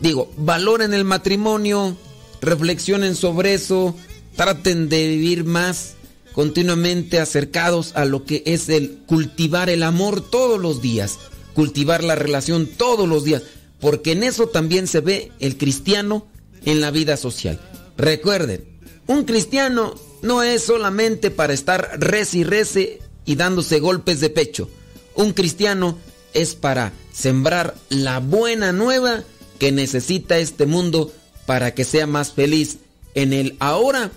digo, 0.00 0.30
valoren 0.36 0.94
el 0.94 1.04
matrimonio, 1.04 1.96
reflexionen 2.40 3.14
sobre 3.14 3.54
eso, 3.54 3.94
traten 4.36 4.88
de 4.88 5.08
vivir 5.08 5.44
más 5.44 5.94
continuamente 6.32 7.18
acercados 7.18 7.92
a 7.96 8.04
lo 8.04 8.24
que 8.24 8.42
es 8.46 8.68
el 8.68 8.98
cultivar 9.06 9.70
el 9.70 9.82
amor 9.82 10.20
todos 10.20 10.60
los 10.60 10.80
días 10.80 11.18
cultivar 11.58 12.04
la 12.04 12.14
relación 12.14 12.68
todos 12.68 13.08
los 13.08 13.24
días, 13.24 13.42
porque 13.80 14.12
en 14.12 14.22
eso 14.22 14.46
también 14.46 14.86
se 14.86 15.00
ve 15.00 15.32
el 15.40 15.58
cristiano 15.58 16.28
en 16.64 16.80
la 16.80 16.92
vida 16.92 17.16
social. 17.16 17.58
Recuerden, 17.96 18.64
un 19.08 19.24
cristiano 19.24 19.96
no 20.22 20.44
es 20.44 20.62
solamente 20.62 21.32
para 21.32 21.52
estar 21.52 21.98
res 21.98 22.34
y 22.34 22.44
rece 22.44 23.00
y 23.24 23.34
dándose 23.34 23.80
golpes 23.80 24.20
de 24.20 24.30
pecho. 24.30 24.70
Un 25.16 25.32
cristiano 25.32 25.98
es 26.34 26.54
para 26.54 26.92
sembrar 27.12 27.74
la 27.88 28.20
buena 28.20 28.72
nueva 28.72 29.24
que 29.58 29.72
necesita 29.72 30.38
este 30.38 30.66
mundo 30.66 31.12
para 31.46 31.74
que 31.74 31.84
sea 31.84 32.06
más 32.06 32.32
feliz 32.32 32.78
en 33.14 33.32
el 33.32 33.56
ahora 33.58 34.10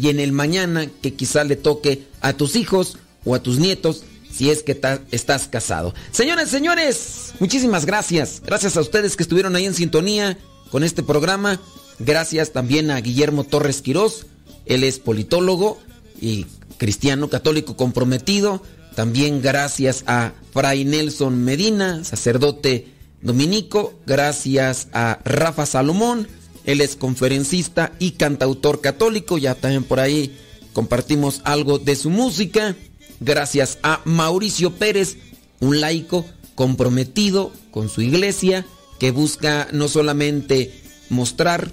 y 0.00 0.08
en 0.08 0.20
el 0.20 0.32
mañana 0.32 0.86
que 1.02 1.14
quizá 1.14 1.44
le 1.44 1.56
toque 1.56 2.06
a 2.20 2.32
tus 2.32 2.56
hijos 2.56 2.98
o 3.24 3.34
a 3.34 3.42
tus 3.42 3.58
nietos 3.58 4.04
si 4.30 4.50
es 4.50 4.62
que 4.62 4.80
estás 5.12 5.48
casado. 5.48 5.94
Señores, 6.10 6.48
señores, 6.48 7.34
muchísimas 7.38 7.86
gracias. 7.86 8.42
Gracias 8.44 8.76
a 8.76 8.80
ustedes 8.80 9.16
que 9.16 9.22
estuvieron 9.22 9.54
ahí 9.54 9.64
en 9.64 9.74
sintonía 9.74 10.36
con 10.70 10.82
este 10.82 11.04
programa. 11.04 11.60
Gracias 12.00 12.52
también 12.52 12.90
a 12.90 13.00
Guillermo 13.00 13.44
Torres 13.44 13.80
Quirós. 13.80 14.26
Él 14.66 14.82
es 14.82 14.98
politólogo 14.98 15.78
y 16.20 16.46
cristiano 16.78 17.30
católico 17.30 17.76
comprometido. 17.76 18.60
También 18.94 19.42
gracias 19.42 20.04
a 20.06 20.32
Fray 20.52 20.84
Nelson 20.84 21.42
Medina, 21.44 22.04
sacerdote 22.04 22.88
dominico. 23.22 23.94
Gracias 24.06 24.88
a 24.92 25.18
Rafa 25.24 25.66
Salomón. 25.66 26.28
Él 26.64 26.80
es 26.80 26.96
conferencista 26.96 27.92
y 27.98 28.12
cantautor 28.12 28.80
católico. 28.80 29.38
Ya 29.38 29.54
también 29.54 29.84
por 29.84 30.00
ahí 30.00 30.36
compartimos 30.72 31.40
algo 31.44 31.78
de 31.78 31.96
su 31.96 32.10
música 32.10 32.76
gracias 33.20 33.78
a 33.82 34.00
Mauricio 34.04 34.74
Pérez, 34.74 35.16
un 35.60 35.80
laico 35.80 36.24
comprometido 36.54 37.52
con 37.70 37.88
su 37.88 38.02
iglesia 38.02 38.66
que 38.98 39.10
busca 39.10 39.68
no 39.72 39.88
solamente 39.88 40.72
mostrar 41.10 41.72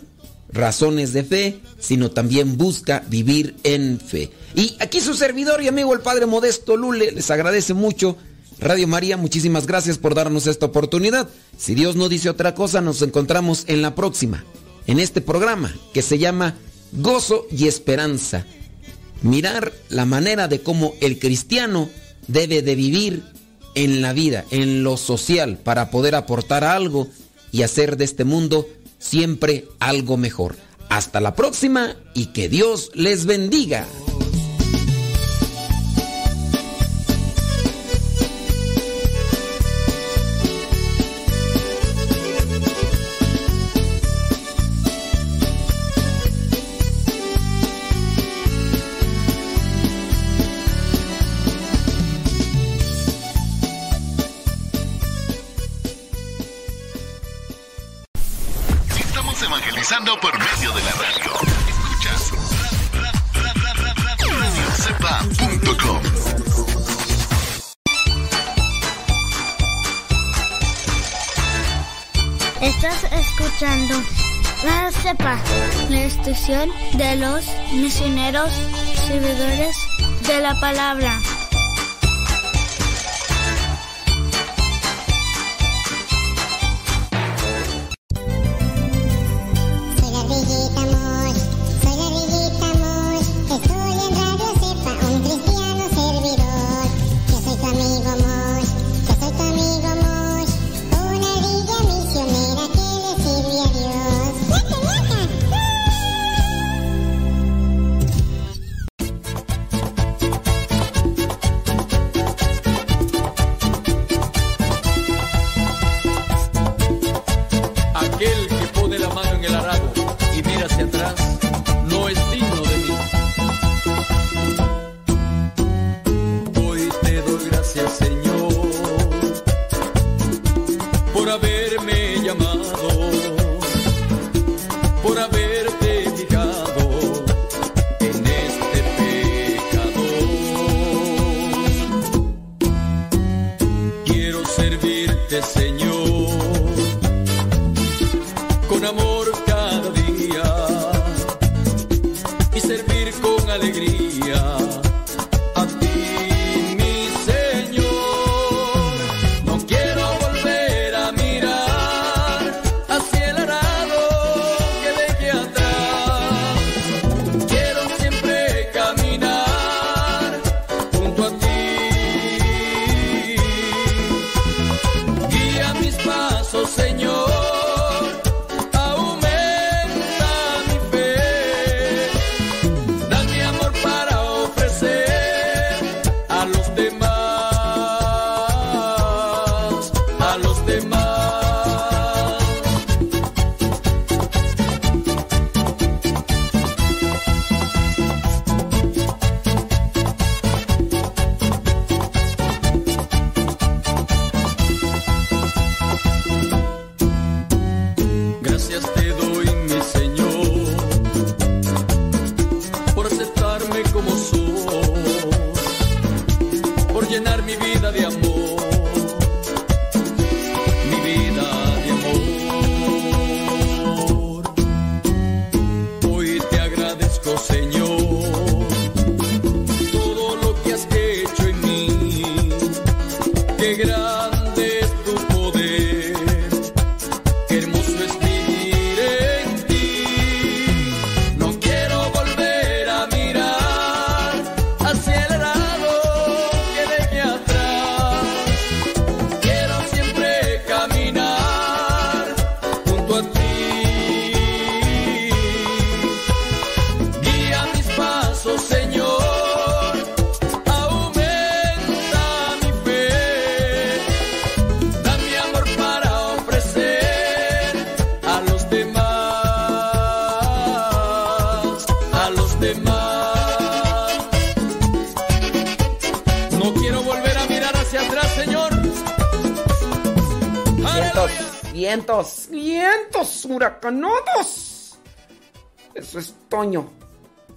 razones 0.53 1.13
de 1.13 1.23
fe, 1.23 1.59
sino 1.79 2.11
también 2.11 2.57
busca 2.57 3.03
vivir 3.07 3.55
en 3.63 3.99
fe. 3.99 4.31
Y 4.55 4.75
aquí 4.79 4.99
su 5.01 5.13
servidor 5.13 5.61
y 5.61 5.67
amigo 5.67 5.93
el 5.93 6.01
Padre 6.01 6.25
Modesto 6.25 6.77
Lule 6.77 7.11
les 7.11 7.31
agradece 7.31 7.73
mucho. 7.73 8.17
Radio 8.59 8.87
María, 8.87 9.17
muchísimas 9.17 9.65
gracias 9.65 9.97
por 9.97 10.13
darnos 10.13 10.45
esta 10.47 10.67
oportunidad. 10.67 11.27
Si 11.57 11.73
Dios 11.73 11.95
no 11.95 12.09
dice 12.09 12.29
otra 12.29 12.53
cosa, 12.53 12.81
nos 12.81 13.01
encontramos 13.01 13.63
en 13.67 13.81
la 13.81 13.95
próxima, 13.95 14.43
en 14.87 14.99
este 14.99 15.21
programa 15.21 15.73
que 15.93 16.01
se 16.01 16.19
llama 16.19 16.55
Gozo 16.91 17.47
y 17.51 17.67
Esperanza 17.67 18.45
mirar 19.21 19.71
la 19.89 20.05
manera 20.05 20.47
de 20.47 20.61
cómo 20.61 20.93
el 21.01 21.19
cristiano 21.19 21.89
debe 22.27 22.61
de 22.61 22.75
vivir 22.75 23.23
en 23.75 24.01
la 24.01 24.13
vida, 24.13 24.45
en 24.51 24.83
lo 24.83 24.97
social, 24.97 25.57
para 25.57 25.91
poder 25.91 26.15
aportar 26.15 26.63
algo 26.63 27.07
y 27.51 27.63
hacer 27.63 27.97
de 27.97 28.05
este 28.05 28.23
mundo 28.23 28.67
siempre 29.01 29.67
algo 29.79 30.15
mejor. 30.15 30.55
Hasta 30.89 31.19
la 31.19 31.35
próxima 31.35 31.95
y 32.13 32.27
que 32.27 32.47
Dios 32.47 32.91
les 32.93 33.25
bendiga. 33.25 33.87
Por 60.21 60.37
medio 60.37 60.71
de 60.71 60.83
la 60.83 60.91
radio. 60.91 61.31
Escuchas 61.67 62.31
radiocepa.com. 64.37 66.01
Estás 72.61 73.03
escuchando 73.11 73.95
La 74.63 74.91
Cepa, 74.91 75.39
la 75.89 76.03
estación 76.03 76.69
de 76.93 77.15
los 77.15 77.45
misioneros 77.73 78.51
servidores 79.07 79.75
de 80.27 80.39
la 80.41 80.59
palabra. 80.59 81.19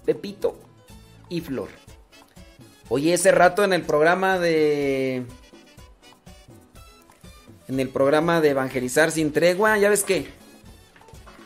Pepito 0.05 0.59
y 1.29 1.41
Flor. 1.41 1.69
Oye, 2.89 3.15
ese 3.15 3.33
rato 3.33 3.65
en 3.65 3.73
el 3.73 3.83
programa 3.83 4.39
de. 4.39 5.25
En 7.67 7.81
el 7.81 7.89
programa 7.89 8.41
de 8.41 8.51
Evangelizar 8.51 9.11
sin 9.11 9.33
tregua, 9.33 9.79
ya 9.79 9.89
ves 9.89 10.05
que 10.05 10.27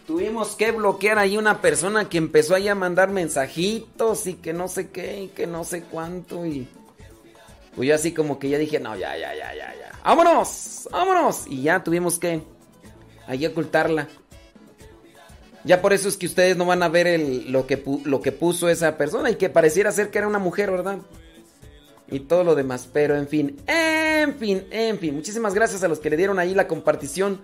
tuvimos 0.06 0.56
que 0.56 0.72
bloquear 0.72 1.18
ahí 1.18 1.36
una 1.36 1.60
persona 1.60 2.08
que 2.08 2.18
empezó 2.18 2.54
ahí 2.54 2.66
a 2.66 2.74
mandar 2.74 3.10
mensajitos 3.10 4.26
y 4.26 4.34
que 4.34 4.52
no 4.52 4.66
sé 4.66 4.90
qué 4.90 5.24
y 5.24 5.28
que 5.28 5.46
no 5.46 5.64
sé 5.64 5.82
cuánto 5.82 6.44
y. 6.44 6.66
Pues 7.76 7.88
yo 7.88 7.94
así 7.94 8.12
como 8.12 8.38
que 8.38 8.48
ya 8.48 8.58
dije, 8.58 8.80
no, 8.80 8.96
ya, 8.96 9.16
ya, 9.16 9.34
ya, 9.36 9.54
ya, 9.54 9.74
ya. 9.78 9.92
¡Vámonos! 10.02 10.88
¡Vámonos! 10.90 11.46
Y 11.46 11.62
ya 11.62 11.84
tuvimos 11.84 12.18
que 12.18 12.42
ahí 13.28 13.46
ocultarla. 13.46 14.08
Ya 15.68 15.82
por 15.82 15.92
eso 15.92 16.08
es 16.08 16.16
que 16.16 16.24
ustedes 16.24 16.56
no 16.56 16.64
van 16.64 16.82
a 16.82 16.88
ver 16.88 17.20
lo, 17.46 17.66
que, 17.66 17.82
lo 18.04 18.22
que 18.22 18.32
puso 18.32 18.70
esa 18.70 18.96
persona 18.96 19.28
y 19.30 19.34
que 19.34 19.50
pareciera 19.50 19.92
ser 19.92 20.08
que 20.08 20.16
era 20.16 20.26
una 20.26 20.38
mujer, 20.38 20.70
¿verdad? 20.70 20.96
Y 22.10 22.20
todo 22.20 22.42
lo 22.42 22.54
demás. 22.54 22.88
Pero 22.90 23.18
en 23.18 23.28
fin, 23.28 23.60
en 23.66 24.34
fin, 24.36 24.66
en 24.70 24.98
fin. 24.98 25.14
Muchísimas 25.14 25.52
gracias 25.52 25.82
a 25.82 25.88
los 25.88 25.98
que 25.98 26.08
le 26.08 26.16
dieron 26.16 26.38
ahí 26.38 26.54
la 26.54 26.66
compartición. 26.66 27.42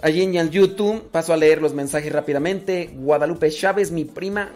Allí 0.00 0.22
en 0.22 0.36
el 0.36 0.50
YouTube. 0.50 1.10
Paso 1.10 1.32
a 1.32 1.36
leer 1.36 1.60
los 1.60 1.74
mensajes 1.74 2.12
rápidamente. 2.12 2.92
Guadalupe 2.94 3.50
Chávez, 3.50 3.90
mi 3.90 4.04
prima. 4.04 4.52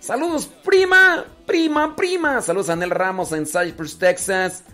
Saludos, 0.00 0.48
prima, 0.64 1.26
prima, 1.44 1.94
prima. 1.94 2.40
Saludos 2.40 2.70
a 2.70 2.72
Anel 2.72 2.88
Ramos 2.88 3.32
en 3.32 3.44
Cypress, 3.44 3.98
Texas. 3.98 4.64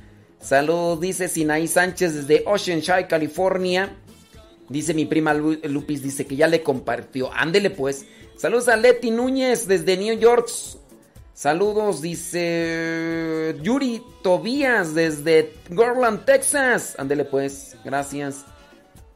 Saludos, 0.40 1.00
dice 1.00 1.26
Sinaí 1.26 1.66
Sánchez 1.66 2.14
desde 2.14 2.44
Oceanside, 2.46 3.08
California. 3.08 3.96
Dice 4.70 4.94
mi 4.94 5.04
prima 5.04 5.34
Lu- 5.34 5.58
Lupis, 5.64 6.00
dice 6.00 6.24
que 6.26 6.36
ya 6.36 6.46
le 6.46 6.62
compartió. 6.62 7.30
Ándele 7.34 7.70
pues. 7.70 8.06
Saludos 8.36 8.68
a 8.68 8.76
Leti 8.76 9.10
Núñez 9.10 9.66
desde 9.66 9.96
New 9.98 10.16
York. 10.16 10.48
Saludos, 11.34 12.00
dice 12.00 13.56
Yuri 13.62 14.00
Tobías 14.22 14.94
desde 14.94 15.54
Garland, 15.70 16.24
Texas. 16.24 16.94
Ándele 16.98 17.24
pues, 17.24 17.76
gracias. 17.84 18.44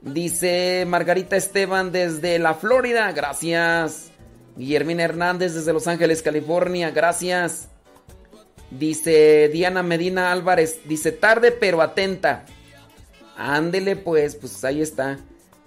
Dice 0.03 0.85
Margarita 0.89 1.37
Esteban 1.37 1.93
desde 1.93 2.39
la 2.39 2.55
Florida, 2.55 3.13
gracias. 3.13 4.11
Guillermina 4.57 5.05
Hernández 5.05 5.55
desde 5.55 5.73
Los 5.73 5.87
Ángeles, 5.87 6.21
California, 6.21 6.91
gracias. 6.91 7.69
Dice 8.71 9.49
Diana 9.53 9.83
Medina 9.85 10.33
Álvarez, 10.33 10.81
dice 10.87 11.13
tarde 11.13 11.53
pero 11.53 11.81
atenta. 11.81 12.45
Ándele 13.37 13.95
pues, 13.97 14.35
pues 14.35 14.65
ahí 14.65 14.83
está. 14.83 15.19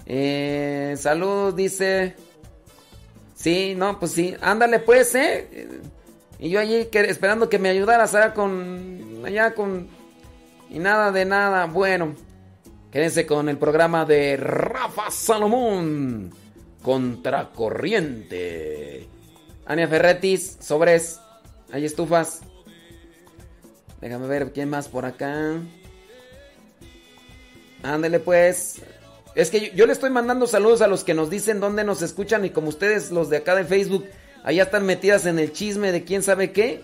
Eh, 0.09 0.95
saludos, 0.97 1.53
dice. 1.55 2.15
Sí, 3.35 3.75
no, 3.75 3.99
pues 3.99 4.13
sí. 4.13 4.35
Ándale 4.41 4.79
pues, 4.79 5.13
¿eh? 5.15 5.67
Y 6.39 6.49
yo 6.49 6.59
allí 6.59 6.85
que- 6.85 7.01
esperando 7.01 7.49
que 7.49 7.59
me 7.59 7.69
ayudaras 7.69 8.15
allá 8.15 8.33
con... 8.33 9.21
Allá 9.25 9.53
con... 9.53 9.87
Y 10.69 10.79
nada 10.79 11.11
de 11.11 11.25
nada. 11.25 11.65
Bueno, 11.65 12.15
quédense 12.91 13.25
con 13.25 13.49
el 13.49 13.57
programa 13.57 14.05
de 14.05 14.37
Rafa 14.37 15.11
Salomón. 15.11 16.31
Contracorriente. 16.81 19.07
Ania 19.65 19.87
Ferretis, 19.89 20.57
sobres. 20.61 21.19
Hay 21.71 21.83
estufas. 21.85 22.41
Déjame 23.99 24.27
ver 24.27 24.53
quién 24.53 24.69
más 24.69 24.87
por 24.87 25.05
acá. 25.05 25.55
Ándele 27.83 28.19
pues. 28.19 28.81
Es 29.37 29.51
que 29.51 29.71
yo, 29.75 29.85
le 29.85 29.93
estoy 29.93 30.09
mandando 30.09 30.47
saludos 30.47 30.81
a 30.81 30.87
los 30.87 31.03
que 31.03 31.13
nos 31.13 31.29
dicen 31.29 31.59
dónde 31.59 31.83
nos 31.83 32.01
escuchan 32.01 32.43
y 32.43 32.49
como 32.49 32.69
ustedes 32.69 33.11
los 33.11 33.29
de 33.29 33.37
acá 33.37 33.53
de 33.53 33.65
Facebook, 33.65 34.03
allá 34.43 34.63
están 34.63 34.83
metidas 34.83 35.27
en 35.27 35.37
el 35.37 35.53
chisme 35.53 35.91
de 35.91 36.03
quién 36.03 36.23
sabe 36.23 36.51
qué. 36.51 36.81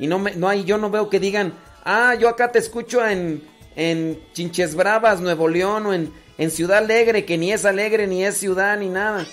Y 0.00 0.08
no 0.08 0.18
me, 0.18 0.34
no 0.34 0.48
hay, 0.48 0.64
yo 0.64 0.78
no 0.78 0.90
veo 0.90 1.08
que 1.08 1.20
digan, 1.20 1.54
ah, 1.84 2.16
yo 2.18 2.28
acá 2.28 2.50
te 2.50 2.58
escucho 2.58 3.06
en, 3.06 3.44
en 3.76 4.20
Chinches 4.32 4.74
Bravas, 4.74 5.20
Nuevo 5.20 5.46
León, 5.46 5.86
o 5.86 5.94
en, 5.94 6.12
en 6.38 6.50
Ciudad 6.50 6.78
Alegre, 6.78 7.24
que 7.24 7.38
ni 7.38 7.52
es 7.52 7.64
alegre, 7.64 8.08
ni 8.08 8.24
es 8.24 8.36
ciudad, 8.36 8.76
ni 8.76 8.88
nada. 8.88 9.24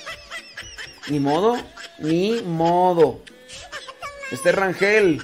Ni 1.08 1.20
modo, 1.20 1.58
ni 1.98 2.44
modo. 2.44 3.22
Este 4.32 4.50
es 4.50 4.56
Rangel. 4.56 5.24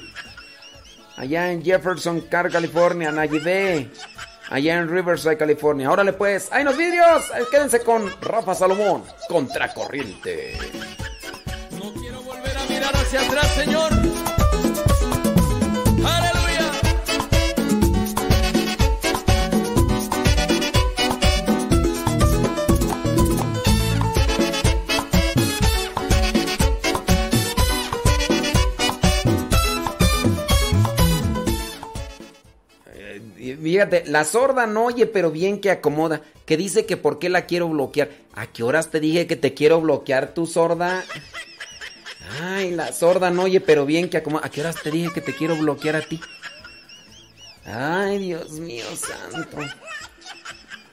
Allá 1.15 1.51
en 1.51 1.63
Jefferson, 1.63 2.21
Car, 2.21 2.49
California, 2.49 3.11
Nayibé. 3.11 3.91
Allá 4.49 4.77
en 4.77 4.89
Riverside, 4.89 5.37
California. 5.37 5.91
Órale 5.91 6.13
pues, 6.13 6.49
¡hay 6.51 6.63
los 6.63 6.77
vídeos! 6.77 7.23
Quédense 7.51 7.81
con 7.81 8.11
Rafa 8.21 8.55
Salomón, 8.55 9.03
Contracorriente. 9.27 10.57
No 11.71 11.93
quiero 11.93 12.21
volver 12.21 12.57
a 12.57 12.65
mirar 12.65 12.95
hacia 12.95 13.21
atrás, 13.21 13.47
Señor. 13.55 13.91
Fíjate, 33.75 34.05
la 34.05 34.23
sorda 34.23 34.67
no 34.67 34.85
oye, 34.85 35.05
pero 35.05 35.31
bien 35.31 35.59
que 35.59 35.69
acomoda. 35.69 36.21
Que 36.45 36.55
dice 36.55 36.85
que 36.85 36.95
por 36.95 37.19
qué 37.19 37.27
la 37.27 37.45
quiero 37.45 37.67
bloquear. 37.67 38.09
¿A 38.33 38.47
qué 38.47 38.63
horas 38.63 38.89
te 38.89 39.01
dije 39.01 39.27
que 39.27 39.35
te 39.35 39.53
quiero 39.53 39.81
bloquear, 39.81 40.33
tu 40.33 40.47
sorda? 40.47 41.03
Ay, 42.41 42.71
la 42.71 42.93
sorda 42.93 43.31
no 43.31 43.43
oye, 43.43 43.59
pero 43.59 43.85
bien 43.85 44.09
que 44.09 44.15
acomoda. 44.15 44.45
¿A 44.45 44.49
qué 44.49 44.61
horas 44.61 44.77
te 44.81 44.91
dije 44.91 45.11
que 45.13 45.19
te 45.19 45.35
quiero 45.35 45.57
bloquear 45.57 45.97
a 45.97 46.01
ti? 46.03 46.21
Ay, 47.65 48.19
Dios 48.19 48.51
mío 48.51 48.85
santo. 48.95 49.57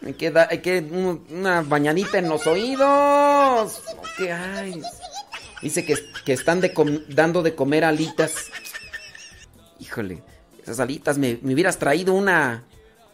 Hay 0.05 0.14
que, 0.14 0.33
da- 0.33 0.49
hay 0.51 0.59
que 0.59 0.78
un- 0.80 1.24
una 1.30 1.61
bañadita 1.62 2.18
en 2.18 2.28
los 2.28 2.49
oídos. 2.49 3.80
¿Qué 4.18 4.33
hay? 4.33 4.83
Dice 5.62 5.85
que, 5.85 5.95
que 6.24 6.33
están 6.33 6.61
de 6.61 6.72
dando 7.11 7.43
de 7.45 7.55
comer 7.55 7.85
alitas. 7.85 8.33
Híjole, 9.78 10.20
esas 10.61 10.80
alitas, 10.80 11.18
me, 11.18 11.39
me 11.43 11.55
hubieras 11.55 11.78
traído 11.78 12.14
una, 12.14 12.64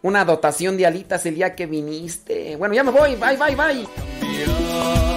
una 0.03 0.25
dotación 0.25 0.77
de 0.77 0.87
alitas 0.87 1.27
el 1.27 1.35
día 1.35 1.55
que 1.55 1.67
viniste. 1.67 2.57
Bueno, 2.57 2.75
ya 2.75 2.85
me 2.85 2.91
voy, 2.91 3.17
bye, 3.17 3.37
bye, 3.37 3.57
bye. 3.57 5.08